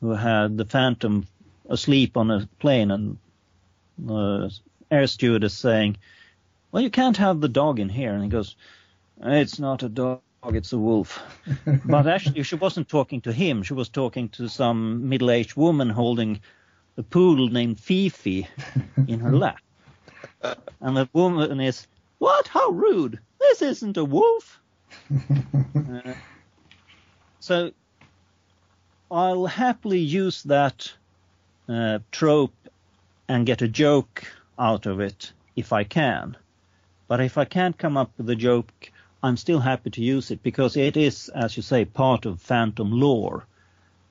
who 0.00 0.10
had 0.10 0.56
the 0.56 0.64
Phantom 0.64 1.26
asleep 1.68 2.16
on 2.16 2.30
a 2.30 2.48
plane 2.58 2.90
and 2.90 3.18
the 3.98 4.52
air 4.90 5.06
stewardess 5.06 5.54
saying, 5.54 5.96
well, 6.70 6.82
you 6.82 6.90
can't 6.90 7.16
have 7.16 7.40
the 7.40 7.48
dog 7.48 7.80
in 7.80 7.88
here. 7.88 8.12
And 8.12 8.22
he 8.22 8.28
goes, 8.28 8.56
it's 9.22 9.58
not 9.58 9.82
a 9.82 9.88
dog, 9.88 10.20
it's 10.44 10.72
a 10.72 10.78
wolf. 10.78 11.20
but 11.84 12.06
actually, 12.06 12.42
she 12.42 12.56
wasn't 12.56 12.88
talking 12.88 13.20
to 13.22 13.32
him. 13.32 13.62
She 13.62 13.74
was 13.74 13.88
talking 13.88 14.28
to 14.30 14.48
some 14.48 15.08
middle-aged 15.08 15.56
woman 15.56 15.88
holding 15.90 16.40
a 16.96 17.02
poodle 17.02 17.48
named 17.48 17.80
Fifi 17.80 18.46
in 19.06 19.20
her 19.20 19.32
lap. 19.36 19.60
and 20.80 20.96
the 20.96 21.08
woman 21.12 21.60
is, 21.60 21.86
"What? 22.18 22.48
How 22.48 22.70
rude! 22.70 23.18
This 23.48 23.62
isn't 23.62 23.96
a 23.96 24.04
wolf." 24.04 24.60
uh, 25.10 26.14
so 27.40 27.72
I'll 29.10 29.46
happily 29.46 30.00
use 30.00 30.42
that 30.44 30.92
uh, 31.68 32.00
trope 32.10 32.54
and 33.28 33.46
get 33.46 33.62
a 33.62 33.68
joke 33.68 34.24
out 34.58 34.86
of 34.86 35.00
it 35.00 35.32
if 35.54 35.72
I 35.72 35.84
can. 35.84 36.36
But 37.08 37.20
if 37.20 37.38
I 37.38 37.44
can't 37.44 37.78
come 37.78 37.96
up 37.96 38.10
with 38.16 38.28
a 38.30 38.36
joke, 38.36 38.90
I'm 39.22 39.36
still 39.36 39.60
happy 39.60 39.90
to 39.90 40.02
use 40.02 40.30
it 40.30 40.42
because 40.42 40.76
it 40.76 40.96
is, 40.96 41.28
as 41.28 41.56
you 41.56 41.62
say, 41.62 41.84
part 41.84 42.26
of 42.26 42.40
Phantom 42.40 42.90
lore. 42.90 43.46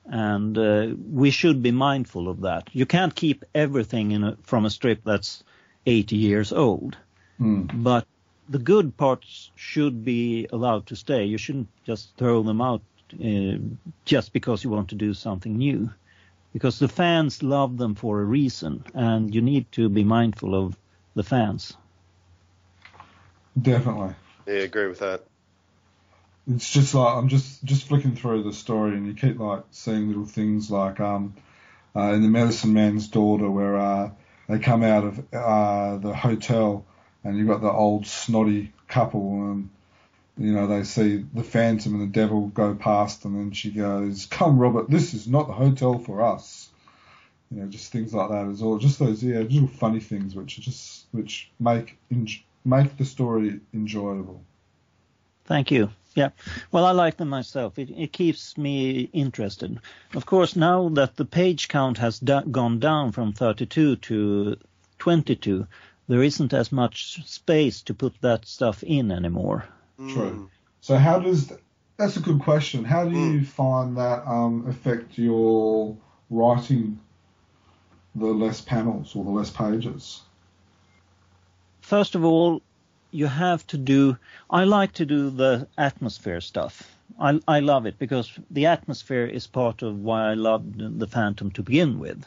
And 0.06 0.56
uh, 0.56 0.88
we 1.12 1.30
should 1.30 1.62
be 1.62 1.72
mindful 1.72 2.28
of 2.28 2.42
that. 2.42 2.68
You 2.72 2.86
can't 2.86 3.14
keep 3.14 3.44
everything 3.54 4.22
a, 4.22 4.36
from 4.42 4.64
a 4.64 4.70
strip 4.70 5.02
that's 5.04 5.42
80 5.84 6.16
years 6.16 6.52
old. 6.52 6.96
Mm. 7.40 7.82
But 7.82 8.06
the 8.48 8.58
good 8.58 8.96
parts 8.96 9.50
should 9.54 10.04
be 10.04 10.46
allowed 10.52 10.86
to 10.86 10.96
stay. 10.96 11.24
You 11.24 11.38
shouldn't 11.38 11.68
just 11.84 12.16
throw 12.16 12.42
them 12.42 12.60
out 12.60 12.82
uh, 13.14 13.58
just 14.04 14.32
because 14.32 14.64
you 14.64 14.70
want 14.70 14.90
to 14.90 14.94
do 14.94 15.14
something 15.14 15.56
new. 15.56 15.90
Because 16.52 16.78
the 16.78 16.88
fans 16.88 17.42
love 17.42 17.76
them 17.76 17.94
for 17.94 18.20
a 18.20 18.24
reason, 18.24 18.84
and 18.94 19.34
you 19.34 19.42
need 19.42 19.70
to 19.72 19.88
be 19.88 20.04
mindful 20.04 20.54
of 20.54 20.76
the 21.14 21.22
fans. 21.22 21.76
Definitely. 23.60 24.14
Yeah, 24.46 24.54
I 24.54 24.56
agree 24.58 24.86
with 24.86 25.00
that. 25.00 25.24
It's 26.48 26.70
just 26.70 26.94
like 26.94 27.16
I'm 27.16 27.28
just 27.28 27.64
just 27.64 27.88
flicking 27.88 28.14
through 28.14 28.44
the 28.44 28.52
story, 28.52 28.96
and 28.96 29.06
you 29.06 29.14
keep 29.14 29.38
like 29.38 29.64
seeing 29.70 30.08
little 30.08 30.24
things 30.24 30.70
like 30.70 31.00
um, 31.00 31.34
uh, 31.94 32.12
in 32.12 32.22
the 32.22 32.28
Medicine 32.28 32.72
Man's 32.72 33.08
Daughter, 33.08 33.50
where 33.50 33.76
uh, 33.76 34.10
they 34.48 34.58
come 34.58 34.82
out 34.82 35.04
of 35.04 35.18
uh, 35.34 35.96
the 35.98 36.14
hotel, 36.14 36.86
and 37.26 37.36
you've 37.36 37.48
got 37.48 37.60
the 37.60 37.70
old 37.70 38.06
snotty 38.06 38.72
couple, 38.86 39.50
and 39.50 39.68
you 40.38 40.52
know 40.52 40.66
they 40.68 40.84
see 40.84 41.24
the 41.34 41.42
Phantom 41.42 41.94
and 41.94 42.02
the 42.02 42.20
Devil 42.20 42.48
go 42.48 42.74
past, 42.74 43.24
and 43.24 43.36
then 43.36 43.50
she 43.50 43.70
goes, 43.70 44.26
"Come, 44.26 44.58
Robert, 44.58 44.88
this 44.88 45.12
is 45.12 45.26
not 45.26 45.48
the 45.48 45.52
hotel 45.52 45.98
for 45.98 46.22
us." 46.22 46.70
You 47.50 47.62
know, 47.62 47.66
just 47.66 47.90
things 47.92 48.14
like 48.14 48.30
that 48.30 48.46
as 48.48 48.62
well. 48.62 48.78
Just 48.78 48.98
those 48.98 49.22
yeah, 49.22 49.40
little 49.40 49.68
funny 49.68 50.00
things 50.00 50.34
which 50.34 50.60
just 50.60 51.06
which 51.10 51.50
make 51.58 51.98
make 52.64 52.96
the 52.96 53.04
story 53.04 53.60
enjoyable. 53.74 54.42
Thank 55.46 55.70
you. 55.70 55.90
Yeah. 56.14 56.30
Well, 56.72 56.86
I 56.86 56.92
like 56.92 57.18
them 57.18 57.28
myself. 57.28 57.78
It, 57.78 57.90
it 57.90 58.12
keeps 58.12 58.56
me 58.56 59.10
interested. 59.12 59.78
Of 60.14 60.24
course, 60.26 60.56
now 60.56 60.88
that 60.90 61.16
the 61.16 61.26
page 61.26 61.68
count 61.68 61.98
has 61.98 62.18
da- 62.18 62.40
gone 62.40 62.80
down 62.80 63.12
from 63.12 63.32
32 63.34 63.96
to 63.96 64.56
22, 64.98 65.66
there 66.08 66.22
isn't 66.22 66.52
as 66.52 66.72
much 66.72 67.26
space 67.26 67.82
to 67.82 67.94
put 67.94 68.20
that 68.20 68.46
stuff 68.46 68.82
in 68.82 69.10
anymore. 69.10 69.64
True. 69.98 70.50
So 70.80 70.96
how 70.96 71.18
does 71.18 71.52
that's 71.96 72.16
a 72.16 72.20
good 72.20 72.40
question. 72.40 72.84
How 72.84 73.04
do 73.04 73.18
you 73.18 73.40
mm. 73.40 73.46
find 73.46 73.96
that 73.96 74.26
um, 74.26 74.66
affect 74.68 75.16
your 75.18 75.96
writing 76.28 77.00
the 78.14 78.26
less 78.26 78.60
panels 78.60 79.16
or 79.16 79.24
the 79.24 79.30
less 79.30 79.50
pages? 79.50 80.22
first 81.86 82.16
of 82.16 82.24
all, 82.24 82.60
you 83.12 83.26
have 83.26 83.64
to 83.68 83.78
do. 83.78 84.18
I 84.50 84.64
like 84.64 84.92
to 84.94 85.06
do 85.06 85.30
the 85.30 85.68
atmosphere 85.78 86.40
stuff. 86.40 86.82
I, 87.18 87.40
I 87.46 87.60
love 87.60 87.86
it 87.86 87.98
because 87.98 88.30
the 88.50 88.66
atmosphere 88.66 89.24
is 89.24 89.46
part 89.46 89.82
of 89.82 90.00
why 90.00 90.30
I 90.30 90.34
loved 90.34 90.98
the 90.98 91.06
Phantom 91.06 91.50
to 91.52 91.62
begin 91.62 91.98
with, 91.98 92.26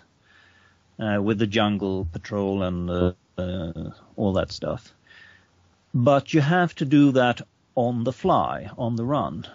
uh, 0.97 1.21
with 1.21 1.37
the 1.39 1.47
jungle 1.47 2.07
patrol 2.11 2.63
and 2.63 2.89
uh, 2.89 3.11
uh, 3.39 3.91
all 4.15 4.33
that 4.33 4.51
stuff. 4.51 4.93
But 5.93 6.33
you 6.33 6.41
have 6.41 6.75
to 6.75 6.85
do 6.85 7.11
that 7.13 7.41
on 7.75 8.03
the 8.03 8.13
fly, 8.13 8.69
on 8.77 8.95
the 8.95 9.05
run. 9.05 9.47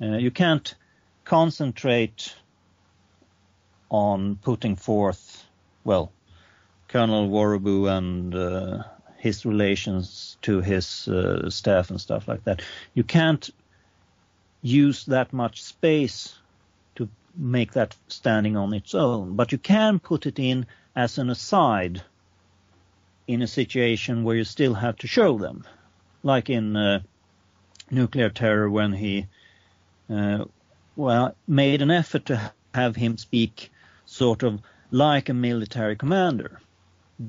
Uh, 0.00 0.16
you 0.16 0.30
can't 0.30 0.74
concentrate 1.24 2.34
on 3.90 4.36
putting 4.36 4.76
forth, 4.76 5.44
well, 5.84 6.12
Colonel 6.88 7.28
Worubu 7.28 7.90
and 7.90 8.34
uh, 8.34 8.82
his 9.18 9.44
relations 9.44 10.36
to 10.42 10.60
his 10.60 11.08
uh, 11.08 11.50
staff 11.50 11.90
and 11.90 12.00
stuff 12.00 12.28
like 12.28 12.44
that. 12.44 12.62
You 12.94 13.04
can't 13.04 13.50
use 14.62 15.04
that 15.06 15.32
much 15.32 15.62
space 15.62 16.34
to 16.96 17.08
make 17.36 17.72
that 17.72 17.96
standing 18.08 18.56
on 18.56 18.72
its 18.74 18.94
own, 18.94 19.36
but 19.36 19.52
you 19.52 19.58
can 19.58 19.98
put 19.98 20.26
it 20.26 20.38
in 20.38 20.66
as 20.94 21.18
an 21.18 21.30
aside 21.30 22.02
in 23.26 23.42
a 23.42 23.46
situation 23.46 24.24
where 24.24 24.36
you 24.36 24.44
still 24.44 24.74
have 24.74 24.96
to 24.98 25.06
show 25.06 25.38
them, 25.38 25.64
like 26.22 26.48
in 26.50 26.76
uh, 26.76 27.00
Nuclear 27.90 28.30
Terror 28.30 28.70
when 28.70 28.92
he 28.92 29.26
uh, 30.08 30.44
well 30.94 31.34
made 31.46 31.82
an 31.82 31.90
effort 31.90 32.26
to 32.26 32.52
have 32.74 32.96
him 32.96 33.16
speak 33.16 33.70
sort 34.04 34.42
of 34.42 34.60
like 34.90 35.28
a 35.28 35.34
military 35.34 35.96
commander. 35.96 36.60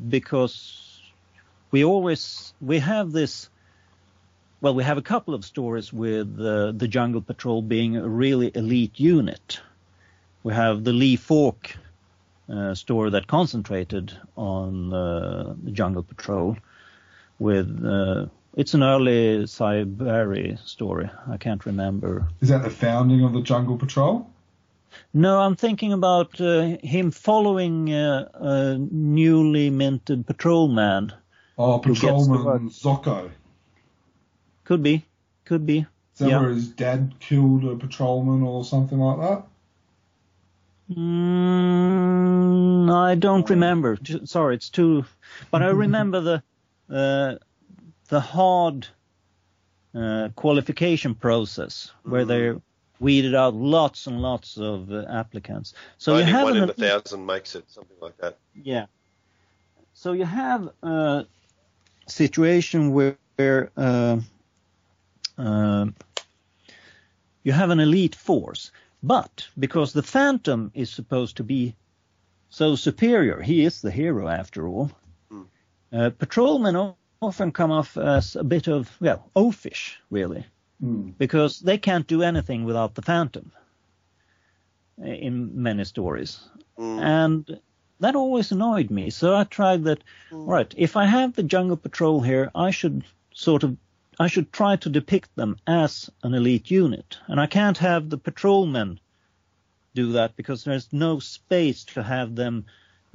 Because 0.10 1.02
we 1.72 1.84
always 1.84 2.54
we 2.62 2.80
have 2.80 3.12
this 3.12 3.50
well 4.62 4.76
we 4.76 4.84
have 4.84 4.98
a 4.98 5.02
couple 5.02 5.34
of 5.34 5.46
stories 5.46 5.92
with 5.92 6.40
uh, 6.40 6.72
the 6.72 6.88
jungle 6.88 7.22
patrol 7.22 7.62
being 7.62 7.98
a 7.98 8.08
really 8.08 8.52
elite 8.54 9.00
unit. 9.00 9.62
We 10.44 10.54
have 10.54 10.84
the 10.84 10.94
lee 10.94 11.16
falk 11.16 11.76
uh, 12.50 12.74
story 12.74 13.10
that 13.12 13.28
concentrated 13.28 14.14
on 14.36 14.94
uh, 14.94 15.56
the 15.64 15.72
jungle 15.72 16.04
patrol 16.04 16.58
with 17.40 17.86
uh, 17.86 18.26
it's 18.56 18.74
an 18.74 18.84
early 18.84 19.46
Sy 19.46 19.86
story. 20.66 21.10
I 21.30 21.38
can't 21.38 21.66
remember. 21.66 22.28
Is 22.42 22.50
that 22.50 22.64
the 22.64 22.70
founding 22.70 23.24
of 23.24 23.34
the 23.34 23.42
Jungle 23.42 23.78
Patrol? 23.78 24.28
No, 25.14 25.40
I'm 25.42 25.56
thinking 25.56 25.94
about 25.94 26.42
uh, 26.42 26.78
him 26.82 27.12
following 27.12 27.94
uh, 27.94 28.30
a 28.34 28.78
newly 28.80 29.70
minted 29.70 30.26
patrolman 30.26 31.14
Oh, 31.58 31.80
Patrolman 31.80 32.70
Zocco. 32.70 33.32
Could 34.64 34.84
be. 34.84 35.06
Could 35.46 35.66
be. 35.66 35.80
Is 36.14 36.20
that 36.20 36.30
yeah. 36.30 36.42
where 36.42 36.50
his 36.50 36.68
dad 36.68 37.16
killed 37.20 37.64
a 37.66 37.76
patrolman 37.76 38.44
or 38.44 38.64
something 38.64 39.00
like 39.00 39.20
that? 39.20 39.48
Mm, 40.90 42.92
I 42.92 43.16
don't 43.16 43.50
remember. 43.50 43.98
Sorry, 44.26 44.56
it's 44.56 44.70
too. 44.70 45.06
But 45.52 45.62
I 45.62 45.68
remember 45.86 46.22
the 46.22 46.44
uh, 46.90 47.36
the 48.10 48.20
hard 48.20 48.88
uh, 49.94 50.30
qualification 50.36 51.16
process 51.16 51.92
where 52.04 52.26
they 52.26 52.54
weeded 53.00 53.36
out 53.36 53.56
lots 53.56 54.08
and 54.08 54.22
lots 54.22 54.58
of 54.58 54.92
uh, 54.92 55.06
applicants. 55.10 55.74
So 55.98 56.14
Only 56.14 56.26
you 56.26 56.32
have 56.32 56.44
one 56.46 56.58
in 56.58 56.70
a 56.70 56.74
thousand 56.74 57.26
makes 57.26 57.56
it 57.56 57.70
something 57.70 57.98
like 58.02 58.18
that. 58.18 58.38
Yeah. 58.54 58.86
So 59.94 60.14
you 60.14 60.26
have 60.26 60.70
a 60.84 61.26
situation 62.08 62.94
where 62.94 63.72
uh, 63.76 64.20
uh, 65.38 65.86
you 67.44 67.52
have 67.52 67.70
an 67.70 67.80
elite 67.80 68.16
force, 68.16 68.72
but 69.04 69.48
because 69.58 69.94
the 69.94 70.04
Phantom 70.04 70.72
is 70.74 70.90
supposed 70.90 71.38
to 71.38 71.44
be 71.44 71.76
so 72.50 72.76
superior, 72.76 73.42
he 73.42 73.64
is 73.64 73.82
the 73.82 73.92
hero 73.92 74.28
after 74.28 74.68
all. 74.68 74.92
Mm. 75.32 75.46
Uh, 75.92 76.10
patrolmen 76.12 76.96
often 77.22 77.52
come 77.52 77.72
off 77.72 77.98
as 77.98 78.36
a 78.36 78.44
bit 78.44 78.68
of 78.68 78.90
well 79.00 79.30
oafish, 79.36 79.96
really, 80.10 80.46
mm. 80.84 81.14
because 81.18 81.60
they 81.60 81.78
can't 81.78 82.08
do 82.08 82.24
anything 82.24 82.64
without 82.64 82.96
the 82.96 83.02
Phantom. 83.02 83.52
In 84.98 85.62
many 85.62 85.84
stories, 85.84 86.40
mm. 86.76 87.00
and 87.00 87.60
that 88.00 88.16
always 88.16 88.52
annoyed 88.52 88.90
me. 88.90 89.12
So 89.12 89.36
I 89.36 89.44
tried 89.44 89.84
that. 89.84 90.04
Mm. 90.32 90.48
Right, 90.48 90.74
if 90.76 90.98
I 90.98 91.06
have 91.06 91.34
the 91.34 91.44
jungle 91.44 91.78
patrol 91.78 92.22
here, 92.22 92.50
I 92.56 92.72
should 92.72 93.04
sort 93.32 93.64
of 93.64 93.78
I 94.20 94.28
should 94.28 94.52
try 94.52 94.78
to 94.78 94.90
depict 94.90 95.36
them 95.36 95.58
as 95.68 96.10
an 96.24 96.34
elite 96.34 96.72
unit, 96.72 97.18
and 97.28 97.40
I 97.40 97.46
can't 97.46 97.78
have 97.78 98.10
the 98.10 98.18
patrolmen 98.18 99.00
do 99.94 100.14
that 100.14 100.36
because 100.36 100.64
there's 100.64 100.92
no 100.92 101.20
space 101.20 101.84
to 101.86 102.04
have 102.04 102.36
them 102.36 102.66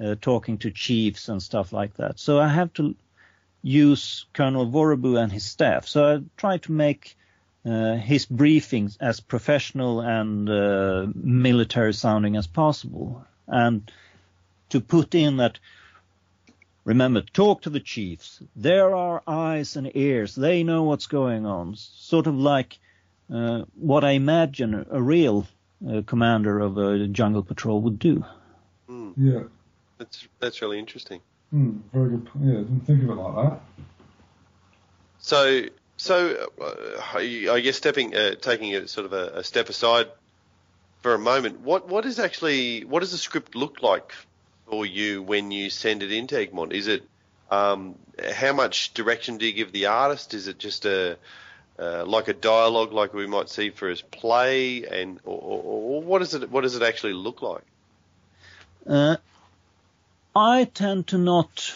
uh, 0.03 0.15
talking 0.21 0.59
to 0.59 0.71
chiefs 0.71 1.29
and 1.29 1.43
stuff 1.43 1.73
like 1.73 1.95
that. 1.95 2.19
So 2.19 2.41
I 2.41 2.49
have 2.49 2.73
to 2.75 2.95
use 3.63 4.27
Colonel 4.33 4.67
Worubu 4.67 5.21
and 5.21 5.31
his 5.31 5.45
staff. 5.45 5.87
So 5.87 6.17
I 6.17 6.23
try 6.37 6.59
to 6.59 6.73
make 6.73 7.17
uh, 7.65 7.95
his 7.95 8.27
briefings 8.27 8.97
as 9.01 9.21
professional 9.21 10.01
and 10.01 10.49
uh, 10.51 11.07
military 11.15 11.95
sounding 11.95 12.37
as 12.37 12.47
possible. 12.47 13.25
And 13.47 13.91
to 14.71 14.81
put 14.81 15.15
in 15.15 15.37
that 15.37 15.59
remember 16.85 17.23
talk 17.23 17.63
to 17.63 17.71
the 17.71 17.81
chiefs 17.81 18.43
there 18.57 18.95
are 18.95 19.23
eyes 19.27 19.77
and 19.77 19.91
ears 19.97 20.35
they 20.35 20.63
know 20.63 20.83
what's 20.85 21.07
going 21.07 21.47
on 21.47 21.75
sort 21.77 22.27
of 22.27 22.35
like 22.35 22.79
uh, 23.33 23.63
what 23.75 24.05
i 24.05 24.11
imagine 24.11 24.87
a 24.91 25.03
real 25.03 25.47
uh, 25.89 26.03
commander 26.07 26.61
of 26.61 26.79
a 26.79 27.07
jungle 27.09 27.43
patrol 27.43 27.81
would 27.81 27.99
do 27.99 28.25
mm. 28.89 29.13
yeah 29.17 29.43
that's 29.99 30.27
that's 30.41 30.63
really 30.63 30.79
interesting 30.79 31.21
Hmm, 31.53 31.81
very 31.93 32.09
good. 32.09 32.31
Yeah, 32.41 32.53
I 32.53 32.57
didn't 32.63 32.87
think 32.87 33.03
of 33.03 33.11
it 33.11 33.15
like 33.15 33.51
that. 33.51 33.61
So, 35.19 35.65
so 35.99 36.49
uh, 36.61 37.53
I 37.53 37.61
guess 37.61 37.77
stepping, 37.77 38.17
uh, 38.17 38.37
taking 38.37 38.75
a 38.75 38.89
sort 38.89 39.05
of 39.05 39.13
a, 39.13 39.41
a, 39.41 39.45
step 39.45 39.69
aside 39.69 40.07
for 41.03 41.13
a 41.13 41.19
moment, 41.19 41.61
what 41.61 41.89
what 41.89 42.07
is 42.07 42.19
actually 42.19 42.87
what 42.87 43.01
does 43.01 43.13
the 43.13 43.19
script 43.19 43.55
look 43.55 43.83
like 43.83 44.15
for 44.67 44.87
you 44.87 45.23
when 45.23 45.51
you 45.51 45.71
send 45.71 46.03
it 46.03 46.13
into 46.13 46.37
Egmont? 46.39 46.73
Is 46.73 46.87
it 46.87 47.03
um, 47.51 47.97
how 48.35 48.53
much 48.53 48.95
direction 48.95 49.39
do 49.39 49.47
you 49.47 49.53
give 49.53 49.73
the 49.73 49.87
artist? 49.87 50.35
Is 50.35 50.49
it 50.49 50.59
just 50.59 50.87
a 50.87 51.19
uh, 51.79 52.05
like 52.07 52.29
a 52.29 52.35
dialogue, 52.35 52.93
like 52.93 53.15
we 53.15 53.27
might 53.27 53.49
see 53.49 53.71
for 53.71 53.89
his 53.89 54.03
play, 54.03 54.85
and 54.85 55.19
or, 55.25 55.39
or, 55.41 55.63
or 55.63 56.03
what 56.03 56.19
does 56.21 56.35
it 56.35 56.51
what 56.51 56.63
does 56.63 56.77
it 56.77 56.83
actually 56.83 57.15
look 57.15 57.43
like? 57.43 57.63
Uh, 58.87 59.17
I 60.35 60.65
tend 60.65 61.09
to 61.09 61.19
not 61.19 61.75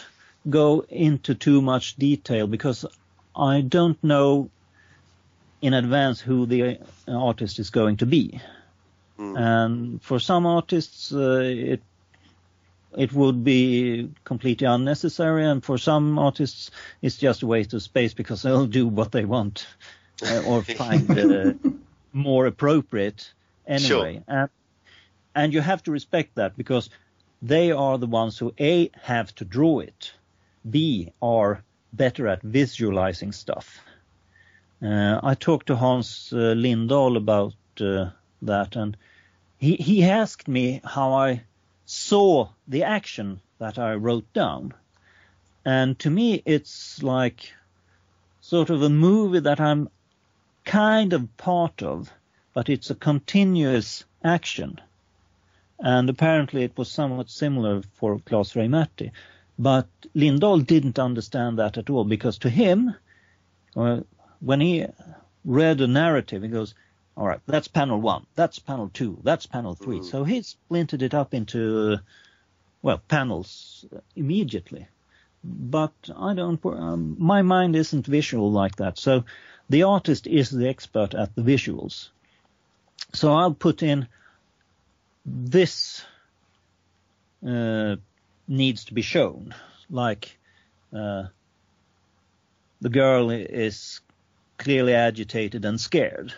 go 0.49 0.85
into 0.89 1.35
too 1.35 1.61
much 1.61 1.95
detail 1.95 2.47
because 2.47 2.85
I 3.35 3.61
don't 3.61 4.01
know 4.03 4.49
in 5.61 5.73
advance 5.73 6.21
who 6.21 6.45
the 6.45 6.79
artist 7.07 7.59
is 7.59 7.69
going 7.69 7.97
to 7.97 8.05
be. 8.05 8.39
Mm. 9.19 9.37
And 9.39 10.01
for 10.01 10.19
some 10.19 10.45
artists, 10.45 11.11
uh, 11.11 11.41
it 11.43 11.81
it 12.97 13.13
would 13.13 13.43
be 13.43 14.09
completely 14.23 14.65
unnecessary, 14.65 15.45
and 15.45 15.63
for 15.63 15.77
some 15.77 16.17
artists, 16.17 16.71
it's 17.01 17.17
just 17.17 17.43
a 17.43 17.47
waste 17.47 17.73
of 17.75 17.83
space 17.83 18.15
because 18.15 18.41
they'll 18.41 18.65
do 18.65 18.87
what 18.87 19.11
they 19.11 19.23
want 19.23 19.67
uh, 20.25 20.41
or 20.47 20.63
find 20.63 21.09
uh, 21.11 21.53
more 22.13 22.47
appropriate 22.47 23.31
anyway. 23.67 24.15
Sure. 24.15 24.23
And, 24.27 24.49
and 25.35 25.53
you 25.53 25.61
have 25.61 25.83
to 25.83 25.91
respect 25.91 26.35
that 26.35 26.57
because 26.57 26.89
they 27.39 27.71
are 27.71 27.99
the 27.99 28.07
ones 28.07 28.39
who 28.39 28.51
A, 28.59 28.89
have 29.03 29.33
to 29.35 29.45
draw 29.45 29.79
it, 29.79 30.11
B, 30.67 31.13
are 31.21 31.63
better 31.93 32.27
at 32.27 32.41
visualizing 32.41 33.31
stuff. 33.31 33.79
Uh, 34.81 35.19
I 35.21 35.35
talked 35.35 35.67
to 35.67 35.75
Hans 35.75 36.33
uh, 36.33 36.55
Lindahl 36.55 37.15
about 37.15 37.53
uh, 37.79 38.09
that, 38.41 38.75
and 38.75 38.97
he, 39.59 39.75
he 39.75 40.03
asked 40.03 40.47
me 40.47 40.81
how 40.83 41.13
I 41.13 41.43
saw 41.87 42.49
the 42.67 42.83
action 42.83 43.39
that 43.59 43.79
I 43.79 43.95
wrote 43.95 44.31
down. 44.33 44.73
And 45.65 45.97
to 45.99 46.09
me, 46.09 46.43
it's 46.45 47.01
like 47.01 47.53
sort 48.41 48.69
of 48.69 48.83
a 48.83 48.89
movie 48.89 49.39
that 49.39 49.59
I'm 49.59 49.89
kind 50.65 51.13
of 51.13 51.37
part 51.37 51.81
of, 51.81 52.11
but 52.53 52.69
it's 52.69 52.89
a 52.89 52.95
continuous 52.95 54.03
action. 54.23 54.79
And 55.79 56.09
apparently 56.09 56.63
it 56.63 56.77
was 56.77 56.91
somewhat 56.91 57.29
similar 57.29 57.81
for 57.93 58.19
Claes 58.19 58.53
Reimerthi. 58.53 59.11
But 59.57 59.87
Lindahl 60.13 60.65
didn't 60.65 60.99
understand 60.99 61.57
that 61.59 61.77
at 61.77 61.89
all 61.89 62.03
because 62.03 62.37
to 62.39 62.49
him, 62.49 62.95
when 63.73 64.61
he 64.61 64.85
read 65.45 65.79
a 65.81 65.87
narrative, 65.87 66.43
he 66.43 66.49
goes, 66.49 66.75
all 67.17 67.25
right, 67.25 67.39
that's 67.47 67.67
panel 67.67 67.99
one, 67.99 68.27
that's 68.35 68.59
panel 68.59 68.91
two, 68.93 69.17
that's 69.23 69.47
panel 69.47 69.73
3 69.73 69.99
mm. 69.99 70.05
So 70.05 70.23
he 70.23 70.43
splintered 70.43 71.01
it 71.01 71.15
up 71.15 71.33
into, 71.33 71.97
well, 72.83 73.01
panels 73.07 73.85
immediately. 74.15 74.87
But 75.43 75.93
I 76.15 76.35
don't, 76.35 76.63
um, 76.65 77.15
my 77.17 77.41
mind 77.41 77.75
isn't 77.75 78.05
visual 78.05 78.51
like 78.51 78.75
that. 78.75 78.99
So 78.99 79.25
the 79.67 79.83
artist 79.83 80.27
is 80.27 80.51
the 80.51 80.69
expert 80.69 81.15
at 81.15 81.33
the 81.35 81.41
visuals. 81.41 82.09
So 83.13 83.33
I'll 83.33 83.53
put 83.53 83.81
in 83.81 84.07
this 85.25 86.03
uh, 87.45 87.95
needs 88.47 88.85
to 88.85 88.93
be 88.93 89.01
shown, 89.01 89.55
like 89.89 90.37
uh, 90.93 91.23
the 92.79 92.89
girl 92.89 93.31
is 93.31 94.01
clearly 94.59 94.93
agitated 94.93 95.65
and 95.65 95.81
scared 95.81 96.33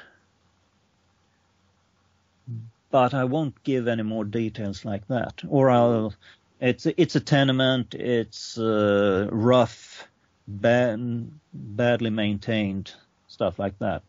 but 2.91 3.13
I 3.13 3.23
won't 3.23 3.63
give 3.63 3.87
any 3.87 4.03
more 4.03 4.25
details 4.25 4.85
like 4.85 5.07
that. 5.07 5.41
Or 5.47 5.69
I'll, 5.69 6.13
it's 6.59 6.85
it's 6.85 7.15
a 7.15 7.19
tenement, 7.19 7.93
it's 7.95 8.57
uh, 8.57 9.29
rough, 9.31 10.07
bad, 10.47 11.29
badly 11.53 12.09
maintained 12.09 12.93
stuff 13.27 13.59
like 13.59 13.77
that. 13.79 14.03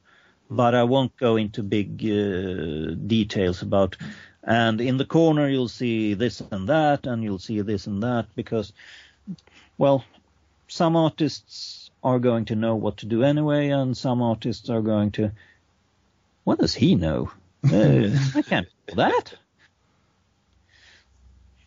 But 0.51 0.74
I 0.74 0.83
won't 0.83 1.16
go 1.16 1.37
into 1.37 1.62
big 1.62 2.03
uh, 2.05 2.95
details 3.07 3.62
about. 3.62 3.97
And 4.43 4.81
in 4.81 4.97
the 4.97 5.05
corner 5.05 5.49
you'll 5.49 5.68
see 5.68 6.14
this 6.14 6.41
and 6.51 6.68
that, 6.68 7.07
and 7.07 7.22
you'll 7.22 7.39
see 7.39 7.61
this 7.61 7.87
and 7.87 8.03
that 8.03 8.26
because, 8.35 8.72
well, 9.78 10.05
some 10.66 10.97
artists 10.97 11.91
are 12.03 12.18
going 12.18 12.47
to 12.47 12.57
know 12.57 12.74
what 12.74 12.97
to 12.99 13.07
do 13.07 13.22
anyway, 13.22 13.68
and 13.68 13.97
some 13.97 14.22
artists 14.22 14.70
are 14.70 14.81
going 14.81 15.11
to. 15.12 15.33
What 16.45 16.59
does 16.59 16.74
he 16.74 16.95
know? 16.95 17.31
Uh, 17.64 18.08
I 18.34 18.42
can't 18.42 18.68
do 18.86 18.94
that. 18.96 19.34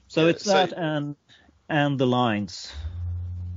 So 0.08 0.24
yeah, 0.24 0.30
it's 0.30 0.44
so, 0.44 0.54
that 0.54 0.74
and 0.74 1.16
and 1.70 2.00
the 2.00 2.08
lines, 2.08 2.72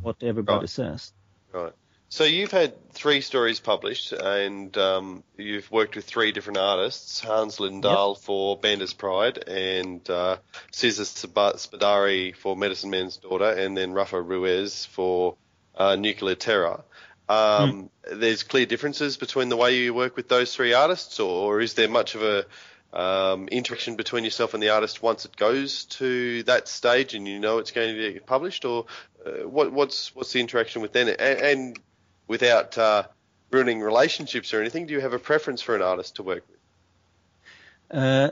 what 0.03 0.23
everybody 0.23 0.61
right. 0.61 0.69
says. 0.69 1.13
Right. 1.53 1.73
So 2.09 2.25
you've 2.25 2.53
had 2.53 2.93
three 2.93 3.21
stories 3.21 3.59
published, 3.59 4.13
and 4.13 4.77
um, 4.79 5.25
you've 5.37 5.71
worked 5.71 5.97
with 5.97 6.05
three 6.05 6.33
different 6.33 6.59
artists: 6.59 7.21
Hans 7.21 7.59
Lindahl 7.59 8.15
yep. 8.15 8.23
for 8.23 8.57
Bandar's 8.57 8.93
Pride, 8.93 9.39
and 9.49 10.09
uh, 10.09 10.37
Cesar 10.71 11.03
Spadari 11.03 12.35
for 12.35 12.57
Medicine 12.57 12.91
Man's 12.91 13.17
Daughter, 13.17 13.51
and 13.51 13.77
then 13.77 13.93
Rafa 13.93 14.23
Ruiz 14.23 14.85
for 14.85 15.37
uh, 15.75 15.97
Nuclear 15.97 16.37
Terror. 16.37 16.85
Um, 17.29 17.91
mm. 18.09 18.21
There's 18.21 18.43
clear 18.43 18.67
differences 18.67 19.17
between 19.17 19.49
the 19.49 19.57
way 19.57 19.77
you 19.77 19.95
work 19.95 20.17
with 20.17 20.29
those 20.29 20.55
three 20.55 20.73
artists, 20.73 21.19
or, 21.19 21.55
or 21.55 21.61
is 21.61 21.75
there 21.75 21.89
much 21.89 22.15
of 22.15 22.23
a 22.23 22.47
um, 22.93 23.49
interaction 23.49 23.97
between 23.97 24.25
yourself 24.25 24.55
and 24.55 24.63
the 24.63 24.71
artist 24.71 25.03
once 25.03 25.25
it 25.25 25.37
goes 25.37 25.85
to 25.85 26.43
that 26.45 26.69
stage 26.69 27.15
and 27.15 27.27
you 27.29 27.39
know 27.39 27.59
it's 27.59 27.73
going 27.73 27.95
to 27.95 28.13
be 28.13 28.21
published, 28.21 28.65
or 28.65 28.87
uh, 29.25 29.49
what, 29.49 29.73
what's 29.73 30.15
what's 30.15 30.33
the 30.33 30.41
interaction 30.41 30.83
with 30.83 30.93
them? 30.93 31.09
And, 31.09 31.21
and 31.21 31.81
without 32.29 32.79
uh, 32.79 33.05
ruining 33.51 33.81
relationships 33.81 34.55
or 34.55 34.61
anything, 34.61 34.87
do 34.87 34.95
you 34.95 35.01
have 35.01 35.13
a 35.13 35.19
preference 35.19 35.63
for 35.63 35.75
an 35.75 35.83
artist 35.83 36.17
to 36.17 36.23
work 36.23 36.45
with? 36.49 37.99
Uh, 37.99 38.31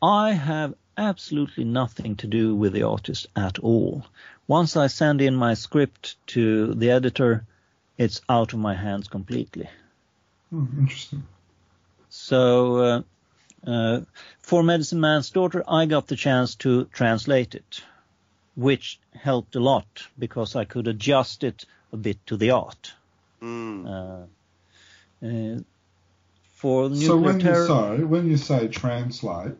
I 0.00 0.32
have 0.32 0.74
absolutely 0.96 1.64
nothing 1.64 2.16
to 2.16 2.26
do 2.26 2.54
with 2.54 2.72
the 2.72 2.82
artist 2.82 3.26
at 3.36 3.58
all. 3.58 4.04
Once 4.46 4.76
I 4.76 4.88
send 4.88 5.20
in 5.20 5.34
my 5.34 5.54
script 5.54 6.16
to 6.28 6.74
the 6.74 6.90
editor, 6.90 7.46
it's 8.02 8.20
out 8.28 8.52
of 8.52 8.58
my 8.58 8.74
hands 8.74 9.08
completely. 9.08 9.68
Oh, 10.52 10.66
interesting. 10.78 11.22
So 12.08 12.76
uh, 12.76 13.02
uh, 13.66 14.00
for 14.40 14.62
Medicine 14.62 15.00
Man's 15.00 15.30
Daughter, 15.30 15.62
I 15.66 15.86
got 15.86 16.08
the 16.08 16.16
chance 16.16 16.56
to 16.56 16.84
translate 16.86 17.54
it, 17.54 17.82
which 18.56 18.98
helped 19.14 19.56
a 19.56 19.60
lot 19.60 19.86
because 20.18 20.56
I 20.56 20.64
could 20.64 20.88
adjust 20.88 21.44
it 21.44 21.64
a 21.92 21.96
bit 21.96 22.18
to 22.26 22.36
the 22.36 22.50
art. 22.50 22.92
Mm. 23.40 24.28
Uh, 25.22 25.62
for 26.54 26.94
so 26.94 27.16
when 27.16 27.40
you 27.40 27.66
say 27.66 28.02
when 28.02 28.28
you 28.28 28.36
say 28.36 28.68
translate, 28.68 29.54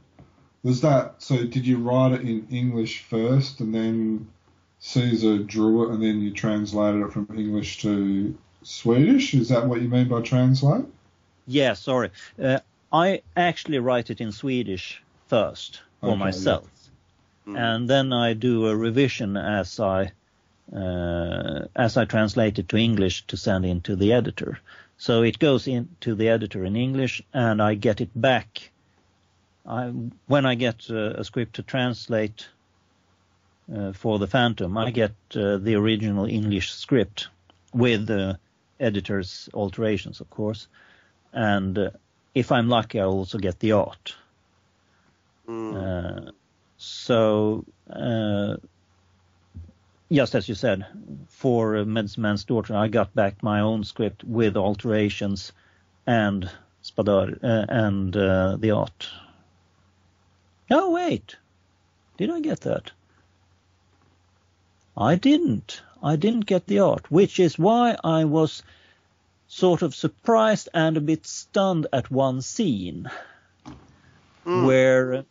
was 0.63 0.81
that 0.81 1.23
so? 1.23 1.45
Did 1.45 1.67
you 1.67 1.79
write 1.79 2.13
it 2.13 2.21
in 2.23 2.47
English 2.51 3.03
first 3.03 3.61
and 3.61 3.75
then 3.75 4.29
Cesar 4.85 5.39
drew 5.39 5.85
it 5.85 5.95
and 5.95 6.03
then 6.03 6.21
you 6.21 6.33
translated 6.33 7.03
it 7.03 7.13
from 7.13 7.29
English 7.37 7.81
to 7.83 8.37
Swedish. 8.65 9.33
Is 9.33 9.49
that 9.49 9.69
what 9.69 9.81
you 9.81 9.89
mean 9.89 10.09
by 10.09 10.21
translate? 10.23 10.85
Yeah, 11.47 11.75
sorry. 11.75 12.11
Uh, 12.43 12.59
I 12.93 13.23
actually 13.37 13.79
write 13.79 14.11
it 14.11 14.21
in 14.21 14.33
Swedish 14.33 15.01
first 15.29 15.81
for 16.01 16.11
okay, 16.11 16.19
myself, 16.19 16.69
yeah. 17.47 17.53
mm. 17.53 17.59
and 17.59 17.89
then 17.89 18.13
I 18.13 18.35
do 18.35 18.67
a 18.67 18.77
revision 18.77 19.37
as 19.37 19.79
I 19.79 20.11
uh, 20.75 21.67
as 21.77 21.97
I 21.97 22.05
translate 22.05 22.59
it 22.59 22.69
to 22.71 22.77
English 22.77 23.27
to 23.29 23.37
send 23.37 23.65
in 23.65 23.83
to 23.83 23.95
the 23.95 24.13
editor. 24.13 24.59
So 24.99 25.23
it 25.23 25.39
goes 25.39 25.69
into 25.69 26.17
the 26.17 26.29
editor 26.29 26.65
in 26.65 26.75
English, 26.75 27.23
and 27.33 27.63
I 27.63 27.75
get 27.75 28.01
it 28.01 28.11
back. 28.21 28.71
I, 29.65 29.93
when 30.27 30.45
I 30.45 30.57
get 30.57 30.91
uh, 30.91 31.15
a 31.15 31.25
script 31.25 31.55
to 31.55 31.63
translate 31.63 32.49
for 33.95 34.19
the 34.19 34.27
Phantom, 34.27 34.77
I 34.77 34.91
get 34.91 35.15
uh, 35.35 35.59
the 35.59 35.75
original 35.77 36.27
English 36.27 36.73
script 36.73 37.29
with 37.73 38.07
the 38.07 38.39
editor's 38.79 39.49
alterations, 39.55 40.21
of 40.21 40.29
course, 40.31 40.69
and 41.33 41.79
uh, 41.79 41.91
if 42.35 42.53
I'm 42.53 42.69
lucky, 42.69 43.01
I'll 43.01 43.11
also 43.11 43.39
get 43.39 43.59
the 43.61 43.73
art. 43.73 44.15
Mm. 45.49 46.31
so, 46.77 47.65
just 50.11 50.35
as 50.35 50.49
you 50.49 50.55
said, 50.55 50.87
for 51.29 51.85
Medicine 51.85 52.23
Man's 52.23 52.45
Daughter, 52.45 52.77
I 52.77 52.89
got 52.89 53.15
back 53.15 53.43
my 53.43 53.61
own 53.61 53.85
script 53.85 54.23
with 54.25 54.57
alterations 54.57 55.53
and 56.07 56.51
Spadar 56.83 57.39
uh, 57.43 57.67
and 57.69 58.17
uh, 58.17 58.57
the 58.59 58.73
art. 58.73 59.09
Oh 60.71 60.91
wait, 60.91 61.37
did 62.17 62.31
I 62.31 62.41
get 62.41 62.61
that? 62.63 62.91
I 64.97 65.15
didn't. 65.17 65.83
I 66.03 66.17
didn't 66.17 66.47
get 66.47 66.67
the 66.67 66.81
art, 66.81 67.11
which 67.11 67.39
is 67.39 67.59
why 67.59 67.97
I 68.03 68.25
was 68.25 68.63
sort 69.47 69.83
of 69.83 69.95
surprised 69.95 70.69
and 70.75 70.97
a 70.97 71.01
bit 71.01 71.27
stunned 71.27 71.87
at 71.93 72.11
one 72.11 72.41
scene 72.43 73.11
mm. 74.47 74.67
where 74.67 75.25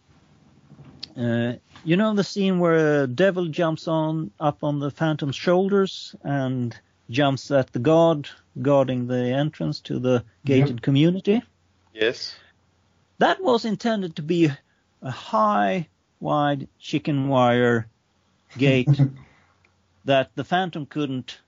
uh, 1.18 1.54
you 1.84 1.98
know 1.98 2.14
the 2.14 2.24
scene 2.24 2.60
where 2.60 3.04
a 3.04 3.08
Devil 3.08 3.48
jumps 3.48 3.88
on 3.88 4.32
up 4.40 4.64
on 4.64 4.80
the 4.80 4.92
Phantom's 4.92 5.36
shoulders 5.36 6.16
and 6.24 6.78
jumps 7.10 7.52
at 7.52 7.74
the 7.74 7.80
guard 7.80 8.30
guarding 8.62 9.08
the 9.08 9.18
entrance 9.18 9.80
to 9.82 10.00
the 10.00 10.24
gated 10.46 10.70
yep. 10.70 10.82
community. 10.82 11.42
Yes. 11.94 12.36
That 13.18 13.42
was 13.42 13.66
intended 13.66 14.16
to 14.16 14.22
be 14.22 14.52
a 15.02 15.12
high, 15.12 15.88
wide 16.20 16.68
chicken 16.80 17.28
wire 17.28 17.88
gate 18.58 18.88
that 20.06 20.32
the 20.36 20.44
Phantom 20.44 20.86
couldn't 20.86 21.40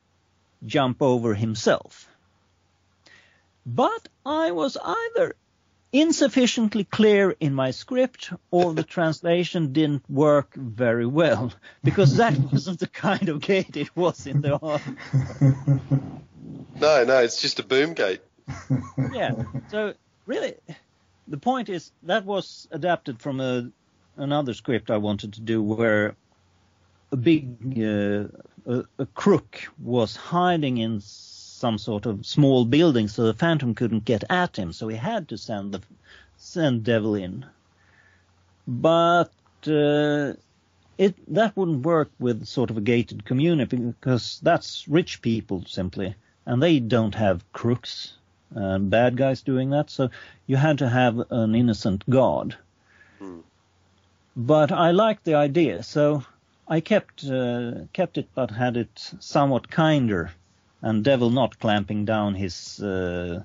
jump 0.66 1.01
over 1.01 1.34
himself. 1.34 2.08
But 3.66 4.10
I 4.26 4.51
was 4.51 4.78
either 4.78 5.36
insufficiently 5.91 6.84
clear 6.84 7.36
in 7.39 7.54
my 7.54 7.72
script 7.72 8.34
or 8.51 8.74
the 8.74 8.84
translation 8.97 9.74
didn't 9.74 10.10
work 10.10 10.54
very 10.56 11.06
well 11.06 11.54
because 11.84 12.18
that 12.18 12.38
wasn't 12.51 12.80
the 12.80 12.88
kind 12.88 13.30
of 13.30 13.41
gate 13.41 13.78
it 13.78 13.95
was 13.95 14.26
in 14.26 14.41
the 14.41 14.58
art. 14.62 14.82
No, 16.80 17.04
no, 17.04 17.20
it's 17.20 17.41
just 17.41 17.60
a 17.60 17.64
boom 17.64 17.93
gate. 17.93 18.22
yeah. 19.14 19.32
So 19.70 19.93
really, 20.26 20.56
the 21.28 21.38
point 21.38 21.70
is 21.70 21.91
that 22.04 22.26
was 22.26 22.68
adapted 22.72 23.22
from 23.22 23.39
a 23.39 23.70
another 24.18 24.54
script 24.54 24.91
I 24.91 24.97
wanted 24.97 25.34
to 25.34 25.41
do 25.41 25.62
where 25.62 26.16
a 27.14 27.16
big 27.16 27.47
uh, 27.80 28.28
a, 28.66 28.84
a 28.97 29.05
crook 29.14 29.61
was 29.80 30.16
hiding 30.16 30.80
in 30.80 30.99
some 30.99 31.78
sort 31.78 32.05
of 32.05 32.26
small 32.26 32.66
building, 32.66 33.07
so 33.07 33.24
the 33.24 33.34
Phantom 33.34 33.76
couldn't 33.76 34.03
get 34.03 34.24
at 34.30 34.57
him. 34.57 34.74
So 34.74 34.88
he 34.88 34.97
had 34.97 35.30
to 35.30 35.38
send 35.38 35.74
the 35.74 35.82
send 36.38 36.84
Devil 36.84 37.16
in. 37.16 37.45
But 38.68 39.32
uh, 39.68 40.34
it 40.97 41.14
that 41.28 41.55
wouldn't 41.55 41.86
work 41.86 42.09
with 42.20 42.45
sort 42.45 42.72
of 42.72 42.78
a 42.78 42.82
gated 42.82 43.26
community 43.26 43.78
because 43.78 44.39
that's 44.41 44.88
rich 44.88 45.22
people 45.22 45.64
simply, 45.68 46.16
and 46.45 46.61
they 46.61 46.80
don't 46.80 47.16
have 47.16 47.45
crooks 47.53 48.14
and 48.55 48.89
bad 48.89 49.18
guys 49.18 49.41
doing 49.41 49.70
that. 49.70 49.89
So 49.89 50.09
you 50.47 50.57
had 50.57 50.80
to 50.80 50.89
have 50.89 51.20
an 51.30 51.53
innocent 51.53 52.03
god. 52.09 52.55
Hmm. 53.20 53.39
But 54.36 54.72
I 54.72 54.91
liked 54.91 55.26
the 55.26 55.36
idea, 55.36 55.84
so 55.84 56.24
I 56.68 56.80
kept 56.80 57.26
uh, 57.26 57.86
kept 57.93 58.18
it, 58.18 58.30
but 58.34 58.51
had 58.51 58.78
it 58.78 59.14
somewhat 59.20 59.70
kinder 59.70 60.32
and 60.84 61.03
Devil 61.03 61.30
not 61.30 61.59
clamping 61.59 62.05
down 62.05 62.36
his 62.36 62.80
uh, 62.82 63.43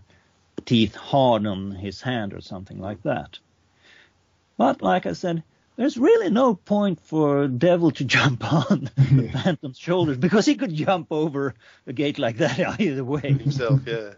teeth 0.66 0.94
hard 0.94 1.46
on 1.46 1.70
his 1.70 2.02
hand 2.02 2.34
or 2.34 2.40
something 2.40 2.80
like 2.80 3.02
that. 3.04 3.38
But 4.56 4.82
like 4.82 5.06
I 5.06 5.12
said, 5.12 5.44
there's 5.76 5.96
really 5.96 6.30
no 6.30 6.56
point 6.56 7.00
for 7.00 7.46
Devil 7.46 7.92
to 7.92 8.04
jump 8.16 8.52
on 8.52 8.90
the 8.96 9.30
Phantom's 9.32 9.78
shoulders 9.78 10.16
because 10.16 10.44
he 10.44 10.56
could 10.56 10.74
jump 10.74 11.06
over 11.12 11.54
a 11.86 11.92
gate 11.92 12.18
like 12.18 12.38
that 12.38 12.58
either 12.80 13.04
way. 13.04 13.32
Himself, 13.32 13.82
yeah. 13.86 14.14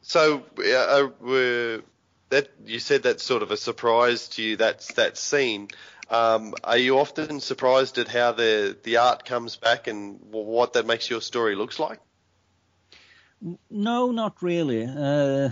So, 0.00 0.44
uh, 0.58 1.82
that 2.30 2.50
you 2.66 2.78
said 2.78 3.02
that's 3.02 3.22
sort 3.22 3.42
of 3.42 3.50
a 3.50 3.56
surprise 3.56 4.28
to 4.28 4.42
you. 4.42 4.56
That's 4.56 4.94
that 4.94 5.18
scene. 5.18 5.68
Um, 6.10 6.54
are 6.62 6.76
you 6.76 6.98
often 6.98 7.40
surprised 7.40 7.98
at 7.98 8.08
how 8.08 8.32
the 8.32 8.76
the 8.82 8.98
art 8.98 9.24
comes 9.24 9.56
back 9.56 9.86
and 9.86 10.18
what 10.30 10.74
that 10.74 10.86
makes 10.86 11.08
your 11.08 11.20
story 11.20 11.54
looks 11.54 11.78
like? 11.78 11.98
No, 13.70 14.10
not 14.10 14.42
really, 14.42 14.86
uh, 14.86 15.50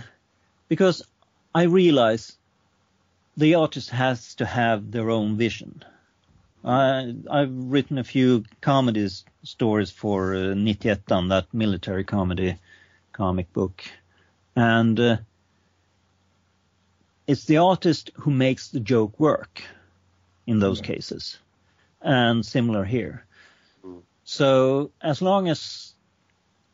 because 0.67 1.03
I 1.53 1.63
realize 1.63 2.37
the 3.37 3.55
artist 3.55 3.89
has 3.89 4.35
to 4.35 4.45
have 4.45 4.91
their 4.91 5.09
own 5.09 5.37
vision. 5.37 5.83
I, 6.63 7.13
I've 7.29 7.53
written 7.53 7.97
a 7.97 8.03
few 8.03 8.45
comedy 8.61 9.09
stories 9.43 9.91
for 9.91 10.33
uh, 10.33 10.53
that 11.29 11.47
military 11.51 12.03
comedy 12.03 12.57
comic 13.11 13.51
book, 13.53 13.83
and 14.55 14.99
uh, 14.99 15.17
it's 17.27 17.45
the 17.45 17.57
artist 17.57 18.11
who 18.15 18.31
makes 18.31 18.69
the 18.69 18.79
joke 18.79 19.19
work 19.19 19.61
in 20.47 20.59
those 20.59 20.79
yeah. 20.79 20.87
cases, 20.87 21.37
and 22.01 22.45
similar 22.45 22.83
here. 22.83 23.25
Hmm. 23.83 23.99
So 24.23 24.91
as 25.01 25.21
long 25.21 25.49
as 25.49 25.93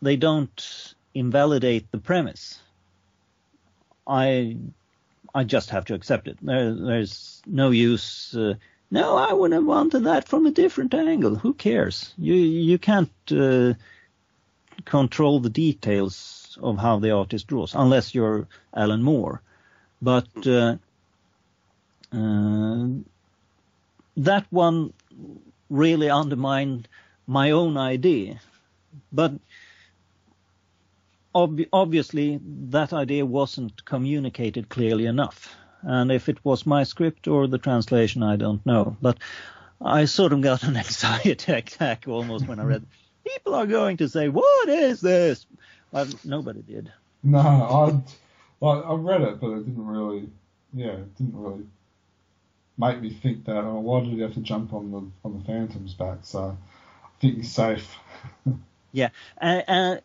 they 0.01 0.15
don't 0.15 0.95
invalidate 1.13 1.91
the 1.91 1.97
premise, 1.97 2.59
I 4.07 4.57
I 5.33 5.43
just 5.43 5.69
have 5.69 5.85
to 5.85 5.93
accept 5.93 6.27
it. 6.27 6.37
There, 6.41 6.73
there's 6.73 7.41
no 7.45 7.69
use. 7.69 8.35
Uh, 8.35 8.55
no, 8.91 9.17
I 9.17 9.33
would 9.33 9.51
have 9.51 9.65
wanted 9.65 10.05
that 10.05 10.27
from 10.27 10.47
a 10.47 10.51
different 10.51 10.93
angle. 10.93 11.35
Who 11.35 11.53
cares? 11.53 12.13
You 12.17 12.33
you 12.33 12.77
can't 12.77 13.11
uh, 13.31 13.73
control 14.85 15.39
the 15.39 15.49
details 15.49 16.57
of 16.61 16.77
how 16.77 16.99
the 16.99 17.11
artist 17.11 17.47
draws 17.47 17.75
unless 17.75 18.15
you're 18.15 18.47
Alan 18.73 19.03
Moore. 19.03 19.41
But 20.01 20.47
uh, 20.47 20.77
uh 22.11 22.87
that 24.17 24.45
one 24.49 24.93
really 25.69 26.09
undermined 26.09 26.87
my 27.27 27.51
own 27.51 27.77
idea. 27.77 28.39
But 29.11 29.33
ob- 31.33 31.69
obviously 31.71 32.39
that 32.69 32.93
idea 32.93 33.25
wasn't 33.25 33.85
communicated 33.85 34.69
clearly 34.69 35.05
enough. 35.05 35.55
And 35.81 36.11
if 36.11 36.27
it 36.27 36.43
was 36.43 36.65
my 36.65 36.83
script 36.83 37.27
or 37.27 37.47
the 37.47 37.57
translation, 37.57 38.23
I 38.23 38.35
don't 38.35 38.65
know. 38.65 38.97
But 39.01 39.17
I 39.81 40.05
sort 40.05 40.33
of 40.33 40.41
got 40.41 40.63
an 40.63 40.75
anxiety 40.85 41.53
attack 41.53 42.05
almost 42.07 42.47
when 42.47 42.59
I 42.59 42.63
read. 42.63 42.85
People 43.23 43.53
are 43.55 43.67
going 43.67 43.97
to 43.97 44.09
say, 44.09 44.27
"What 44.27 44.69
is 44.69 45.01
this?" 45.01 45.45
Well, 45.91 46.07
nobody 46.23 46.61
did. 46.61 46.91
No, 47.23 48.03
I, 48.61 48.65
I 48.65 48.93
read 48.95 49.21
it, 49.21 49.39
but 49.39 49.51
it 49.51 49.65
didn't 49.65 49.85
really, 49.85 50.29
yeah, 50.73 50.91
it 50.91 51.15
didn't 51.17 51.35
really 51.35 51.65
make 52.79 53.01
me 53.01 53.11
think 53.11 53.45
that. 53.45 53.57
Oh, 53.57 53.79
why 53.79 53.99
did 53.99 54.13
he 54.13 54.21
have 54.21 54.33
to 54.33 54.39
jump 54.39 54.73
on 54.73 54.91
the 54.91 55.01
on 55.23 55.37
the 55.37 55.45
Phantom's 55.45 55.93
back? 55.93 56.19
So 56.23 56.57
I 57.03 57.21
think 57.21 57.35
he's 57.35 57.51
safe. 57.51 57.95
yeah, 58.91 59.09
and, 59.37 59.63
and 59.67 60.01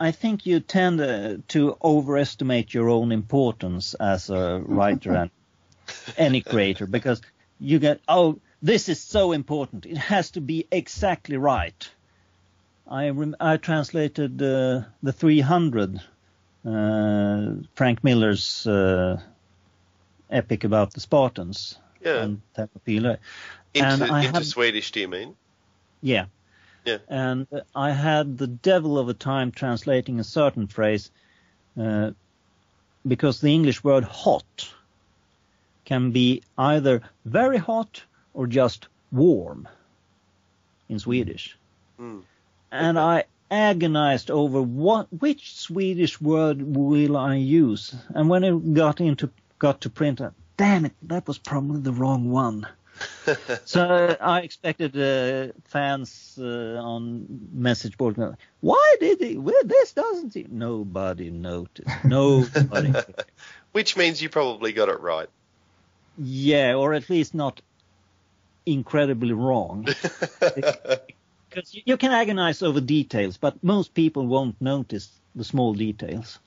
I 0.00 0.12
think 0.12 0.46
you 0.46 0.60
tend 0.60 1.00
uh, 1.00 1.36
to 1.48 1.76
overestimate 1.82 2.72
your 2.72 2.88
own 2.88 3.12
importance 3.12 3.92
as 3.94 4.30
a 4.30 4.62
writer 4.64 5.12
and 5.12 5.30
any 6.16 6.40
creator 6.40 6.86
because 6.86 7.20
you 7.58 7.78
get, 7.78 8.00
oh, 8.08 8.40
this 8.62 8.88
is 8.88 9.02
so 9.02 9.32
important. 9.32 9.84
It 9.84 9.98
has 9.98 10.30
to 10.32 10.40
be 10.40 10.66
exactly 10.72 11.36
right. 11.36 11.90
I, 12.88 13.10
rem- 13.10 13.36
I 13.38 13.58
translated 13.58 14.42
uh, 14.42 14.82
the 15.02 15.12
300, 15.12 16.00
uh, 16.64 17.52
Frank 17.74 18.02
Miller's 18.02 18.66
uh, 18.66 19.20
epic 20.30 20.64
about 20.64 20.94
the 20.94 21.00
Spartans. 21.00 21.78
Yeah. 22.00 22.22
And 22.22 22.40
Into, 23.74 23.88
and 23.88 24.02
into 24.02 24.38
had, 24.38 24.46
Swedish, 24.46 24.90
do 24.92 25.00
you 25.00 25.08
mean? 25.08 25.36
Yeah. 26.00 26.26
Yeah. 26.84 26.98
And 27.08 27.46
I 27.74 27.90
had 27.90 28.38
the 28.38 28.46
devil 28.46 28.98
of 28.98 29.08
a 29.08 29.14
time 29.14 29.52
translating 29.52 30.18
a 30.18 30.24
certain 30.24 30.66
phrase 30.66 31.10
uh, 31.78 32.12
because 33.06 33.40
the 33.40 33.52
English 33.52 33.84
word 33.84 34.04
hot 34.04 34.72
can 35.84 36.10
be 36.10 36.42
either 36.56 37.02
very 37.24 37.58
hot 37.58 38.02
or 38.32 38.46
just 38.46 38.88
warm 39.12 39.68
in 40.88 40.98
Swedish. 40.98 41.56
Mm. 42.00 42.22
And 42.72 42.98
I 42.98 43.24
agonized 43.50 44.30
over 44.30 44.62
what 44.62 45.08
which 45.12 45.56
Swedish 45.56 46.20
word 46.20 46.62
will 46.62 47.16
I 47.16 47.34
use. 47.34 47.94
And 48.14 48.28
when 48.28 48.44
it 48.44 48.74
got 48.74 49.00
into 49.00 49.30
got 49.60 49.82
to 49.82 49.90
print, 49.90 50.20
damn 50.56 50.86
it, 50.86 50.94
that 51.02 51.28
was 51.28 51.38
probably 51.38 51.80
the 51.80 51.92
wrong 51.92 52.30
one. 52.30 52.66
so 53.64 54.16
I 54.20 54.40
expected 54.40 54.96
uh, 54.96 55.52
fans 55.68 56.36
uh, 56.38 56.76
on 56.82 57.26
message 57.52 57.96
board. 57.96 58.16
Why 58.60 58.96
did 58.98 59.20
he? 59.20 59.38
Well, 59.38 59.62
this 59.64 59.92
doesn't. 59.92 60.34
He? 60.34 60.46
Nobody 60.50 61.30
noticed. 61.30 61.88
Nobody. 62.04 62.92
Which 63.72 63.96
means 63.96 64.20
you 64.20 64.28
probably 64.28 64.72
got 64.72 64.88
it 64.88 65.00
right. 65.00 65.28
Yeah, 66.18 66.74
or 66.74 66.92
at 66.92 67.08
least 67.08 67.34
not 67.34 67.62
incredibly 68.66 69.32
wrong. 69.32 69.88
Because 71.48 71.74
you 71.84 71.96
can 71.96 72.12
agonize 72.12 72.62
over 72.62 72.80
details, 72.80 73.36
but 73.36 73.62
most 73.62 73.94
people 73.94 74.26
won't 74.26 74.60
notice 74.60 75.08
the 75.34 75.44
small 75.44 75.72
details. 75.72 76.38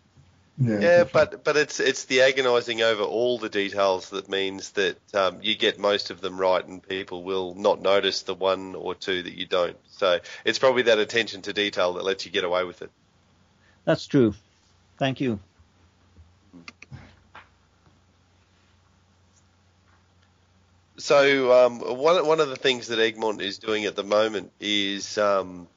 Yeah, 0.58 0.80
yeah 0.80 1.04
but 1.12 1.44
but 1.44 1.58
it's 1.58 1.80
it's 1.80 2.06
the 2.06 2.22
agonising 2.22 2.82
over 2.82 3.02
all 3.02 3.40
the 3.40 3.50
details 3.50 4.12
that 4.12 4.30
means 4.30 4.72
that 4.72 4.98
um, 5.14 5.40
you 5.42 5.56
get 5.56 5.80
most 5.80 6.12
of 6.12 6.22
them 6.22 6.38
right, 6.38 6.66
and 6.66 6.88
people 6.88 7.24
will 7.24 7.56
not 7.56 7.82
notice 7.82 8.22
the 8.22 8.36
one 8.36 8.76
or 8.76 8.94
two 8.94 9.24
that 9.24 9.34
you 9.34 9.48
don't. 9.48 9.78
So 9.92 10.20
it's 10.46 10.60
probably 10.60 10.84
that 10.84 11.00
attention 11.00 11.42
to 11.44 11.54
detail 11.54 11.94
that 11.94 12.04
lets 12.04 12.26
you 12.26 12.32
get 12.32 12.44
away 12.44 12.64
with 12.66 12.82
it. 12.84 12.92
That's 13.86 14.06
true. 14.06 14.36
Thank 14.98 15.22
you. 15.22 15.40
So 20.98 21.66
um, 21.66 21.80
one 21.80 22.26
one 22.28 22.40
of 22.40 22.50
the 22.50 22.56
things 22.56 22.88
that 22.88 23.00
Egmont 23.00 23.42
is 23.42 23.58
doing 23.58 23.86
at 23.86 23.96
the 23.96 24.04
moment 24.04 24.52
is, 24.60 25.18
um, 25.18 25.68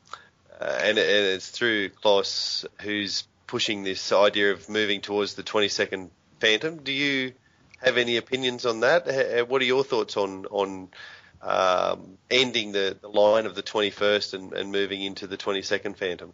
uh, 0.60 0.64
and, 0.64 0.98
and, 0.98 0.98
it's 0.98 1.48
through 1.48 1.88
Claes, 1.88 2.66
who's 2.82 3.24
pushing 3.47 3.84
this 3.84 4.12
idea 4.12 4.53
of 4.53 4.68
moving 4.68 5.01
towards 5.01 5.34
the 5.34 5.42
22nd 5.42 6.11
Phantom. 6.40 6.76
Do 6.78 6.92
you 6.92 7.32
have 7.78 7.97
any 7.97 8.16
opinions 8.16 8.66
on 8.66 8.80
that? 8.80 9.49
What 9.49 9.62
are 9.62 9.64
your 9.64 9.84
thoughts 9.84 10.16
on 10.16 10.47
on 10.47 10.88
um, 11.42 12.18
ending 12.30 12.72
the, 12.72 12.97
the 13.01 13.09
line 13.09 13.47
of 13.47 13.55
the 13.55 13.62
21st 13.62 14.34
and, 14.34 14.53
and 14.53 14.72
moving 14.72 15.03
into 15.03 15.26
the 15.26 15.36
22nd 15.36 15.97
Phantom? 15.97 16.32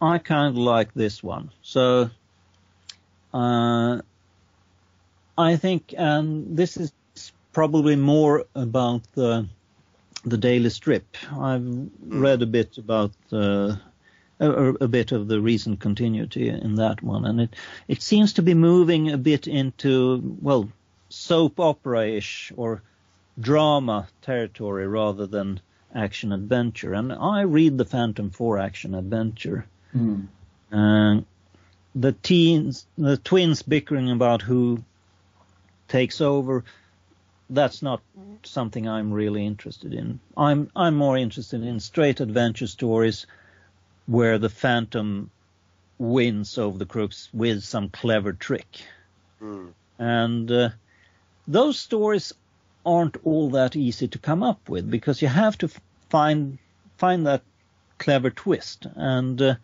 I 0.00 0.18
kind 0.18 0.48
of 0.48 0.56
like 0.56 0.94
this 0.94 1.22
one. 1.22 1.50
So 1.62 2.10
uh, 3.32 4.00
I 5.38 5.56
think, 5.56 5.94
and 5.96 6.56
this 6.56 6.76
is 6.76 6.92
probably 7.52 7.96
more 7.96 8.44
about 8.54 9.02
the 9.14 9.48
the 10.24 10.38
daily 10.38 10.70
strip. 10.70 11.16
I've 11.32 11.62
mm. 11.62 11.90
read 12.06 12.42
a 12.42 12.46
bit 12.46 12.78
about 12.78 13.12
uh, 13.32 13.76
a, 14.46 14.68
a, 14.84 14.88
bit 14.88 15.12
of 15.12 15.28
the 15.28 15.40
recent 15.40 15.80
continuity 15.80 16.48
in 16.48 16.76
that 16.76 17.02
one, 17.02 17.24
and 17.24 17.40
it 17.40 17.56
it 17.88 18.02
seems 18.02 18.34
to 18.34 18.42
be 18.42 18.54
moving 18.54 19.10
a 19.10 19.18
bit 19.18 19.46
into 19.46 20.36
well 20.40 20.68
soap 21.08 21.60
opera-ish 21.60 22.52
or 22.56 22.82
drama 23.38 24.08
territory 24.22 24.86
rather 24.86 25.26
than 25.26 25.60
action 25.94 26.32
adventure. 26.32 26.94
And 26.94 27.12
I 27.12 27.42
read 27.42 27.78
the 27.78 27.84
Phantom 27.84 28.30
for 28.30 28.58
action 28.58 28.94
adventure. 28.94 29.66
Mm. 29.94 30.26
Uh, 30.72 31.20
the 31.94 32.12
teens, 32.12 32.86
the 32.96 33.18
twins 33.18 33.62
bickering 33.62 34.10
about 34.10 34.40
who 34.42 34.82
takes 35.88 36.20
over 36.20 36.64
that's 37.52 37.82
not 37.82 38.00
something 38.44 38.88
I'm 38.88 39.12
really 39.12 39.46
interested 39.46 39.92
in. 39.92 40.18
I'm 40.36 40.70
I'm 40.74 40.96
more 40.96 41.16
interested 41.16 41.62
in 41.62 41.80
straight 41.80 42.20
adventure 42.20 42.66
stories 42.66 43.26
where 44.06 44.38
the 44.38 44.48
Phantom 44.48 45.30
wins 45.98 46.58
over 46.58 46.78
the 46.78 46.86
crooks 46.86 47.28
with 47.32 47.62
some 47.62 47.88
clever 47.88 48.32
trick. 48.32 48.82
Mm. 49.40 49.72
And 49.98 50.50
uh, 50.50 50.70
those 51.46 51.78
stories 51.78 52.32
aren't 52.84 53.16
all 53.24 53.50
that 53.50 53.76
easy 53.76 54.08
to 54.08 54.18
come 54.18 54.42
up 54.42 54.68
with 54.68 54.90
because 54.90 55.22
you 55.22 55.28
have 55.28 55.56
to 55.58 55.70
find 56.08 56.58
find 56.96 57.26
that 57.26 57.42
clever 57.98 58.30
twist 58.30 58.86
and 58.96 59.40
uh, 59.40 59.54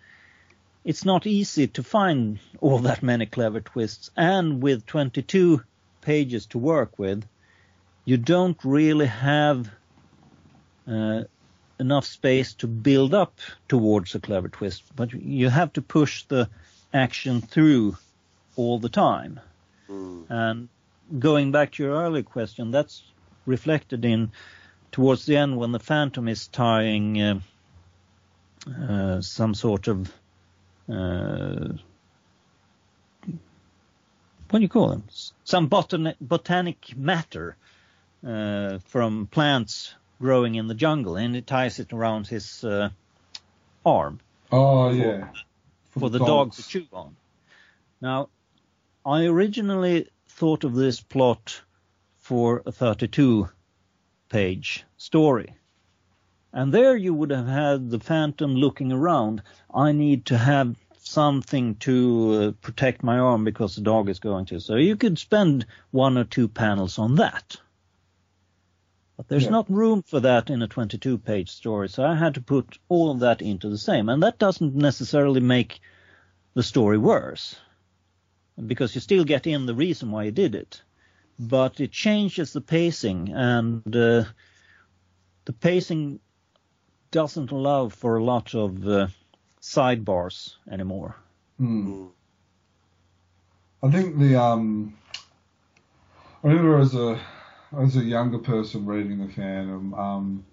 it's 0.84 1.05
not 1.05 1.26
easy 1.26 1.66
to 1.66 1.82
find 1.82 2.39
all 2.61 2.78
that 2.78 3.03
many 3.03 3.26
clever 3.26 3.61
twists 3.61 4.11
and 4.16 4.62
with 4.62 4.86
22 4.86 5.62
pages 6.01 6.47
to 6.47 6.59
work 6.59 6.99
with 6.99 7.24
you 8.05 8.16
don't 8.16 8.64
really 8.64 9.07
have 9.07 9.68
uh, 10.86 11.24
enough 11.79 12.07
space 12.07 12.55
to 12.55 12.66
build 12.66 13.14
up 13.14 13.39
towards 13.68 14.14
a 14.14 14.20
clever 14.20 14.49
twist, 14.49 14.83
but 14.97 15.12
you 15.12 15.49
have 15.49 15.72
to 15.74 15.83
push 15.83 16.24
the 16.24 16.49
action 16.93 17.41
through 17.41 17.97
all 18.57 18.79
the 18.79 18.89
time. 18.89 19.41
Mm. 19.89 20.24
And 20.29 20.68
going 21.18 21.53
back 21.53 21.72
to 21.72 21.83
your 21.83 21.93
earlier 21.93 22.22
question, 22.22 22.70
that's 22.70 23.03
reflected 23.47 24.05
in 24.05 24.33
towards 24.93 25.26
the 25.26 25.37
end 25.37 25.57
when 25.57 25.72
the 25.72 25.79
Phantom 25.79 26.29
is 26.29 26.49
tying 26.49 27.20
uh, 27.20 27.41
uh, 28.66 29.20
some 29.20 29.55
sort 29.55 29.89
of 29.89 30.12
uh, 30.91 31.68
what 34.51 34.61
do 34.61 34.62
you 34.62 34.68
call 34.68 34.89
them? 34.89 35.05
Some 35.45 35.68
botan- 35.68 36.16
botanic 36.20 36.97
matter 36.97 37.57
uh, 38.26 38.79
from 38.87 39.26
plants 39.26 39.95
growing 40.20 40.54
in 40.54 40.66
the 40.66 40.74
jungle, 40.74 41.16
and 41.16 41.34
he 41.34 41.42
ties 41.42 41.78
it 41.78 41.92
around 41.92 42.26
his 42.26 42.64
uh, 42.64 42.90
arm. 43.84 44.20
Oh 44.50 44.90
yeah, 44.90 45.28
for, 45.90 46.00
for 46.00 46.10
the, 46.10 46.18
dog 46.18 46.52
to 46.54 46.66
chew 46.66 46.86
on. 46.92 47.16
Now, 48.00 48.28
I 49.04 49.24
originally 49.24 50.08
thought 50.28 50.64
of 50.64 50.74
this 50.74 51.00
plot 51.00 51.62
for 52.18 52.62
a 52.66 52.72
32 52.72 53.48
page 54.28 54.84
story. 54.96 55.54
And 56.52 56.72
there 56.72 56.96
you 56.96 57.12
would 57.14 57.30
have 57.30 57.46
had 57.46 57.90
the 57.90 58.00
phantom 58.00 58.54
looking 58.54 58.92
around. 58.92 59.42
I 59.72 59.92
need 59.92 60.26
to 60.26 60.38
have 60.38 60.76
something 60.98 61.76
to 61.76 62.34
uh, 62.34 62.52
protect 62.60 63.02
my 63.02 63.18
arm 63.18 63.44
because 63.44 63.74
the 63.74 63.80
dog 63.80 64.08
is 64.08 64.18
going 64.18 64.46
to. 64.46 64.60
So 64.60 64.76
you 64.76 64.96
could 64.96 65.18
spend 65.18 65.66
one 65.90 66.18
or 66.18 66.24
two 66.24 66.48
panels 66.48 66.98
on 66.98 67.16
that. 67.16 67.56
But 69.18 69.26
there's 69.26 69.44
yeah. 69.44 69.50
not 69.50 69.68
room 69.68 70.02
for 70.02 70.20
that 70.20 70.48
in 70.48 70.62
a 70.62 70.68
22 70.68 71.18
page 71.18 71.50
story, 71.50 71.88
so 71.88 72.04
I 72.04 72.14
had 72.14 72.34
to 72.34 72.40
put 72.40 72.78
all 72.88 73.10
of 73.10 73.18
that 73.18 73.42
into 73.42 73.68
the 73.68 73.76
same. 73.76 74.08
And 74.08 74.22
that 74.22 74.38
doesn't 74.38 74.76
necessarily 74.76 75.40
make 75.40 75.80
the 76.54 76.62
story 76.62 76.98
worse, 76.98 77.56
because 78.64 78.94
you 78.94 79.00
still 79.00 79.24
get 79.24 79.48
in 79.48 79.66
the 79.66 79.74
reason 79.74 80.12
why 80.12 80.22
you 80.22 80.30
did 80.30 80.54
it. 80.54 80.82
But 81.36 81.80
it 81.80 81.90
changes 81.90 82.52
the 82.52 82.60
pacing, 82.60 83.30
and 83.30 83.84
uh, 83.88 84.24
the 85.46 85.52
pacing 85.52 86.20
doesn't 87.10 87.50
allow 87.50 87.88
for 87.88 88.18
a 88.18 88.24
lot 88.24 88.54
of 88.54 88.86
uh, 88.86 89.08
sidebars 89.60 90.54
anymore. 90.70 91.16
Hmm. 91.58 92.06
I 93.82 93.90
think 93.90 94.16
the 94.16 94.36
um, 94.36 94.96
I 96.44 96.48
remember 96.48 96.78
as 96.78 96.94
a 96.94 97.20
as 97.76 97.96
a 97.96 98.02
younger 98.02 98.38
person 98.38 98.86
reading 98.86 99.18
the 99.18 99.32
Phantom, 99.32 99.94
um, 99.94 100.44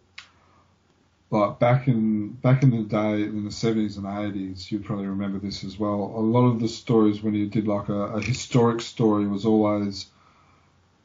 like 1.32 1.60
back 1.60 1.88
in 1.88 2.30
back 2.30 2.64
in 2.64 2.72
the 2.72 2.84
day 2.84 3.24
in 3.24 3.46
the 3.46 3.52
seventies 3.52 3.98
and 3.98 4.06
eighties, 4.06 4.72
you 4.72 4.80
probably 4.80 5.08
remember 5.08 5.40
this 5.40 5.64
as 5.64 5.78
well. 5.78 6.14
A 6.16 6.20
lot 6.20 6.46
of 6.46 6.60
the 6.60 6.68
stories 6.68 7.22
when 7.22 7.34
you 7.34 7.48
did 7.48 7.68
like 7.68 7.90
a, 7.90 7.94
a 7.94 8.22
historic 8.22 8.82
story 8.82 9.28
was 9.28 9.46
always 9.46 10.08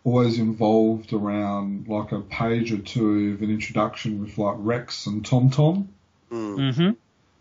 always 0.04 0.38
involved 0.38 1.12
around 1.12 1.86
like 1.88 2.12
a 2.12 2.20
page 2.20 2.72
or 2.72 2.78
two 2.78 3.34
of 3.34 3.42
an 3.42 3.50
introduction 3.50 4.20
with 4.20 4.38
like 4.38 4.56
Rex 4.58 5.06
and 5.06 5.24
Tom 5.24 5.50
Tom. 5.50 5.88
Mm. 6.30 6.56
Mm-hmm. 6.56 6.90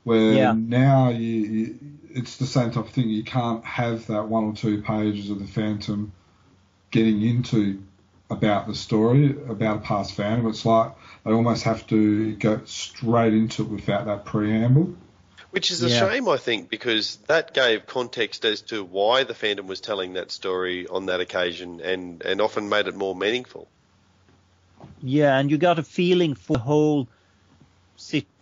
Where 0.03 0.34
yeah. 0.34 0.53
now 0.57 1.09
you, 1.09 1.36
you, 1.36 1.80
it's 2.11 2.38
the 2.38 2.45
same 2.45 2.72
type 2.72 2.86
of 2.86 2.91
thing. 2.91 3.09
You 3.09 3.24
can't 3.24 3.63
have 3.63 4.07
that 4.07 4.28
one 4.28 4.45
or 4.45 4.53
two 4.53 4.82
pages 4.82 5.30
of 5.30 5.39
the 5.39 5.45
Phantom 5.45 6.11
getting 6.91 7.22
into 7.22 7.84
about 8.30 8.68
the 8.68 8.76
story, 8.76 9.32
about 9.32 9.78
a 9.78 9.82
past 9.82 10.14
Phantom. 10.14 10.48
It's 10.48 10.66
like 10.66 10.92
they 11.26 11.32
almost 11.32 11.64
have 11.64 11.86
to 11.88 12.36
go 12.36 12.62
straight 12.66 13.34
into 13.34 13.64
it 13.64 13.70
without 13.70 14.06
that 14.06 14.26
preamble. 14.26 14.96
Which 15.52 15.72
is 15.72 15.82
a 15.82 15.90
yeah. 15.90 16.12
shame, 16.12 16.30
I 16.30 16.38
think, 16.38 16.70
because 16.70 17.18
that 17.28 17.56
gave 17.56 17.88
context 17.88 18.46
as 18.46 18.62
to 18.64 18.84
why 18.84 19.24
the 19.24 19.34
Phantom 19.34 19.66
was 19.66 19.82
telling 19.82 20.14
that 20.14 20.32
story 20.32 20.88
on 20.88 21.08
that 21.08 21.22
occasion 21.22 21.82
and, 21.82 22.22
and 22.22 22.40
often 22.40 22.70
made 22.70 22.88
it 22.88 22.96
more 22.96 23.16
meaningful. 23.16 23.68
Yeah, 25.02 25.38
and 25.38 25.50
you 25.50 25.58
got 25.58 25.80
a 25.80 25.84
feeling 25.84 26.36
for 26.36 26.54
the 26.54 26.60
whole 26.60 27.08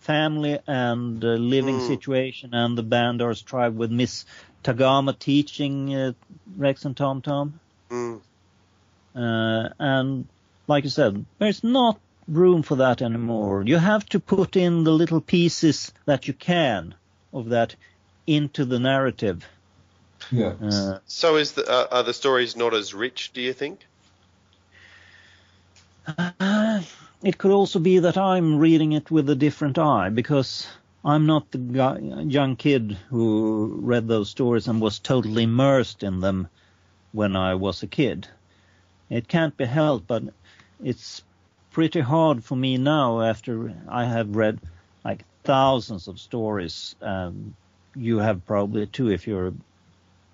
family 0.00 0.58
and 0.66 1.24
uh, 1.24 1.28
living 1.28 1.78
mm. 1.78 1.86
situation 1.86 2.54
and 2.54 2.78
the 2.78 2.84
Bandars 2.84 3.44
tribe 3.44 3.76
with 3.76 3.90
Miss 3.90 4.24
Tagama 4.62 5.18
teaching 5.18 5.94
uh, 5.94 6.12
Rex 6.56 6.84
and 6.84 6.96
Tom 6.96 7.22
Tom. 7.22 7.60
Mm. 7.90 8.20
Uh, 9.18 9.70
and 9.80 10.28
like 10.68 10.84
I 10.84 10.88
said, 10.88 11.24
there's 11.38 11.64
not 11.64 11.98
room 12.28 12.62
for 12.62 12.76
that 12.76 13.02
anymore. 13.02 13.64
You 13.66 13.78
have 13.78 14.06
to 14.10 14.20
put 14.20 14.54
in 14.54 14.84
the 14.84 14.92
little 14.92 15.20
pieces 15.20 15.92
that 16.04 16.28
you 16.28 16.34
can 16.34 16.94
of 17.32 17.48
that 17.48 17.74
into 18.26 18.64
the 18.64 18.78
narrative. 18.78 19.44
Yeah. 20.30 20.54
Uh, 20.62 20.98
so 21.06 21.36
is 21.36 21.52
the, 21.52 21.68
uh, 21.68 21.88
are 21.90 22.02
the 22.02 22.14
stories 22.14 22.56
not 22.56 22.74
as 22.74 22.94
rich? 22.94 23.32
Do 23.32 23.40
you 23.40 23.52
think? 23.52 23.86
Uh, 26.06 26.82
it 27.22 27.38
could 27.38 27.50
also 27.50 27.78
be 27.78 27.98
that 27.98 28.16
I'm 28.16 28.58
reading 28.58 28.92
it 28.92 29.10
with 29.10 29.28
a 29.30 29.34
different 29.34 29.78
eye 29.78 30.10
because 30.10 30.66
I'm 31.04 31.26
not 31.26 31.50
the 31.50 31.58
guy, 31.58 31.98
young 31.98 32.56
kid 32.56 32.96
who 33.10 33.78
read 33.80 34.06
those 34.06 34.30
stories 34.30 34.68
and 34.68 34.80
was 34.80 34.98
totally 34.98 35.42
immersed 35.44 36.02
in 36.02 36.20
them 36.20 36.48
when 37.12 37.36
I 37.36 37.54
was 37.54 37.82
a 37.82 37.86
kid. 37.86 38.28
It 39.10 39.28
can't 39.28 39.56
be 39.56 39.64
helped, 39.64 40.06
but 40.06 40.22
it's 40.82 41.22
pretty 41.70 42.00
hard 42.00 42.44
for 42.44 42.56
me 42.56 42.76
now 42.76 43.20
after 43.20 43.74
I 43.88 44.04
have 44.04 44.36
read 44.36 44.58
like 45.04 45.24
thousands 45.44 46.08
of 46.08 46.18
stories 46.18 46.94
um, 47.00 47.54
you 47.94 48.18
have 48.18 48.46
probably 48.46 48.86
too 48.86 49.10
if 49.10 49.26
you're 49.26 49.48
a 49.48 49.54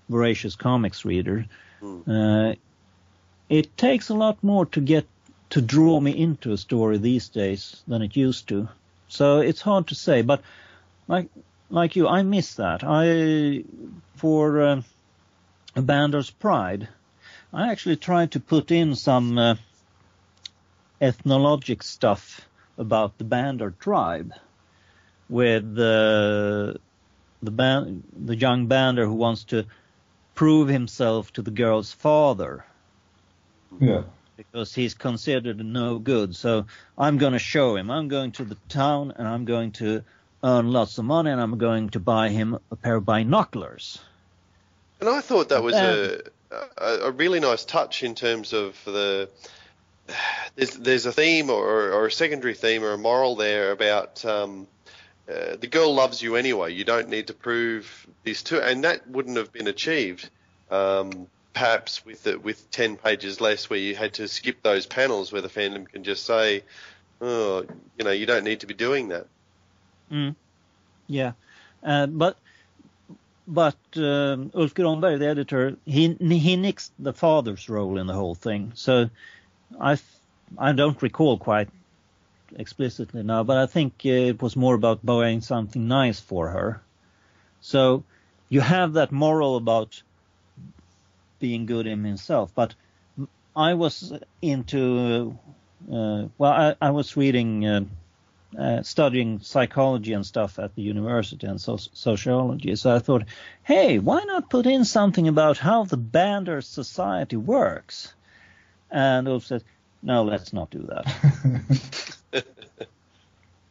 voracious 0.09 0.57
comics 0.57 1.05
reader. 1.05 1.47
Mm. 1.83 2.03
Uh, 2.09 2.55
it 3.49 3.77
takes 3.77 4.09
a 4.09 4.15
lot 4.15 4.43
more 4.43 4.67
to 4.67 4.81
get 4.81 5.07
to 5.51 5.61
draw 5.61 6.01
me 6.01 6.11
into 6.17 6.53
a 6.53 6.57
story 6.57 6.99
these 6.99 7.29
days 7.29 7.83
than 7.87 8.03
it 8.03 8.17
used 8.17 8.49
to. 8.49 8.69
So 9.09 9.41
it's 9.41 9.61
hard 9.61 9.89
to 9.89 9.95
say, 9.95 10.23
but 10.23 10.43
like 11.09 11.29
like 11.71 11.97
you, 11.97 12.09
I 12.09 12.23
miss 12.23 12.55
that. 12.55 12.83
I 12.85 13.65
for 14.17 14.61
uh, 14.61 14.83
Bandar's 15.75 16.31
Pride, 16.31 16.89
I 17.55 17.71
actually 17.71 17.97
tried 17.97 18.33
to 18.33 18.41
put 18.41 18.73
in 18.73 18.97
some 18.97 19.39
uh, 19.39 19.55
ethnologic 21.01 21.85
stuff 21.85 22.41
about 22.77 23.17
the 23.17 23.25
Bandar 23.25 23.71
tribe, 23.79 24.33
with 25.29 25.75
the 25.75 26.81
the 27.43 27.51
band, 27.53 28.03
the 28.17 28.35
young 28.35 28.67
bander 28.67 29.05
who 29.05 29.15
wants 29.15 29.45
to 29.45 29.67
prove 30.35 30.69
himself 30.69 31.33
to 31.35 31.43
the 31.43 31.53
girl's 31.53 31.93
father. 31.93 32.65
Yeah. 33.81 34.03
Because 34.37 34.75
he's 34.75 34.95
considered 34.95 35.65
no 35.65 35.99
good. 35.99 36.35
So 36.35 36.67
I'm 36.99 37.19
going 37.19 37.35
to 37.35 37.39
show 37.39 37.77
him. 37.77 37.91
I'm 37.91 38.09
going 38.09 38.33
to 38.33 38.45
the 38.45 38.57
town 38.69 39.13
and 39.17 39.29
I'm 39.29 39.45
going 39.45 39.73
to 39.73 40.03
earn 40.43 40.73
lots 40.73 40.99
of 40.99 41.05
money 41.05 41.31
and 41.31 41.41
I'm 41.41 41.57
going 41.59 41.91
to 41.91 42.01
buy 42.01 42.31
him 42.31 42.59
a 42.71 42.77
pair 42.77 42.97
of 42.97 43.05
binoculars. 43.05 44.01
And 45.01 45.09
I 45.09 45.21
thought 45.21 45.51
that 45.51 45.63
was 45.63 45.75
a, 45.75 46.23
a, 46.79 46.99
a 47.03 47.11
really 47.11 47.41
nice 47.41 47.65
touch 47.65 48.03
in 48.03 48.15
terms 48.15 48.53
of 48.53 48.77
the 48.85 49.29
there's 50.57 50.73
there's 50.73 51.07
a 51.07 51.13
theme 51.13 51.51
or, 51.51 51.93
or 51.93 52.07
a 52.07 52.13
secondary 52.13 52.55
theme 52.55 52.85
or 52.85 52.93
a 52.93 52.99
moral 52.99 53.37
there 53.37 53.73
about 53.73 54.25
um, 54.25 54.67
uh, 55.29 55.57
the 55.57 55.67
girl 55.67 55.95
loves 55.95 56.23
you 56.23 56.37
anyway. 56.37 56.73
You 56.73 56.85
don't 56.85 57.09
need 57.09 57.29
to 57.29 57.35
prove 57.35 58.07
this 58.25 58.43
to, 58.45 58.63
and 58.63 58.85
that 58.85 59.09
wouldn't 59.09 59.37
have 59.37 59.53
been 59.53 59.69
achieved. 59.69 60.29
Um, 60.71 61.29
perhaps 61.55 62.05
with 62.05 62.25
the, 62.25 62.39
with 62.39 62.71
ten 62.71 62.97
pages 62.97 63.41
less, 63.41 63.71
where 63.71 63.79
you 63.79 63.95
had 63.95 64.15
to 64.15 64.29
skip 64.29 64.63
those 64.63 64.87
panels, 64.87 65.33
where 65.33 65.43
the 65.43 65.49
fandom 65.49 65.89
can 65.89 66.05
just 66.05 66.27
say, 66.27 66.63
"Oh, 67.21 67.65
you 67.99 68.05
know, 68.05 68.11
you 68.11 68.27
don't 68.27 68.45
need 68.45 68.61
to 68.61 68.67
be 68.67 68.75
doing 68.75 69.09
that." 69.09 69.27
Mm. 70.13 70.37
Yeah, 71.07 71.33
uh, 71.83 72.07
but 72.07 72.37
but 73.47 73.77
um, 73.97 74.51
Ulf 74.55 74.75
the 74.75 75.27
editor, 75.29 75.77
he 75.85 76.09
he 76.15 76.57
nixed 76.57 76.91
the 76.99 77.13
father's 77.13 77.69
role 77.69 77.99
in 77.99 78.07
the 78.07 78.15
whole 78.15 78.35
thing. 78.35 78.73
So 78.75 79.11
I 79.81 79.99
I 80.59 80.73
don't 80.73 81.01
recall 81.03 81.39
quite 81.39 81.69
explicitly 82.57 83.23
now, 83.23 83.43
but 83.43 83.57
I 83.57 83.67
think 83.67 84.03
uh, 84.05 84.09
it 84.09 84.43
was 84.43 84.57
more 84.57 84.75
about 84.75 85.05
buying 85.05 85.41
something 85.41 85.87
nice 85.87 86.21
for 86.21 86.49
her. 86.49 86.83
So 87.61 88.05
you 88.49 88.61
have 88.61 88.95
that 88.95 89.13
moral 89.13 89.57
about 89.57 90.03
being 91.41 91.67
good 91.67 91.87
in 91.87 92.05
himself, 92.05 92.53
but 92.55 92.75
I 93.57 93.75
was 93.75 94.13
into 94.41 95.39
uh, 95.91 96.29
well, 96.39 96.53
I, 96.53 96.77
I, 96.81 96.91
was 96.91 97.17
reading. 97.17 97.67
Uh, 98.57 98.63
uh, 98.63 98.83
studying 98.83 99.41
psychology 99.41 100.13
and 100.13 100.25
stuff 100.27 100.59
at 100.59 100.75
the 100.75 100.83
university 100.83 101.47
and 101.47 101.61
so- 101.61 101.77
sociology. 101.77 102.75
So 102.77 102.95
I 102.95 102.99
thought, 102.99 103.25
hey, 103.63 103.99
why 103.99 104.25
not 104.25 104.51
put 104.51 104.67
in 104.67 104.85
something 104.85 105.29
about 105.29 105.59
how 105.59 105.85
the 105.85 105.97
Bandar 105.97 106.61
society 106.61 107.37
works? 107.37 108.15
And 108.91 109.29
Ulf 109.29 109.47
said, 109.47 109.65
no, 110.03 110.25
let's 110.25 110.53
not 110.53 110.71
do 110.71 110.89
that. 110.89 112.45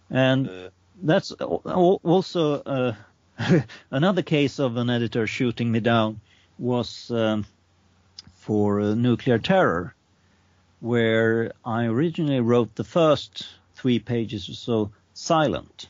and 0.09 0.71
that's 1.01 1.31
also 1.31 2.61
uh, 2.61 2.95
another 3.91 4.21
case 4.21 4.59
of 4.59 4.77
an 4.77 4.89
editor 4.89 5.27
shooting 5.27 5.71
me 5.71 5.79
down 5.79 6.19
was 6.57 7.11
um, 7.11 7.45
for 8.35 8.79
uh, 8.81 8.95
Nuclear 8.95 9.39
Terror, 9.39 9.93
where 10.79 11.51
I 11.65 11.85
originally 11.85 12.41
wrote 12.41 12.75
the 12.75 12.83
first 12.83 13.47
three 13.83 13.99
pages 13.99 14.49
or 14.49 14.53
so 14.53 14.91
silent, 15.13 15.87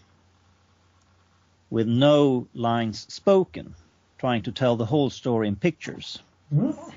with 1.70 1.88
no 1.88 2.46
lines 2.54 3.06
spoken, 3.08 3.74
trying 4.18 4.42
to 4.42 4.52
tell 4.52 4.76
the 4.76 4.86
whole 4.86 5.10
story 5.10 5.48
in 5.48 5.56
pictures. 5.56 6.20
Mm-hmm 6.54 6.90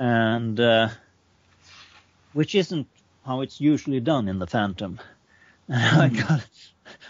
and 0.00 0.58
uh, 0.58 0.88
which 2.32 2.54
isn't 2.54 2.88
how 3.24 3.42
it's 3.42 3.60
usually 3.60 4.00
done 4.00 4.28
in 4.28 4.40
the 4.40 4.46
Phantom. 4.46 4.98
Mm. 5.68 5.76
I 6.00 6.08
got 6.08 6.46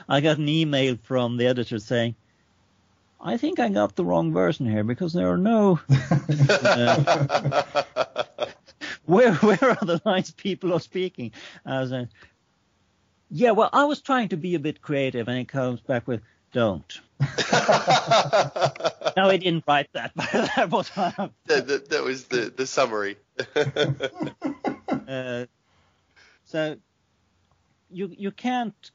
I 0.08 0.20
got 0.20 0.38
an 0.38 0.48
email 0.48 0.98
from 1.04 1.38
the 1.38 1.46
editor 1.46 1.78
saying, 1.78 2.16
"I 3.20 3.38
think 3.38 3.60
I 3.60 3.68
got 3.68 3.94
the 3.94 4.04
wrong 4.04 4.32
version 4.32 4.68
here 4.68 4.84
because 4.84 5.12
there 5.12 5.30
are 5.30 5.38
no." 5.38 5.78
uh, 6.50 8.04
where 9.10 9.34
where 9.46 9.70
are 9.70 9.84
the 9.84 10.00
lines 10.04 10.30
people 10.30 10.72
are 10.72 10.80
speaking? 10.80 11.32
I 11.66 11.80
was 11.80 11.90
like, 11.90 12.08
yeah, 13.30 13.50
well, 13.50 13.70
I 13.72 13.84
was 13.84 14.00
trying 14.00 14.28
to 14.28 14.36
be 14.36 14.54
a 14.54 14.58
bit 14.58 14.80
creative, 14.80 15.28
and 15.28 15.38
it 15.38 15.48
comes 15.48 15.80
back 15.80 16.06
with 16.06 16.20
don't. 16.52 17.00
no, 19.16 19.28
he 19.28 19.38
didn't 19.38 19.64
write 19.68 19.88
that, 19.92 20.12
but 20.16 20.32
that 20.32 20.70
was 20.70 20.88
that, 20.90 21.32
that, 21.46 21.88
that 21.90 22.02
was 22.02 22.24
the 22.24 22.52
the 22.56 22.66
summary. 22.66 23.16
uh, 25.08 25.46
so 26.44 26.76
you 27.90 28.12
you 28.16 28.30
can't 28.30 28.90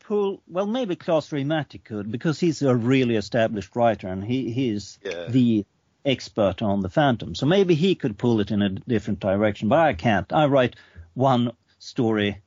pull. 0.00 0.42
Well, 0.48 0.66
maybe 0.66 0.96
Claes 0.96 1.28
Reimerthi 1.28 1.82
could 1.84 2.10
because 2.10 2.40
he's 2.40 2.62
a 2.62 2.74
really 2.74 3.16
established 3.16 3.76
writer 3.76 4.08
and 4.08 4.24
he 4.24 4.50
he's 4.50 4.98
yeah. 5.04 5.26
the 5.28 5.64
expert 6.08 6.62
on 6.62 6.80
the 6.80 6.88
Phantom. 6.88 7.34
So 7.34 7.46
maybe 7.46 7.74
he 7.74 7.94
could 7.94 8.18
pull 8.18 8.40
it 8.40 8.50
in 8.50 8.62
a 8.62 8.70
different 8.70 9.20
direction, 9.20 9.68
but 9.68 9.78
I 9.80 9.92
can't. 9.92 10.32
I 10.32 10.46
write 10.46 10.76
one 11.14 11.52
story 11.78 12.40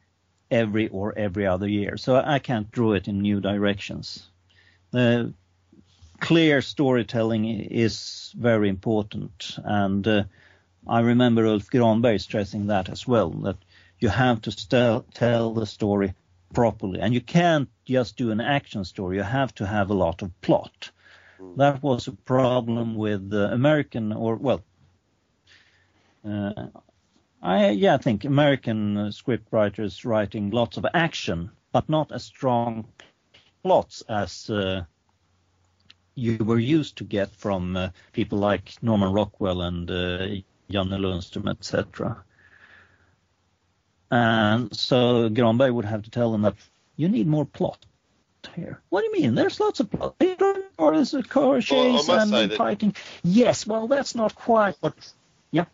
every 0.50 0.88
or 0.90 1.18
every 1.18 1.46
other 1.48 1.68
year, 1.68 1.98
so 1.98 2.16
I 2.16 2.40
can't 2.40 2.72
draw 2.72 2.94
it 2.94 3.08
in 3.08 3.22
new 3.22 3.40
directions. 3.40 4.28
Uh, 4.94 5.26
clear 6.20 6.62
storytelling 6.62 7.46
is 7.46 8.34
very 8.38 8.70
important, 8.70 9.58
and 9.64 10.08
uh, 10.08 10.24
I 10.88 11.00
remember 11.02 11.46
Ulf 11.46 11.70
Granberg 11.70 12.20
stressing 12.20 12.68
that 12.68 12.90
as 12.90 13.08
well. 13.08 13.30
That 13.30 13.58
you 14.00 14.10
have 14.10 14.42
to 14.42 15.04
tell 15.14 15.54
the 15.54 15.66
story 15.66 16.14
properly, 16.54 17.00
and 17.00 17.14
you 17.14 17.22
can't 17.22 17.70
just 17.86 18.18
do 18.18 18.32
an 18.32 18.42
action 18.42 18.84
story. 18.84 19.18
You 19.18 19.24
have 19.24 19.54
to 19.56 19.66
have 19.66 19.90
a 19.90 19.94
lot 20.06 20.22
of 20.22 20.42
plot. 20.42 20.92
That 21.58 21.82
was 21.84 22.08
a 22.08 22.12
problem 22.12 22.96
with 22.96 23.34
American, 23.34 24.14
or 24.14 24.36
well, 24.36 24.64
uh, 26.28 26.68
I 27.42 27.70
yeah, 27.70 27.96
I 27.96 27.98
think 27.98 28.26
American 28.26 28.96
scriptwriters 29.10 30.06
writing 30.06 30.52
lots 30.52 30.78
of 30.78 30.86
action, 30.94 31.52
but 31.72 31.90
not 31.90 32.12
as 32.12 32.24
strong 32.24 32.86
plots 33.64 34.02
as 34.08 34.50
uh, 34.50 34.84
you 36.16 36.38
were 36.38 36.60
used 36.60 36.98
to 36.98 37.04
get 37.04 37.36
from 37.36 37.76
uh, 37.76 37.90
people 38.14 38.40
like 38.40 38.76
Norman 38.82 39.14
Worker 39.14 39.50
and 39.62 39.90
uh, 39.90 40.28
Janne 40.70 40.98
Lundström, 41.00 41.50
etc. 41.50 42.24
And 44.12 44.76
so 44.76 45.30
Granberg 45.30 45.74
would 45.74 45.86
have 45.86 46.04
to 46.04 46.10
tell 46.12 46.32
them 46.32 46.42
that 46.42 46.56
you 46.98 47.08
need 47.10 47.28
more 47.28 47.46
plot 47.46 47.86
here. 48.56 48.82
What 48.90 49.02
do 49.02 49.08
you 49.08 49.24
mean? 49.24 49.36
There's 49.36 49.60
lots 49.60 49.80
of 49.80 49.90
plot. 49.90 50.16
Or 50.20 50.51
there's 50.90 51.14
a 51.14 51.22
car 51.22 51.62
chase 51.62 52.08
well, 52.08 52.34
and 52.34 52.54
fighting. 52.54 52.96
Yes, 53.24 53.68
well, 53.68 53.88
that's 53.88 54.16
not 54.16 54.36
quite 54.36 54.76
what. 54.80 54.96
Yeah. 55.52 55.66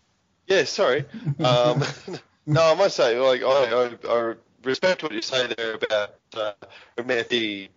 Yeah, 0.48 0.66
sorry. 0.66 1.06
Um, 1.40 1.84
no, 2.46 2.72
I 2.72 2.76
must 2.76 2.98
say, 2.98 3.18
like, 3.20 3.42
I, 3.44 3.46
I, 3.46 3.92
I 4.10 4.34
respect 4.64 5.04
what 5.04 5.14
you 5.14 5.22
say 5.22 5.48
there 5.48 5.76
about 5.76 6.16
uh, 6.36 6.54
Matthew 7.04 7.70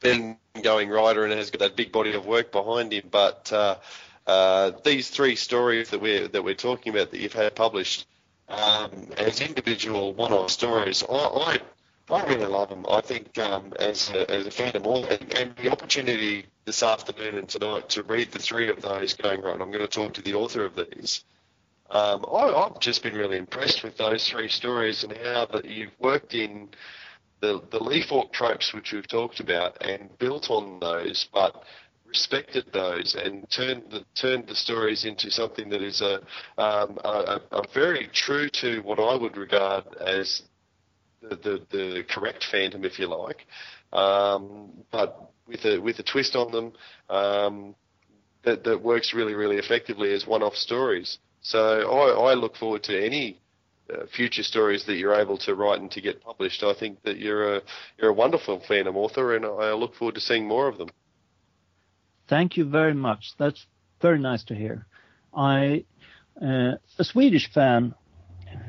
being 0.00 0.36
going 0.62 0.88
writer 0.88 1.24
and 1.24 1.32
has 1.32 1.50
got 1.50 1.60
that 1.60 1.76
big 1.76 1.92
body 1.92 2.12
of 2.12 2.26
work 2.26 2.52
behind 2.52 2.92
him. 2.92 3.08
But 3.10 3.52
uh, 3.52 3.76
uh, 4.26 4.72
these 4.84 5.10
three 5.10 5.36
stories 5.36 5.90
that 5.90 6.00
we're 6.00 6.28
that 6.28 6.44
we're 6.44 6.54
talking 6.54 6.94
about 6.94 7.10
that 7.10 7.20
you've 7.20 7.32
had 7.32 7.54
published 7.54 8.06
um, 8.48 9.08
as 9.16 9.40
individual 9.40 10.12
one-off 10.12 10.50
stories, 10.50 11.02
I, 11.08 11.14
I, 11.14 11.58
I 12.08 12.24
really 12.26 12.46
love 12.46 12.68
them. 12.68 12.86
I 12.88 13.00
think 13.00 13.36
um, 13.38 13.72
as 13.80 14.10
a, 14.10 14.30
as 14.30 14.46
a 14.46 14.50
fan 14.50 14.76
of 14.76 14.86
all, 14.86 15.04
and, 15.06 15.34
and 15.34 15.56
the 15.56 15.70
opportunity 15.70 16.46
this 16.64 16.82
afternoon 16.82 17.36
and 17.36 17.48
tonight 17.48 17.88
to 17.90 18.04
read 18.04 18.30
the 18.30 18.38
three 18.38 18.70
of 18.70 18.80
those, 18.80 19.14
going 19.14 19.40
right, 19.42 19.60
I'm 19.60 19.72
going 19.72 19.78
to 19.80 19.88
talk 19.88 20.14
to 20.14 20.22
the 20.22 20.34
author 20.34 20.64
of 20.64 20.76
these. 20.76 21.24
Um, 21.90 22.24
I, 22.32 22.52
I've 22.52 22.78
just 22.78 23.02
been 23.02 23.14
really 23.14 23.38
impressed 23.38 23.82
with 23.82 23.96
those 23.96 24.28
three 24.28 24.48
stories 24.48 25.02
and 25.02 25.16
how 25.16 25.46
that 25.46 25.64
you've 25.64 25.98
worked 25.98 26.34
in 26.34 26.68
the, 27.40 27.60
the 27.70 27.82
Lee 27.82 28.02
Falk 28.02 28.32
tropes 28.32 28.72
which 28.72 28.92
we've 28.92 29.06
talked 29.06 29.40
about 29.40 29.76
and 29.84 30.16
built 30.18 30.50
on 30.50 30.78
those, 30.80 31.28
but 31.32 31.64
respected 32.06 32.64
those 32.72 33.16
and 33.16 33.48
turned 33.50 33.82
the 33.90 34.04
turned 34.14 34.46
the 34.46 34.54
stories 34.54 35.04
into 35.04 35.28
something 35.28 35.68
that 35.68 35.82
is 35.82 36.00
a, 36.00 36.14
um, 36.56 36.98
a, 37.04 37.40
a 37.50 37.62
very 37.74 38.08
true 38.12 38.48
to 38.48 38.80
what 38.82 39.00
I 39.00 39.16
would 39.16 39.36
regard 39.36 39.84
as 39.96 40.42
the, 41.30 41.60
the, 41.70 42.04
correct 42.08 42.44
Phantom, 42.50 42.84
if 42.84 42.98
you 42.98 43.06
like. 43.06 43.46
um, 43.92 44.70
but 44.90 45.30
with 45.46 45.64
a 45.64 45.78
with 45.78 45.98
a 45.98 46.02
twist 46.02 46.34
on 46.34 46.50
them 46.52 46.72
um, 47.08 47.74
that 48.44 48.64
that 48.64 48.82
works 48.82 49.14
really 49.14 49.34
really 49.34 49.56
effectively 49.56 50.12
as 50.12 50.26
one-off 50.26 50.54
stories. 50.54 51.18
So 51.40 51.58
I, 51.58 52.32
I 52.32 52.34
look 52.34 52.56
forward 52.56 52.82
to 52.84 53.04
any 53.04 53.38
uh, 53.92 54.06
future 54.14 54.42
stories 54.42 54.84
that 54.86 54.96
you're 54.96 55.14
able 55.14 55.38
to 55.38 55.54
write 55.54 55.80
and 55.80 55.90
to 55.92 56.00
get 56.00 56.20
published. 56.20 56.64
I 56.64 56.74
think 56.74 57.02
that 57.02 57.18
you're 57.18 57.56
a 57.56 57.62
you're 57.98 58.10
a 58.10 58.14
wonderful 58.14 58.60
Phantom 58.66 58.96
author, 58.96 59.36
and 59.36 59.44
I 59.44 59.72
look 59.74 59.94
forward 59.94 60.16
to 60.16 60.20
seeing 60.20 60.46
more 60.46 60.68
of 60.68 60.78
them. 60.78 60.88
Thank 62.28 62.56
you 62.56 62.64
very 62.64 62.94
much. 62.94 63.34
That's 63.38 63.64
very 64.02 64.18
nice 64.18 64.42
to 64.44 64.54
hear. 64.54 64.86
I 65.34 65.84
uh, 66.42 66.72
a 66.98 67.04
Swedish 67.04 67.52
fan 67.52 67.94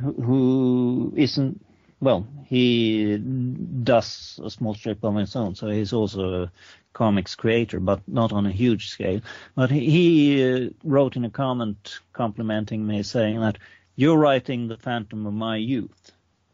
who 0.02 1.14
isn't 1.18 1.66
well, 2.00 2.28
he 2.46 3.18
does 3.18 4.40
a 4.44 4.50
small 4.50 4.76
strip 4.76 5.04
on 5.04 5.16
his 5.16 5.36
own, 5.36 5.56
so 5.56 5.68
he's 5.68 5.94
also 5.94 6.44
a 6.44 6.52
comics 6.94 7.36
creator, 7.36 7.80
but 7.80 8.02
not 8.08 8.32
on 8.32 8.46
a 8.46 8.52
huge 8.52 8.90
scale. 8.90 9.22
But 9.56 9.72
he, 9.72 9.90
he 9.90 10.54
uh, 10.54 10.70
wrote 10.84 11.16
in 11.16 11.26
a 11.26 11.30
comment 11.30 12.00
complimenting 12.14 12.86
me, 12.86 13.04
saying 13.04 13.40
that 13.42 13.58
you're 13.96 14.18
writing 14.18 14.68
the 14.68 14.78
Phantom 14.78 15.26
of 15.26 15.34
my 15.34 15.58
youth, 15.58 16.12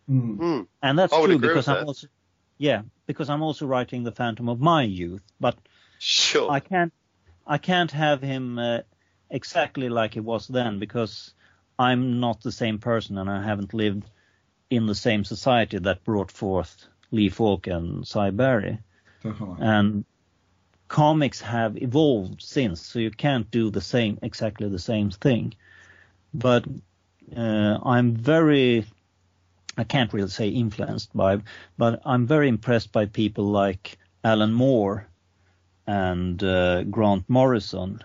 mm. 0.10 0.68
and 0.82 1.00
that's 1.00 1.14
true 1.14 1.40
because 1.40 1.68
I'm 1.68 1.88
also 1.88 2.08
yeah 2.58 2.84
because 3.06 3.30
I'm 3.30 3.42
also 3.42 3.66
writing 3.66 4.04
the 4.04 4.12
Phantom 4.12 4.48
of 4.48 4.62
my 4.62 4.84
youth, 4.84 5.24
but 5.40 5.58
sure 6.00 6.50
I 6.50 6.62
can't 6.62 6.94
I 7.46 7.58
can't 7.58 7.92
have 7.92 8.22
him 8.22 8.60
uh, 8.60 8.80
exactly 9.30 9.90
like 9.90 10.14
he 10.14 10.22
was 10.22 10.48
then 10.48 10.80
because 10.80 11.34
I'm 11.78 12.22
not 12.22 12.42
the 12.42 12.52
same 12.52 12.80
person 12.80 13.18
and 13.18 13.30
I 13.30 13.44
haven't 13.44 13.74
lived 13.74 14.06
in 14.76 14.88
the 14.88 14.96
same 14.96 15.24
society 15.24 15.80
that 15.80 16.04
brought 16.04 16.32
forth 16.32 16.86
Lee 17.12 17.30
Falk 17.30 17.68
and 17.68 18.08
Sy 18.08 18.32
Barry. 18.32 18.80
Definitely. 19.22 19.58
And 19.60 20.06
comics 20.88 21.42
have 21.42 21.82
evolved 21.82 22.42
since, 22.42 22.82
so 22.82 23.00
you 23.00 23.12
can't 23.12 23.50
do 23.52 23.70
the 23.70 23.82
same 23.82 24.20
exactly 24.22 24.70
the 24.70 24.80
same 24.80 25.12
thing. 25.12 25.54
But 26.34 26.66
uh, 27.36 27.78
I'm 27.84 28.16
very 28.16 28.86
I 29.78 29.84
can't 29.84 30.14
really 30.14 30.30
say 30.30 30.50
influenced 30.50 31.16
by, 31.16 31.42
but 31.78 32.02
I'm 32.06 32.28
very 32.28 32.48
impressed 32.48 32.92
by 32.92 33.08
people 33.08 33.46
like 33.46 33.98
Alan 34.24 34.54
Moore 34.54 35.08
and 35.88 36.42
uh, 36.44 36.84
Grant 36.84 37.28
Morrison, 37.28 38.02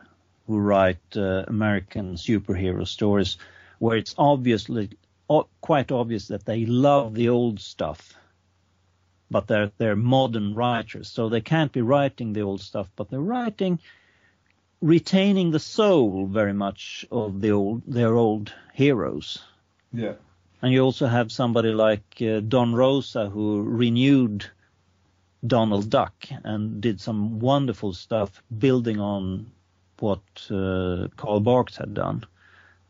who 0.47 0.59
write 0.59 1.17
uh, 1.17 1.45
American 1.47 2.15
superhero 2.15 2.87
stories, 2.87 3.37
where 3.79 3.99
it's 3.99 4.15
obviously 4.17 4.91
quite 5.61 5.93
obvious 5.93 6.29
that 6.29 6.45
they 6.45 6.65
love 6.67 7.15
the 7.15 7.29
old 7.29 7.61
stuff, 7.61 8.15
but 9.31 9.47
they're 9.47 9.71
they're 9.79 9.97
modern 9.97 10.55
writers, 10.55 11.09
so 11.09 11.29
they 11.29 11.41
can't 11.41 11.73
be 11.73 11.83
writing 11.83 12.33
the 12.33 12.43
old 12.43 12.61
stuff, 12.61 12.89
but 12.97 13.11
they're 13.11 13.21
writing 13.21 13.79
retaining 14.81 15.51
the 15.51 15.59
soul 15.59 16.27
very 16.27 16.53
much 16.53 17.05
of 17.11 17.41
the 17.41 17.51
old 17.51 17.83
their 17.87 18.15
old 18.15 18.53
heroes. 18.75 19.43
Yeah. 19.93 20.15
And 20.63 20.73
you 20.73 20.81
also 20.81 21.07
have 21.07 21.31
somebody 21.31 21.73
like 21.73 22.21
uh, 22.21 22.41
Don 22.41 22.75
Rosa 22.75 23.29
who 23.29 23.63
renewed 23.63 24.47
Donald 25.47 25.89
Duck 25.89 26.27
and 26.45 26.81
did 26.81 27.01
some 27.01 27.39
wonderful 27.39 27.93
stuff 27.93 28.43
building 28.57 28.99
on 28.99 29.53
what 30.01 30.21
uh, 30.51 31.09
Carl 31.17 31.41
Barks 31.41 31.77
had 31.77 31.95
done. 31.95 32.25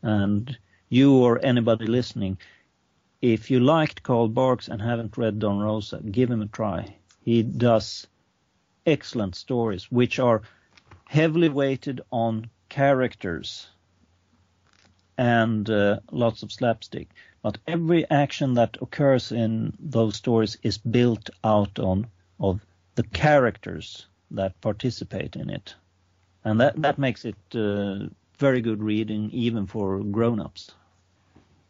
And 0.01 0.57
you 0.89 1.17
or 1.17 1.39
anybody 1.43 1.85
listening, 1.87 2.37
if 3.21 3.51
you 3.51 3.59
liked 3.59 4.03
Carl 4.03 4.27
Barks 4.27 4.67
and 4.67 4.81
haven't 4.81 5.17
read 5.17 5.39
Don 5.39 5.59
Rosa, 5.59 5.99
give 5.99 6.31
him 6.31 6.41
a 6.41 6.47
try. 6.47 6.95
He 7.21 7.43
does 7.43 8.07
excellent 8.85 9.35
stories, 9.35 9.91
which 9.91 10.19
are 10.19 10.41
heavily 11.05 11.49
weighted 11.49 12.01
on 12.11 12.49
characters 12.69 13.67
and 15.17 15.69
uh, 15.69 15.99
lots 16.11 16.43
of 16.43 16.51
slapstick. 16.51 17.09
But 17.41 17.57
every 17.67 18.09
action 18.09 18.53
that 18.55 18.77
occurs 18.81 19.31
in 19.31 19.73
those 19.79 20.15
stories 20.15 20.57
is 20.63 20.77
built 20.77 21.29
out 21.43 21.77
on 21.79 22.07
of 22.39 22.65
the 22.95 23.03
characters 23.03 24.07
that 24.31 24.59
participate 24.61 25.35
in 25.35 25.49
it, 25.49 25.75
and 26.43 26.59
that 26.61 26.81
that 26.81 26.97
makes 26.97 27.25
it 27.25 27.35
uh, 27.53 28.07
very 28.37 28.61
good 28.61 28.81
reading 28.83 29.29
even 29.31 29.67
for 29.67 29.99
grown-ups. 29.99 30.71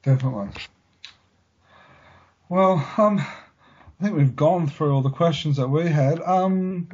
Definitely. 0.04 0.50
Well, 2.47 2.86
um, 2.97 3.20
I 3.20 4.04
think 4.04 4.16
we've 4.16 4.36
gone 4.36 4.68
through 4.68 4.93
all 4.93 5.02
the 5.02 5.10
questions 5.10 5.58
that 5.58 5.68
we 5.68 5.88
had. 5.88 6.22
Um, 6.22 6.89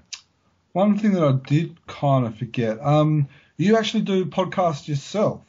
one 0.74 0.98
thing 0.98 1.14
that 1.14 1.24
I 1.24 1.32
did 1.32 1.86
kind 1.88 2.26
of 2.26 2.36
forget. 2.36 2.84
Um, 2.86 3.30
you 3.58 3.78
actually 3.78 4.04
do 4.04 4.26
podcast 4.26 4.88
yourself. 4.88 5.42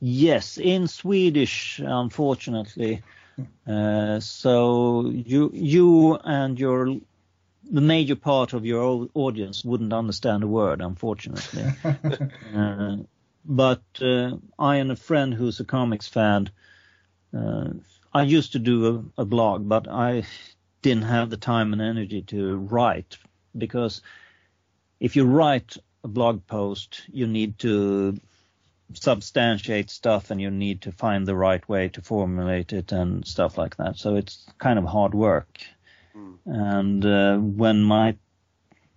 Yes, 0.00 0.58
in 0.58 0.88
Swedish, 0.88 1.80
unfortunately. 1.80 3.02
Uh, 3.66 4.20
so 4.20 5.10
you 5.10 5.50
you 5.52 6.16
and 6.16 6.58
your 6.58 6.96
the 7.70 7.80
major 7.80 8.16
part 8.16 8.52
of 8.52 8.64
your 8.64 9.08
audience 9.14 9.64
wouldn't 9.64 9.92
understand 9.92 10.44
a 10.44 10.46
word, 10.46 10.80
unfortunately. 10.80 11.64
uh, 12.54 12.96
but 13.48 13.82
uh, 14.00 14.32
I 14.58 14.76
and 14.76 14.90
a 14.90 14.96
friend 14.96 15.32
who's 15.32 15.60
a 15.60 15.64
comics 15.64 16.08
fan, 16.08 16.50
uh, 17.36 17.68
I 18.12 18.22
used 18.22 18.52
to 18.52 18.58
do 18.58 19.12
a, 19.16 19.22
a, 19.22 19.24
blog, 19.24 19.68
but 19.68 19.88
I 19.88 20.24
didn't 20.82 21.04
have 21.04 21.30
the 21.30 21.36
time 21.36 21.72
and 21.72 21.82
energy 21.82 22.22
to 22.22 22.56
write 22.56 23.18
because 23.56 24.02
if 25.00 25.16
you 25.16 25.24
write 25.24 25.76
a 26.02 26.08
blog 26.08 26.46
post, 26.46 27.02
you 27.12 27.26
need 27.26 27.58
to 27.60 28.18
substantiate 28.94 29.90
stuff 29.90 30.30
and 30.30 30.40
you 30.40 30.50
need 30.50 30.82
to 30.82 30.92
find 30.92 31.26
the 31.26 31.34
right 31.34 31.68
way 31.68 31.88
to 31.88 32.00
formulate 32.00 32.72
it 32.72 32.92
and 32.92 33.26
stuff 33.26 33.58
like 33.58 33.76
that. 33.76 33.98
So 33.98 34.16
it's 34.16 34.46
kind 34.58 34.78
of 34.78 34.84
hard 34.84 35.14
work. 35.14 35.60
Mm. 36.16 36.38
And 36.46 37.04
uh, 37.04 37.36
when 37.38 37.82
my 37.82 38.16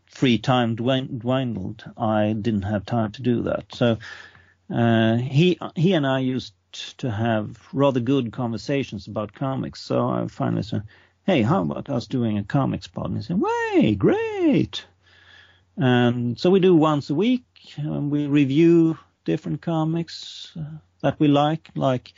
free 0.07 0.37
time 0.37 0.75
dwindled, 0.75 1.83
I 1.97 2.33
didn't 2.33 2.63
have 2.63 2.85
time 2.85 3.11
to 3.13 3.21
do 3.21 3.43
that. 3.43 3.65
So 3.73 3.97
uh, 4.69 5.17
he 5.17 5.57
he 5.75 5.93
and 5.93 6.05
I 6.05 6.19
used 6.19 6.53
to 6.99 7.09
have 7.09 7.57
rather 7.73 7.99
good 7.99 8.31
conversations 8.31 9.07
about 9.07 9.33
comics. 9.33 9.81
So 9.81 10.07
I 10.07 10.27
finally 10.27 10.63
said, 10.63 10.83
"Hey, 11.25 11.41
how 11.41 11.61
about 11.61 11.89
us 11.89 12.07
doing 12.07 12.37
a 12.37 12.43
comics 12.43 12.87
pod?" 12.87 13.07
And 13.07 13.17
he 13.17 13.23
said, 13.23 13.41
"Way, 13.41 13.95
great!" 13.95 14.85
And 15.77 16.37
so 16.37 16.49
we 16.49 16.59
do 16.59 16.75
once 16.75 17.09
a 17.09 17.15
week. 17.15 17.45
And 17.77 18.11
we 18.11 18.27
review 18.27 18.97
different 19.25 19.61
comics 19.61 20.51
uh, 20.59 20.77
that 21.01 21.19
we 21.19 21.27
like, 21.27 21.69
like, 21.75 22.13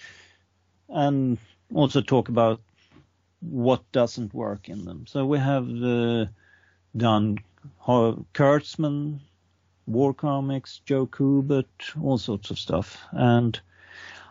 and 0.90 1.38
also 1.74 2.02
talk 2.02 2.30
about 2.30 2.62
what 3.42 3.92
doesn't 3.92 4.34
work 4.34 4.70
in 4.70 4.86
them. 4.86 5.06
So 5.08 5.26
we 5.26 5.40
have 5.40 5.68
uh, 5.68 6.26
done 6.96 7.40
Kurtzman, 7.86 9.20
War 9.86 10.14
Comics, 10.14 10.82
Joe 10.86 11.08
Kubert, 11.08 11.66
all 12.02 12.18
sorts 12.18 12.52
of 12.52 12.60
stuff. 12.60 12.98
And 13.12 13.60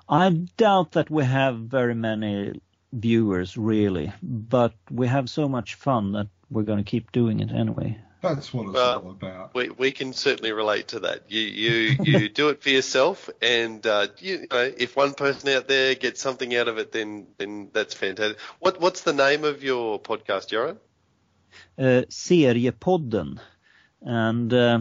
I 0.08 0.28
doubt 0.56 0.92
that 0.92 1.10
we 1.10 1.24
have 1.24 1.56
very 1.56 1.94
many 1.94 2.60
viewers 2.92 3.56
really, 3.56 4.12
but 4.22 4.74
we 4.90 5.06
have 5.06 5.30
so 5.30 5.48
much 5.48 5.74
fun 5.74 6.12
that 6.12 6.28
we're 6.50 6.64
going 6.64 6.82
to 6.82 6.90
keep 6.90 7.12
doing 7.12 7.40
it 7.40 7.50
anyway. 7.52 7.98
That's 8.22 8.52
what 8.52 8.66
it's 8.66 8.74
well, 8.74 8.98
all 8.98 9.10
about. 9.12 9.54
We 9.54 9.70
we 9.70 9.92
can 9.92 10.12
certainly 10.12 10.52
relate 10.52 10.88
to 10.88 11.00
that. 11.00 11.30
You 11.30 11.40
you 11.40 11.96
you 12.02 12.28
do 12.40 12.50
it 12.50 12.62
for 12.62 12.68
yourself, 12.68 13.30
and 13.40 13.86
uh, 13.86 14.08
you, 14.18 14.40
you, 14.40 14.46
know 14.50 14.72
if 14.76 14.94
one 14.94 15.14
person 15.14 15.48
out 15.50 15.68
there 15.68 15.94
gets 15.94 16.20
something 16.20 16.54
out 16.54 16.68
of 16.68 16.76
it, 16.76 16.92
then 16.92 17.28
then 17.38 17.70
that's 17.72 17.94
fantastic. 17.94 18.38
What 18.58 18.78
what's 18.78 19.02
the 19.02 19.14
name 19.14 19.44
of 19.44 19.62
your 19.62 19.98
podcast, 19.98 20.50
Göran? 20.50 20.76
Uh, 21.78 22.04
Seriepodden, 22.10 23.38
and 24.02 24.52
uh, 24.52 24.80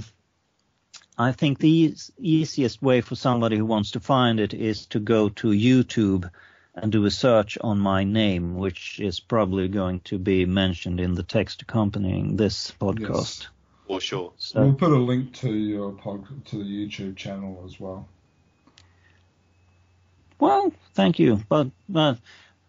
I 1.19 1.33
think 1.33 1.59
the 1.59 1.93
easiest 2.17 2.81
way 2.81 3.01
for 3.01 3.15
somebody 3.15 3.57
who 3.57 3.65
wants 3.65 3.91
to 3.91 3.99
find 3.99 4.39
it 4.39 4.53
is 4.53 4.85
to 4.87 4.99
go 5.01 5.27
to 5.27 5.49
YouTube 5.49 6.31
and 6.73 6.93
do 6.93 7.03
a 7.03 7.11
search 7.11 7.57
on 7.59 7.77
my 7.77 8.05
name, 8.05 8.55
which 8.55 9.01
is 9.01 9.19
probably 9.19 9.67
going 9.67 9.99
to 10.05 10.17
be 10.17 10.45
mentioned 10.45 11.01
in 11.01 11.15
the 11.15 11.23
text 11.23 11.61
accompanying 11.61 12.37
this 12.37 12.71
podcast. 12.79 13.41
Yes. 13.41 13.47
For 13.87 13.99
sure. 13.99 14.33
So, 14.37 14.61
we'll 14.61 14.75
put 14.75 14.93
a 14.93 14.97
link 14.97 15.33
to 15.39 15.53
your 15.53 15.91
pod, 15.91 16.25
to 16.45 16.57
the 16.57 16.63
YouTube 16.63 17.17
channel 17.17 17.63
as 17.65 17.77
well. 17.81 18.07
Well, 20.39 20.71
thank 20.93 21.19
you, 21.19 21.43
but 21.49 21.67
uh, 21.93 22.15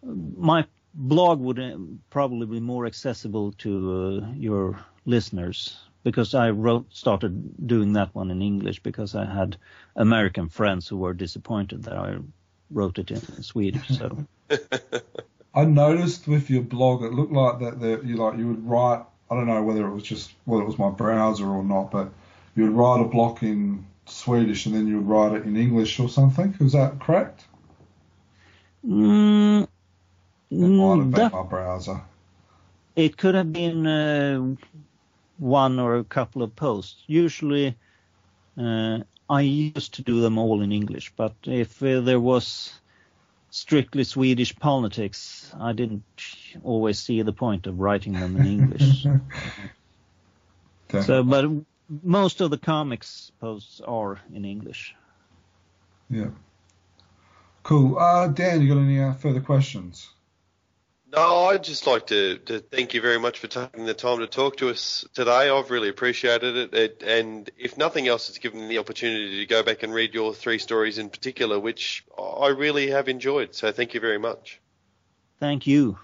my 0.03 0.65
blog 0.93 1.39
would 1.39 1.57
uh, 1.57 1.77
probably 2.09 2.47
be 2.47 2.59
more 2.59 2.85
accessible 2.85 3.53
to 3.59 4.23
uh, 4.25 4.33
your 4.33 4.77
listeners 5.05 5.77
because 6.03 6.33
I 6.33 6.49
wrote 6.49 6.87
started 6.93 7.67
doing 7.67 7.93
that 7.93 8.13
one 8.15 8.31
in 8.31 8.41
English 8.41 8.81
because 8.81 9.15
I 9.15 9.25
had 9.25 9.57
American 9.95 10.49
friends 10.49 10.87
who 10.87 10.97
were 10.97 11.13
disappointed 11.13 11.83
that 11.83 11.97
I 11.97 12.17
wrote 12.69 12.99
it 12.99 13.11
in 13.11 13.43
Swedish. 13.43 13.87
So. 13.89 14.25
I 15.53 15.65
noticed 15.65 16.27
with 16.27 16.49
your 16.49 16.61
blog, 16.61 17.03
it 17.03 17.11
looked 17.13 17.33
like 17.33 17.59
that, 17.59 17.79
that 17.81 18.05
you 18.05 18.15
like 18.15 18.37
you 18.37 18.47
would 18.47 18.67
write. 18.67 19.03
I 19.29 19.35
don't 19.35 19.47
know 19.47 19.63
whether 19.63 19.85
it 19.85 19.93
was 19.93 20.03
just 20.03 20.31
whether 20.45 20.63
it 20.63 20.67
was 20.67 20.79
my 20.79 20.89
browser 20.89 21.47
or 21.47 21.63
not, 21.63 21.91
but 21.91 22.11
you 22.55 22.63
would 22.63 22.73
write 22.73 23.01
a 23.01 23.07
block 23.07 23.43
in 23.43 23.85
Swedish 24.05 24.65
and 24.65 24.75
then 24.75 24.87
you 24.87 24.97
would 24.97 25.07
write 25.07 25.33
it 25.33 25.45
in 25.45 25.55
English 25.55 25.99
or 25.99 26.09
something. 26.09 26.55
Is 26.59 26.73
that 26.73 26.99
correct? 26.99 27.45
Mm, 28.85 29.67
It 30.49 30.57
might 30.57 30.97
have 30.97 30.97
been 30.97 31.11
that- 31.11 31.33
my 31.33 31.43
browser. 31.43 32.01
It 32.93 33.15
could 33.15 33.35
have 33.35 33.53
been 33.53 33.87
uh, 33.87 34.55
one 35.41 35.79
or 35.79 35.95
a 35.95 36.03
couple 36.03 36.43
of 36.43 36.55
posts. 36.55 37.03
Usually, 37.07 37.75
uh, 38.57 38.99
I 39.27 39.41
used 39.41 39.95
to 39.95 40.03
do 40.03 40.21
them 40.21 40.37
all 40.37 40.61
in 40.61 40.71
English, 40.71 41.11
but 41.17 41.33
if 41.45 41.81
uh, 41.81 42.01
there 42.01 42.19
was 42.19 42.71
strictly 43.49 44.03
Swedish 44.03 44.55
politics, 44.55 45.51
I 45.59 45.73
didn't 45.73 46.03
always 46.63 46.99
see 46.99 47.23
the 47.23 47.33
point 47.33 47.65
of 47.65 47.79
writing 47.79 48.13
them 48.13 48.37
in 48.37 48.45
English. 48.45 49.05
Okay. 50.93 51.05
so, 51.05 51.23
but 51.23 51.45
most 52.03 52.41
of 52.41 52.51
the 52.51 52.57
comics 52.57 53.31
posts 53.39 53.79
are 53.79 54.19
in 54.33 54.43
English. 54.43 54.93
yeah. 56.09 56.27
Cool. 57.63 57.97
Uh, 57.97 58.27
Dan, 58.27 58.61
you 58.61 58.67
got 58.67 58.81
any 58.81 58.99
uh, 58.99 59.13
further 59.13 59.39
questions? 59.39 60.09
No, 61.13 61.47
I'd 61.47 61.63
just 61.63 61.87
like 61.87 62.07
to, 62.07 62.37
to 62.37 62.59
thank 62.59 62.93
you 62.93 63.01
very 63.01 63.19
much 63.19 63.39
for 63.39 63.47
taking 63.47 63.85
the 63.85 63.93
time 63.93 64.19
to 64.19 64.27
talk 64.27 64.57
to 64.57 64.69
us 64.69 65.03
today. 65.13 65.49
I've 65.49 65.69
really 65.69 65.89
appreciated 65.89 66.55
it. 66.55 66.73
it. 66.73 67.03
And 67.05 67.49
if 67.57 67.77
nothing 67.77 68.07
else, 68.07 68.29
it's 68.29 68.37
given 68.37 68.61
me 68.61 68.67
the 68.69 68.77
opportunity 68.77 69.39
to 69.39 69.45
go 69.45 69.61
back 69.61 69.83
and 69.83 69.93
read 69.93 70.13
your 70.13 70.33
three 70.33 70.57
stories 70.57 70.99
in 70.99 71.09
particular, 71.09 71.59
which 71.59 72.05
I 72.17 72.47
really 72.47 72.91
have 72.91 73.09
enjoyed. 73.09 73.55
So 73.55 73.73
thank 73.73 73.93
you 73.93 73.99
very 73.99 74.19
much. 74.19 74.61
Thank 75.39 75.67
you. 75.67 75.97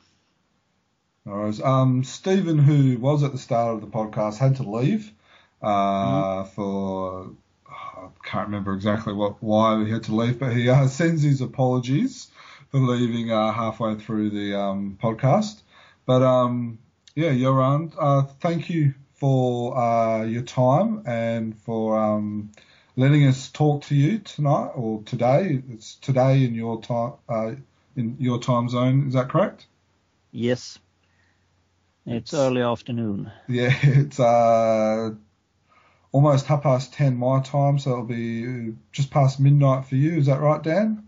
All 1.26 1.38
right. 1.38 1.62
Um, 1.62 2.04
Stephen, 2.04 2.58
who 2.58 2.98
was 3.00 3.24
at 3.24 3.32
the 3.32 3.38
start 3.38 3.76
of 3.76 3.82
the 3.82 3.88
podcast, 3.88 4.38
had 4.40 4.58
to 4.58 4.64
leave 4.64 5.14
uh, 5.62 6.44
for 6.44 7.32
I 7.70 8.08
can't 8.24 8.48
remember 8.48 8.74
exactly 8.74 9.14
what 9.14 9.42
why 9.42 9.86
he 9.86 9.92
had 9.92 10.04
to 10.04 10.16
leave, 10.16 10.40
but 10.40 10.54
he 10.54 10.70
uh, 10.70 10.88
sends 10.88 11.24
his 11.24 11.42
apologies 11.42 12.28
for 12.70 12.80
leaving 12.80 13.32
uh, 13.32 13.52
halfway 13.52 13.96
through 13.96 14.30
the 14.30 14.60
um, 14.60 14.98
podcast. 15.02 15.62
But 16.06 16.22
um, 16.22 16.80
yeah, 17.16 17.32
Göran, 17.32 17.94
uh, 18.00 18.24
thank 18.40 18.70
you 18.70 18.94
for 19.16 19.78
uh, 19.78 20.24
your 20.24 20.44
time 20.44 21.04
and 21.06 21.58
for 21.60 21.98
um, 21.98 22.52
letting 22.96 23.26
us 23.26 23.50
talk 23.50 23.84
to 23.84 23.96
you 23.96 24.20
tonight 24.20 24.72
or 24.76 25.02
today. 25.04 25.64
It's 25.72 25.96
today 25.96 26.44
in 26.44 26.54
your 26.54 26.82
time 26.82 27.14
uh, 27.30 27.52
in 27.96 28.16
your 28.20 28.40
time 28.40 28.70
zone. 28.70 29.08
Is 29.08 29.14
that 29.14 29.30
correct? 29.30 29.66
Yes. 30.32 30.78
It's 32.06 32.34
early 32.34 32.62
afternoon. 32.62 33.32
Yeah, 33.50 33.76
it's 33.82 34.20
uh, 34.20 35.12
almost 36.12 36.46
half 36.46 36.64
past 36.64 36.94
ten 36.94 37.18
my 37.18 37.42
time, 37.42 37.80
so 37.80 37.92
it'll 37.92 38.06
be 38.06 38.74
just 38.92 39.12
past 39.12 39.40
midnight 39.40 39.86
for 39.86 39.96
you. 39.96 40.18
Is 40.18 40.28
that 40.28 40.40
right, 40.40 40.62
Dan? 40.62 41.07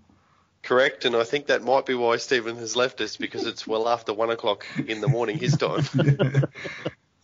Correct, 0.61 1.05
and 1.05 1.15
I 1.15 1.23
think 1.23 1.47
that 1.47 1.63
might 1.63 1.85
be 1.85 1.95
why 1.95 2.17
Stephen 2.17 2.57
has 2.57 2.75
left 2.75 3.01
us 3.01 3.17
because 3.17 3.45
it's 3.45 3.65
well 3.65 3.87
after 3.87 4.13
one 4.13 4.29
o'clock 4.29 4.65
in 4.87 5.01
the 5.01 5.07
morning 5.07 5.37
his 5.39 5.55
time. 5.57 5.83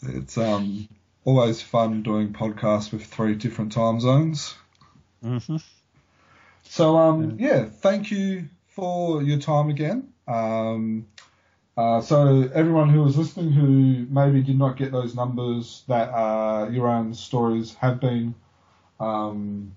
It's 0.08 0.38
um 0.38 0.88
always 1.24 1.62
fun 1.62 2.04
doing 2.04 2.34
podcasts 2.34 2.92
with 2.92 3.06
three 3.06 3.36
different 3.36 3.72
time 3.72 4.00
zones. 4.00 4.56
hmm 5.22 5.58
So 6.64 6.98
um 6.98 7.38
yeah, 7.40 7.66
thank 7.66 8.12
you 8.12 8.50
for 8.68 9.24
your 9.24 9.40
time 9.40 9.70
again. 9.70 10.14
Um, 10.28 11.08
uh, 11.78 12.02
so 12.02 12.50
everyone 12.54 12.90
who 12.90 13.04
was 13.04 13.18
listening 13.18 13.52
who 13.52 14.06
maybe 14.10 14.42
did 14.42 14.58
not 14.58 14.78
get 14.78 14.92
those 14.92 15.16
numbers 15.16 15.84
that 15.88 16.10
uh, 16.10 16.70
your 16.70 16.88
own 16.88 17.14
stories 17.14 17.74
have 17.76 18.00
been 18.00 18.34
um, 19.00 19.76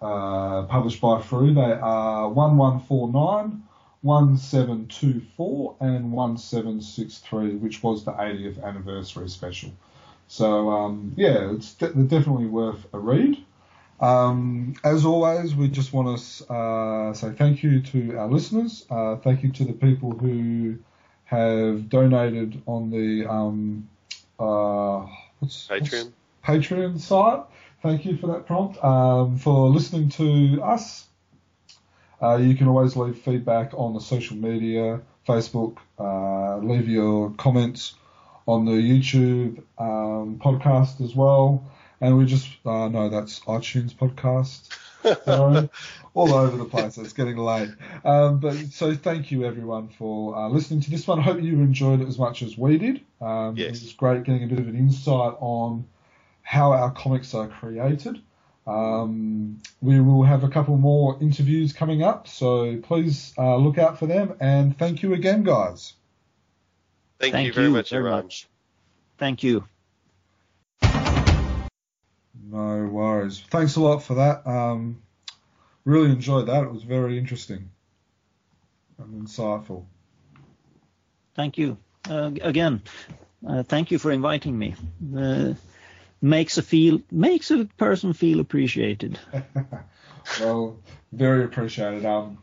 uh, 0.00 0.62
published 0.64 1.00
by 1.00 1.20
Frew, 1.20 1.54
they 1.54 1.60
are 1.60 2.28
1149, 2.28 3.62
1724 4.02 5.76
and 5.80 6.12
1763, 6.12 7.56
which 7.56 7.82
was 7.82 8.04
the 8.04 8.12
80th 8.12 8.62
anniversary 8.62 9.28
special. 9.28 9.72
So 10.28 10.70
um, 10.70 11.14
yeah, 11.16 11.52
it's 11.52 11.74
de- 11.74 11.92
definitely 11.94 12.46
worth 12.46 12.86
a 12.92 12.98
read. 12.98 13.38
Um, 14.00 14.74
as 14.84 15.04
always, 15.04 15.56
we 15.56 15.68
just 15.68 15.92
want 15.92 16.18
to 16.18 16.52
uh, 16.52 17.14
say 17.14 17.32
thank 17.32 17.62
you 17.62 17.80
to 17.80 18.16
our 18.16 18.28
listeners. 18.28 18.86
Uh, 18.88 19.16
thank 19.16 19.42
you 19.42 19.50
to 19.52 19.64
the 19.64 19.72
people 19.72 20.12
who 20.12 20.78
have 21.24 21.88
donated 21.88 22.62
on 22.66 22.90
the 22.90 23.26
um, 23.28 23.88
uh, 24.38 25.06
what's, 25.40 25.66
Patreon. 25.66 26.12
what's 26.44 26.68
Patreon 26.68 27.00
site. 27.00 27.44
Thank 27.82 28.04
you 28.04 28.16
for 28.16 28.26
that 28.28 28.46
prompt. 28.46 28.82
Um, 28.82 29.38
for 29.38 29.68
listening 29.68 30.08
to 30.10 30.62
us, 30.62 31.06
uh, 32.20 32.36
you 32.36 32.54
can 32.56 32.66
always 32.66 32.96
leave 32.96 33.18
feedback 33.18 33.72
on 33.74 33.94
the 33.94 34.00
social 34.00 34.36
media, 34.36 35.00
Facebook. 35.26 35.76
Uh, 35.98 36.58
leave 36.58 36.88
your 36.88 37.30
comments 37.32 37.94
on 38.46 38.64
the 38.64 38.72
YouTube 38.72 39.58
um, 39.78 40.40
podcast 40.42 41.00
as 41.04 41.14
well. 41.14 41.70
And 42.00 42.16
we 42.16 42.26
just, 42.26 42.48
uh, 42.64 42.88
no, 42.88 43.08
that's 43.08 43.40
iTunes 43.40 43.92
podcast. 43.94 44.68
Sorry. 45.24 45.68
All 46.14 46.34
over 46.34 46.56
the 46.56 46.64
place. 46.64 46.98
It's 46.98 47.12
getting 47.12 47.36
late. 47.36 47.70
Um, 48.04 48.40
but 48.40 48.56
so 48.72 48.94
thank 48.94 49.30
you 49.30 49.44
everyone 49.44 49.88
for 49.88 50.34
uh, 50.36 50.48
listening 50.48 50.80
to 50.80 50.90
this 50.90 51.06
one. 51.06 51.20
I 51.20 51.22
hope 51.22 51.40
you 51.40 51.54
enjoyed 51.60 52.00
it 52.00 52.08
as 52.08 52.18
much 52.18 52.42
as 52.42 52.58
we 52.58 52.78
did. 52.78 53.00
Um, 53.20 53.56
Yes. 53.56 53.76
It 53.76 53.82
was 53.84 53.92
great 53.92 54.24
getting 54.24 54.42
a 54.44 54.46
bit 54.48 54.58
of 54.58 54.66
an 54.66 54.76
insight 54.76 55.34
on 55.38 55.86
how 56.48 56.72
our 56.72 56.90
comics 56.90 57.34
are 57.34 57.46
created. 57.46 58.18
Um, 58.66 59.60
we 59.82 60.00
will 60.00 60.22
have 60.22 60.44
a 60.44 60.48
couple 60.48 60.78
more 60.78 61.18
interviews 61.20 61.74
coming 61.74 62.02
up, 62.02 62.26
so 62.26 62.78
please 62.78 63.34
uh, 63.36 63.56
look 63.56 63.76
out 63.76 63.98
for 63.98 64.06
them. 64.06 64.32
And 64.40 64.76
thank 64.78 65.02
you 65.02 65.12
again, 65.12 65.42
guys. 65.42 65.92
Thank, 67.20 67.34
Thank 67.34 67.48
you 67.48 67.52
very 67.52 67.66
you 67.66 67.72
much, 67.74 67.90
very 67.90 68.02
Iran. 68.02 68.22
much. 68.24 68.48
Thank 69.18 69.42
you. 69.42 69.64
No 72.50 72.88
worries. 72.90 73.40
Thanks 73.50 73.76
a 73.76 73.80
lot 73.82 73.98
for 74.02 74.14
that. 74.14 74.46
Um, 74.46 75.02
really 75.84 76.12
enjoyed 76.12 76.46
that. 76.46 76.62
It 76.62 76.72
was 76.72 76.82
very 76.82 77.18
interesting 77.18 77.68
and 78.98 79.28
insightful. 79.28 79.84
Thank 81.34 81.58
you. 81.58 81.76
Uh, 82.08 82.30
again, 82.40 82.80
uh, 83.46 83.64
thank 83.64 83.90
you 83.90 83.98
for 83.98 84.10
inviting 84.10 84.58
me. 84.58 84.76
Makes 86.20 86.58
a 86.58 86.62
feel 86.62 87.00
makes 87.10 87.50
a 87.50 87.64
person 87.76 88.12
feel 88.12 88.40
appreciated. 88.40 89.18
well, 90.40 90.76
very 91.12 91.44
appreciated. 91.44 92.04
Um, 92.04 92.38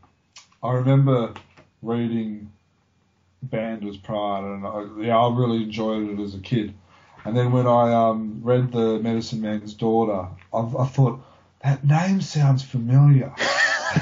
I 0.64 0.73
remember 0.73 1.34
reading 1.81 2.52
Bandar's 3.43 3.97
Pride, 3.97 4.43
and 4.43 4.65
I, 4.65 5.06
yeah, 5.06 5.18
I 5.18 5.35
really 5.35 5.64
enjoyed 5.64 6.10
it 6.10 6.22
as 6.22 6.35
a 6.35 6.39
kid. 6.39 6.73
And 7.26 7.35
then 7.35 7.52
when 7.52 7.68
I 7.68 7.93
um, 7.93 8.41
read 8.43 8.72
The 8.72 8.99
Medicine 8.99 9.41
Man's 9.41 9.73
Daughter, 9.73 10.30
I, 10.53 10.57
I 10.57 10.85
thought 10.85 11.26
that 11.64 11.84
name 11.84 12.22
sounds 12.22 12.64
familiar. 12.64 13.34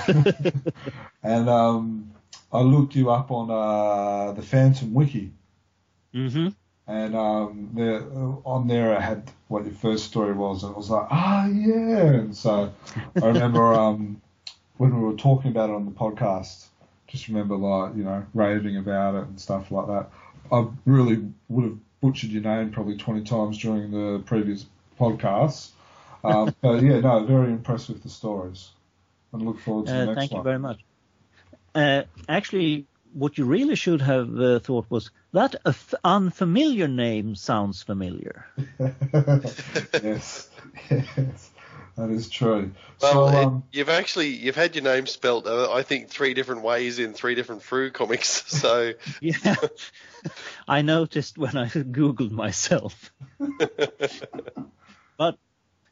and 1.23 1.49
um, 1.49 2.11
I 2.51 2.61
looked 2.61 2.95
you 2.95 3.09
up 3.11 3.31
on 3.31 3.49
uh, 3.49 4.33
the 4.33 4.41
Phantom 4.41 4.93
Wiki, 4.93 5.31
hmm 6.13 6.49
and 6.87 7.15
um, 7.15 7.69
there, 7.73 8.03
on 8.45 8.67
there 8.67 8.95
I 8.97 9.01
had 9.01 9.31
what 9.47 9.65
your 9.65 9.73
first 9.73 10.05
story 10.05 10.33
was, 10.33 10.63
and 10.63 10.71
it 10.71 10.77
was 10.77 10.89
like, 10.89 11.07
ah, 11.09 11.47
yeah. 11.47 12.03
And 12.05 12.35
so 12.35 12.73
I 13.21 13.25
remember 13.27 13.73
um, 13.73 14.21
when 14.77 14.95
we 14.95 15.05
were 15.07 15.15
talking 15.15 15.51
about 15.51 15.69
it 15.69 15.73
on 15.75 15.85
the 15.85 15.91
podcast, 15.91 16.67
just 17.07 17.27
remember 17.27 17.55
like 17.55 17.95
you 17.95 18.03
know 18.03 18.25
raving 18.33 18.77
about 18.77 19.15
it 19.15 19.27
and 19.27 19.39
stuff 19.39 19.71
like 19.71 19.87
that. 19.87 20.09
I 20.51 20.67
really 20.85 21.25
would 21.49 21.63
have 21.65 21.77
butchered 22.01 22.31
your 22.31 22.43
name 22.43 22.71
probably 22.71 22.97
20 22.97 23.23
times 23.23 23.57
during 23.57 23.91
the 23.91 24.19
previous 24.25 24.65
podcasts. 24.99 25.71
Um, 26.25 26.55
but 26.61 26.81
yeah, 26.81 27.01
no, 27.01 27.25
very 27.25 27.51
impressed 27.51 27.89
with 27.89 28.01
the 28.01 28.09
stories, 28.09 28.71
and 29.33 29.41
look 29.41 29.59
forward 29.59 29.87
to 29.87 29.91
the 29.93 29.99
Uh, 29.99 30.05
next 30.05 30.15
thank 30.15 30.31
you 30.31 30.41
very 30.41 30.59
much. 30.59 30.85
Uh, 31.75 32.03
actually, 32.29 32.87
what 33.13 33.37
you 33.37 33.45
really 33.45 33.75
should 33.75 34.01
have 34.01 34.39
uh, 34.39 34.59
thought 34.59 34.85
was 34.89 35.11
that 35.31 35.55
a 35.65 35.69
f- 35.69 35.93
unfamiliar 36.03 36.87
name 36.87 37.35
sounds 37.35 37.81
familiar. 37.83 38.45
yes, 38.79 40.49
yes, 40.89 41.51
that 41.95 42.09
is 42.09 42.29
true. 42.29 42.71
Well, 43.01 43.31
so, 43.31 43.37
um, 43.37 43.63
you've 43.71 43.89
actually 43.89 44.29
you've 44.29 44.55
had 44.55 44.75
your 44.75 44.83
name 44.83 45.07
spelt, 45.07 45.45
uh, 45.47 45.71
I 45.71 45.83
think, 45.83 46.09
three 46.09 46.33
different 46.33 46.63
ways 46.63 46.99
in 46.99 47.13
three 47.13 47.35
different 47.35 47.61
Frew 47.63 47.91
comics. 47.91 48.43
So 48.63 48.93
Yeah, 49.21 49.55
I 50.67 50.81
noticed 50.81 51.37
when 51.37 51.57
I 51.57 51.67
googled 51.67 52.31
myself. 52.31 53.11
but 55.17 55.37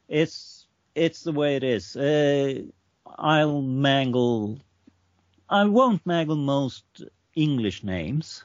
it's 0.08 0.66
it's 0.94 1.22
the 1.22 1.32
way 1.32 1.56
it 1.56 1.64
is. 1.64 1.96
Uh, 1.96 2.62
I'll 3.06 3.62
mangle. 3.62 4.58
I 5.48 5.64
won't 5.64 6.06
mangle 6.06 6.36
most 6.36 6.84
English 7.34 7.82
names. 7.82 8.44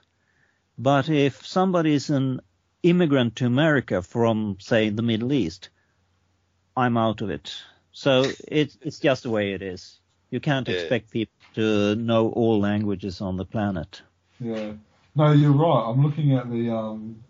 But 0.78 1.10
if 1.10 1.46
somebody 1.46 1.94
is 1.94 2.10
an 2.10 2.42
immigrant 2.84 3.36
to 3.38 3.46
America 3.46 4.02
from, 4.02 4.58
say, 4.60 4.90
the 4.90 5.02
Middle 5.02 5.34
East, 5.34 5.70
I'm 6.76 6.98
out 6.98 7.22
of 7.22 7.30
it. 7.30 7.56
So 7.92 8.26
it's 8.48 8.78
it's 8.82 9.00
just 9.00 9.24
the 9.24 9.32
way 9.32 9.54
it 9.54 9.64
is. 9.64 10.00
You 10.30 10.40
can't 10.40 10.68
yeah. 10.68 10.76
expect 10.76 11.10
people 11.10 11.34
to 11.56 11.96
know 11.96 12.30
all 12.30 12.60
languages 12.60 13.22
on 13.22 13.38
the 13.38 13.46
planet. 13.46 14.02
Yeah. 14.40 14.74
No, 15.16 15.32
you're 15.32 15.52
right. 15.52 15.90
I'm 15.90 16.04
looking 16.04 16.34
at 16.36 16.52
the 16.52 16.70
um, 16.70 17.24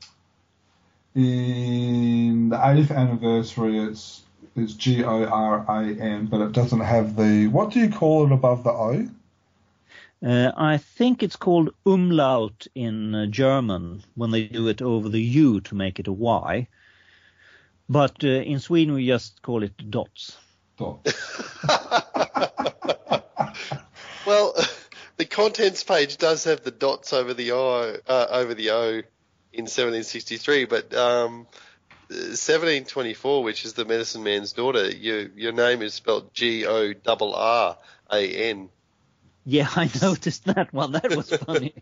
in 1.15 2.49
the 2.49 2.59
eighth 2.69 2.91
anniversary. 2.91 3.79
It's 3.79 4.23
it's 4.57 4.73
G 4.73 5.05
O 5.05 5.23
R 5.23 5.65
A 5.69 5.83
N, 6.01 6.25
but 6.25 6.41
it 6.41 6.51
doesn't 6.51 6.81
have 6.81 7.15
the. 7.15 7.47
What 7.47 7.71
do 7.71 7.79
you 7.79 7.89
call 7.89 8.25
it 8.25 8.33
above 8.33 8.65
the 8.65 8.71
O? 8.71 9.07
Uh, 10.25 10.51
I 10.57 10.77
think 10.77 11.21
it's 11.21 11.35
called 11.35 11.69
umlaut 11.85 12.65
in 12.73 13.13
uh, 13.13 13.27
German 13.27 14.03
when 14.15 14.31
they 14.31 14.45
do 14.45 14.67
it 14.67 14.81
over 14.81 15.09
the 15.09 15.21
U 15.21 15.61
to 15.61 15.75
make 15.75 15.99
it 15.99 16.07
a 16.07 16.13
Y. 16.13 16.67
But 17.87 18.23
uh, 18.23 18.27
in 18.27 18.59
Sweden 18.59 18.95
we 18.95 19.05
just 19.05 19.41
call 19.41 19.63
it 19.63 19.89
dots. 19.89 20.37
Dots. 20.77 21.13
well, 24.25 24.55
the 25.17 25.25
contents 25.25 25.83
page 25.83 26.17
does 26.17 26.45
have 26.45 26.63
the 26.63 26.71
dots 26.71 27.13
over 27.13 27.33
the 27.33 27.51
O, 27.51 27.95
uh, 28.07 28.27
over 28.31 28.53
the 28.55 28.71
O 28.71 29.01
in 29.53 29.63
1763, 29.63 30.65
but 30.65 30.93
um, 30.93 31.47
1724, 32.09 33.43
which 33.43 33.65
is 33.65 33.73
the 33.73 33.85
medicine 33.85 34.23
man's 34.23 34.53
daughter, 34.53 34.89
your 34.89 35.27
your 35.35 35.51
name 35.51 35.81
is 35.81 35.93
spelled 35.93 36.33
G 36.33 36.65
O 36.65 36.93
R 37.05 37.33
R 37.33 37.77
A 38.11 38.49
N. 38.49 38.69
Yeah, 39.49 39.69
I 39.77 39.89
noticed 40.01 40.43
that 40.43 40.73
one. 40.73 40.91
That 40.91 41.15
was 41.15 41.29
funny. 41.29 41.73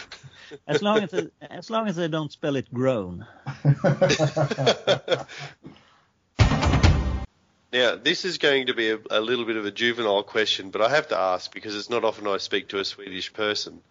as 0.66 0.80
long 0.80 1.02
as 1.02 1.12
it, 1.12 1.34
as 1.42 1.68
long 1.68 1.86
as 1.86 1.96
they 1.96 2.08
don't 2.08 2.32
spell 2.32 2.56
it 2.56 2.72
grown. 2.72 3.26
now, 7.74 7.96
this 7.96 8.24
is 8.24 8.38
going 8.38 8.68
to 8.68 8.74
be 8.74 8.88
a, 8.88 8.98
a, 9.10 9.20
little 9.20 9.44
bit 9.44 9.56
of 9.56 9.66
a 9.66 9.70
juvenile 9.70 10.22
question, 10.22 10.70
but 10.70 10.80
I 10.80 10.88
have 10.88 11.08
to 11.08 11.18
ask 11.18 11.52
because 11.52 11.76
it's 11.76 11.90
not 11.90 12.04
often 12.04 12.26
I 12.26 12.38
speak 12.38 12.68
to 12.68 12.78
a 12.78 12.86
Swedish 12.86 13.34
person. 13.34 13.82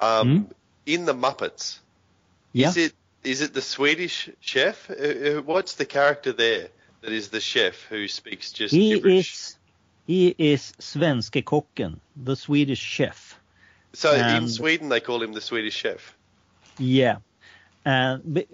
Um, 0.00 0.28
mm 0.28 0.50
In 0.86 1.04
the 1.04 1.14
Muppets, 1.14 1.80
yeah. 2.54 2.68
is 2.68 2.78
it 2.78 2.94
is 3.24 3.42
it 3.42 3.52
the 3.52 3.62
Swedish 3.62 4.30
chef? 4.40 4.90
Uh, 4.90 4.94
uh, 4.94 5.42
what's 5.42 5.74
the 5.74 5.84
character 5.84 6.32
there 6.32 6.68
that 7.02 7.12
is 7.12 7.28
the 7.28 7.40
chef 7.40 7.82
who 7.90 8.08
speaks 8.08 8.52
just 8.52 8.74
he 8.74 8.94
gibberish? 8.94 9.34
Is, 9.34 9.58
he 10.06 10.34
is 10.36 10.72
Svenske 10.78 11.44
Kocken, 11.44 11.98
the 12.16 12.36
Swedish 12.36 12.78
chef. 12.78 13.38
So 13.92 14.12
and, 14.12 14.44
in 14.44 14.50
Sweden 14.50 14.88
they 14.88 15.00
call 15.00 15.22
him 15.22 15.32
the 15.32 15.40
Swedish 15.40 15.74
chef. 15.74 16.16
Yeah, 16.78 17.18
and 17.84 18.44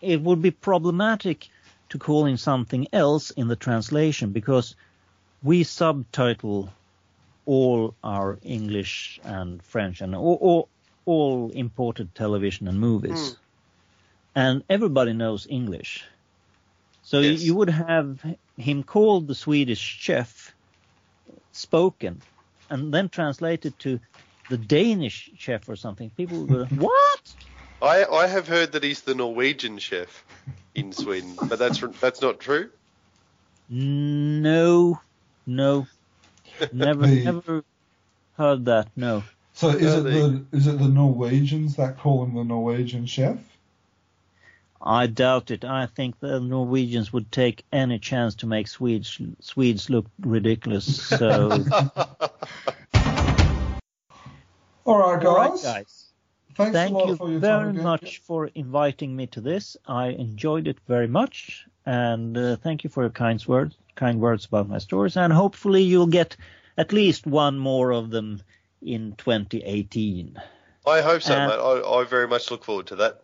it 0.00 0.20
would 0.20 0.42
be 0.42 0.50
problematic 0.50 1.48
to 1.90 1.98
call 1.98 2.26
him 2.26 2.36
something 2.36 2.86
else 2.92 3.30
in 3.30 3.48
the 3.48 3.56
translation 3.56 4.30
because 4.30 4.76
we 5.42 5.64
subtitle 5.64 6.72
all 7.46 7.94
our 8.04 8.38
English 8.42 9.18
and 9.24 9.62
French 9.62 10.00
and 10.00 10.14
all, 10.14 10.38
all, 10.40 10.68
all 11.06 11.50
imported 11.50 12.14
television 12.14 12.68
and 12.68 12.78
movies. 12.78 13.32
Mm 13.32 13.36
and 14.34 14.62
everybody 14.68 15.12
knows 15.12 15.46
English. 15.48 16.04
So 17.02 17.20
yes. 17.20 17.42
you 17.42 17.54
would 17.56 17.70
have 17.70 18.24
him 18.56 18.82
called 18.82 19.26
the 19.26 19.34
Swedish 19.34 19.80
chef, 19.80 20.49
spoken, 21.52 22.20
and 22.68 22.92
then 22.92 23.08
translated 23.08 23.78
to 23.80 24.00
the 24.48 24.58
Danish 24.58 25.30
chef 25.36 25.68
or 25.68 25.76
something. 25.76 26.10
People 26.10 26.40
would 26.40 26.48
go, 26.48 26.64
what? 26.76 27.34
I 27.82 28.04
I 28.04 28.26
have 28.26 28.46
heard 28.48 28.72
that 28.72 28.82
he's 28.82 29.02
the 29.02 29.14
Norwegian 29.14 29.78
chef 29.78 30.24
in 30.74 30.92
Sweden, 30.92 31.36
but 31.48 31.58
that's 31.58 31.80
that's 32.00 32.20
not 32.20 32.40
true. 32.40 32.70
No, 33.68 35.00
no, 35.46 35.86
never 36.72 37.06
never 37.06 37.64
heard 38.36 38.64
that. 38.66 38.88
No. 38.96 39.22
So 39.54 39.68
is 39.68 39.94
it 39.94 39.98
uh, 39.98 40.02
the 40.02 40.44
is 40.52 40.66
it 40.66 40.78
the 40.78 40.88
Norwegians 40.88 41.76
that 41.76 41.98
call 41.98 42.24
him 42.24 42.34
the 42.34 42.44
Norwegian 42.44 43.06
chef? 43.06 43.38
I 44.82 45.06
doubt 45.06 45.50
it. 45.50 45.64
I 45.64 45.86
think 45.86 46.20
the 46.20 46.40
Norwegians 46.40 47.12
would 47.12 47.30
take 47.30 47.64
any 47.72 47.98
chance 47.98 48.34
to 48.36 48.46
make 48.46 48.66
Swedes 48.66 49.20
Swedes 49.40 49.90
look 49.90 50.06
ridiculous. 50.20 51.02
So. 51.02 51.50
All 54.86 54.98
right, 54.98 55.22
guys. 55.22 55.26
All 55.26 55.38
right, 55.38 55.62
guys. 55.62 56.06
Thanks 56.56 56.72
Thank 56.72 57.06
you 57.06 57.38
very 57.38 57.72
much 57.72 58.18
for 58.18 58.46
inviting 58.54 59.14
me 59.16 59.26
to 59.28 59.40
this. 59.40 59.76
I 59.86 60.08
enjoyed 60.08 60.66
it 60.66 60.78
very 60.86 61.06
much, 61.06 61.66
and 61.86 62.36
uh, 62.36 62.56
thank 62.56 62.84
you 62.84 62.90
for 62.90 63.02
your 63.04 63.10
kind 63.10 63.42
words, 63.46 63.76
kind 63.94 64.20
words 64.20 64.46
about 64.46 64.68
my 64.68 64.78
stories. 64.78 65.16
And 65.16 65.32
hopefully, 65.32 65.82
you'll 65.82 66.06
get 66.06 66.36
at 66.76 66.92
least 66.92 67.26
one 67.26 67.58
more 67.58 67.92
of 67.92 68.10
them 68.10 68.42
in 68.82 69.14
2018. 69.16 70.40
I 70.86 71.00
hope 71.02 71.22
so, 71.22 71.34
and, 71.34 71.50
mate. 71.50 71.58
I, 71.58 72.00
I 72.00 72.04
very 72.04 72.26
much 72.26 72.50
look 72.50 72.64
forward 72.64 72.86
to 72.88 72.96
that. 72.96 73.22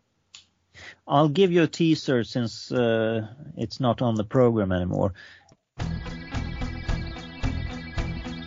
I'll 1.06 1.28
give 1.28 1.52
you 1.52 1.62
a 1.62 1.66
teaser 1.66 2.24
since 2.24 2.72
uh, 2.72 3.26
it's 3.56 3.80
not 3.80 4.02
on 4.02 4.14
the 4.14 4.24
program 4.24 4.72
anymore. 4.72 5.12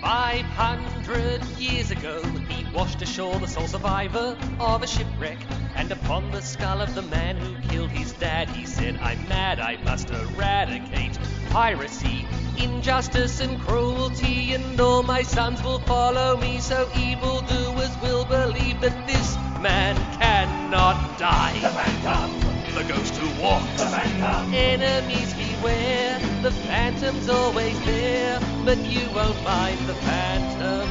500 0.01 1.43
years 1.59 1.91
ago, 1.91 2.23
he 2.47 2.65
washed 2.73 3.01
ashore 3.01 3.37
the 3.39 3.47
sole 3.47 3.67
survivor 3.67 4.37
of 4.59 4.81
a 4.81 4.87
shipwreck. 4.87 5.37
And 5.75 5.91
upon 5.91 6.31
the 6.31 6.41
skull 6.41 6.81
of 6.81 6.95
the 6.95 7.01
man 7.03 7.37
who 7.37 7.55
killed 7.69 7.91
his 7.91 8.13
dad, 8.13 8.49
he 8.49 8.65
said, 8.65 8.97
I'm 9.01 9.27
mad, 9.27 9.59
I 9.59 9.77
must 9.83 10.09
eradicate 10.09 11.19
piracy, 11.49 12.25
injustice, 12.57 13.39
and 13.39 13.59
cruelty. 13.61 14.53
And 14.53 14.79
all 14.79 15.03
my 15.03 15.21
sons 15.21 15.61
will 15.61 15.79
follow 15.79 16.37
me, 16.37 16.59
so 16.59 16.89
evildoers 16.97 17.95
will 18.01 18.25
believe 18.25 18.81
that 18.81 19.05
this 19.05 19.35
man 19.61 19.95
not 20.69 21.17
die. 21.17 21.59
The 21.59 21.69
Phantom, 21.69 22.75
the 22.75 22.83
ghost 22.83 23.15
who 23.15 23.41
walks. 23.41 23.81
The 23.81 23.87
Phantom, 23.87 24.53
enemies 24.53 25.33
beware. 25.33 26.19
The 26.43 26.51
Phantom's 26.51 27.29
always 27.29 27.79
there, 27.85 28.39
but 28.65 28.77
you 28.79 29.09
won't 29.11 29.35
find 29.37 29.79
the 29.87 29.95
Phantom. 29.95 30.87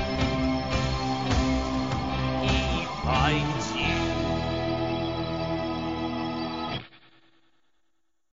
He 2.42 2.86
finds 3.04 3.76
you. 3.76 4.07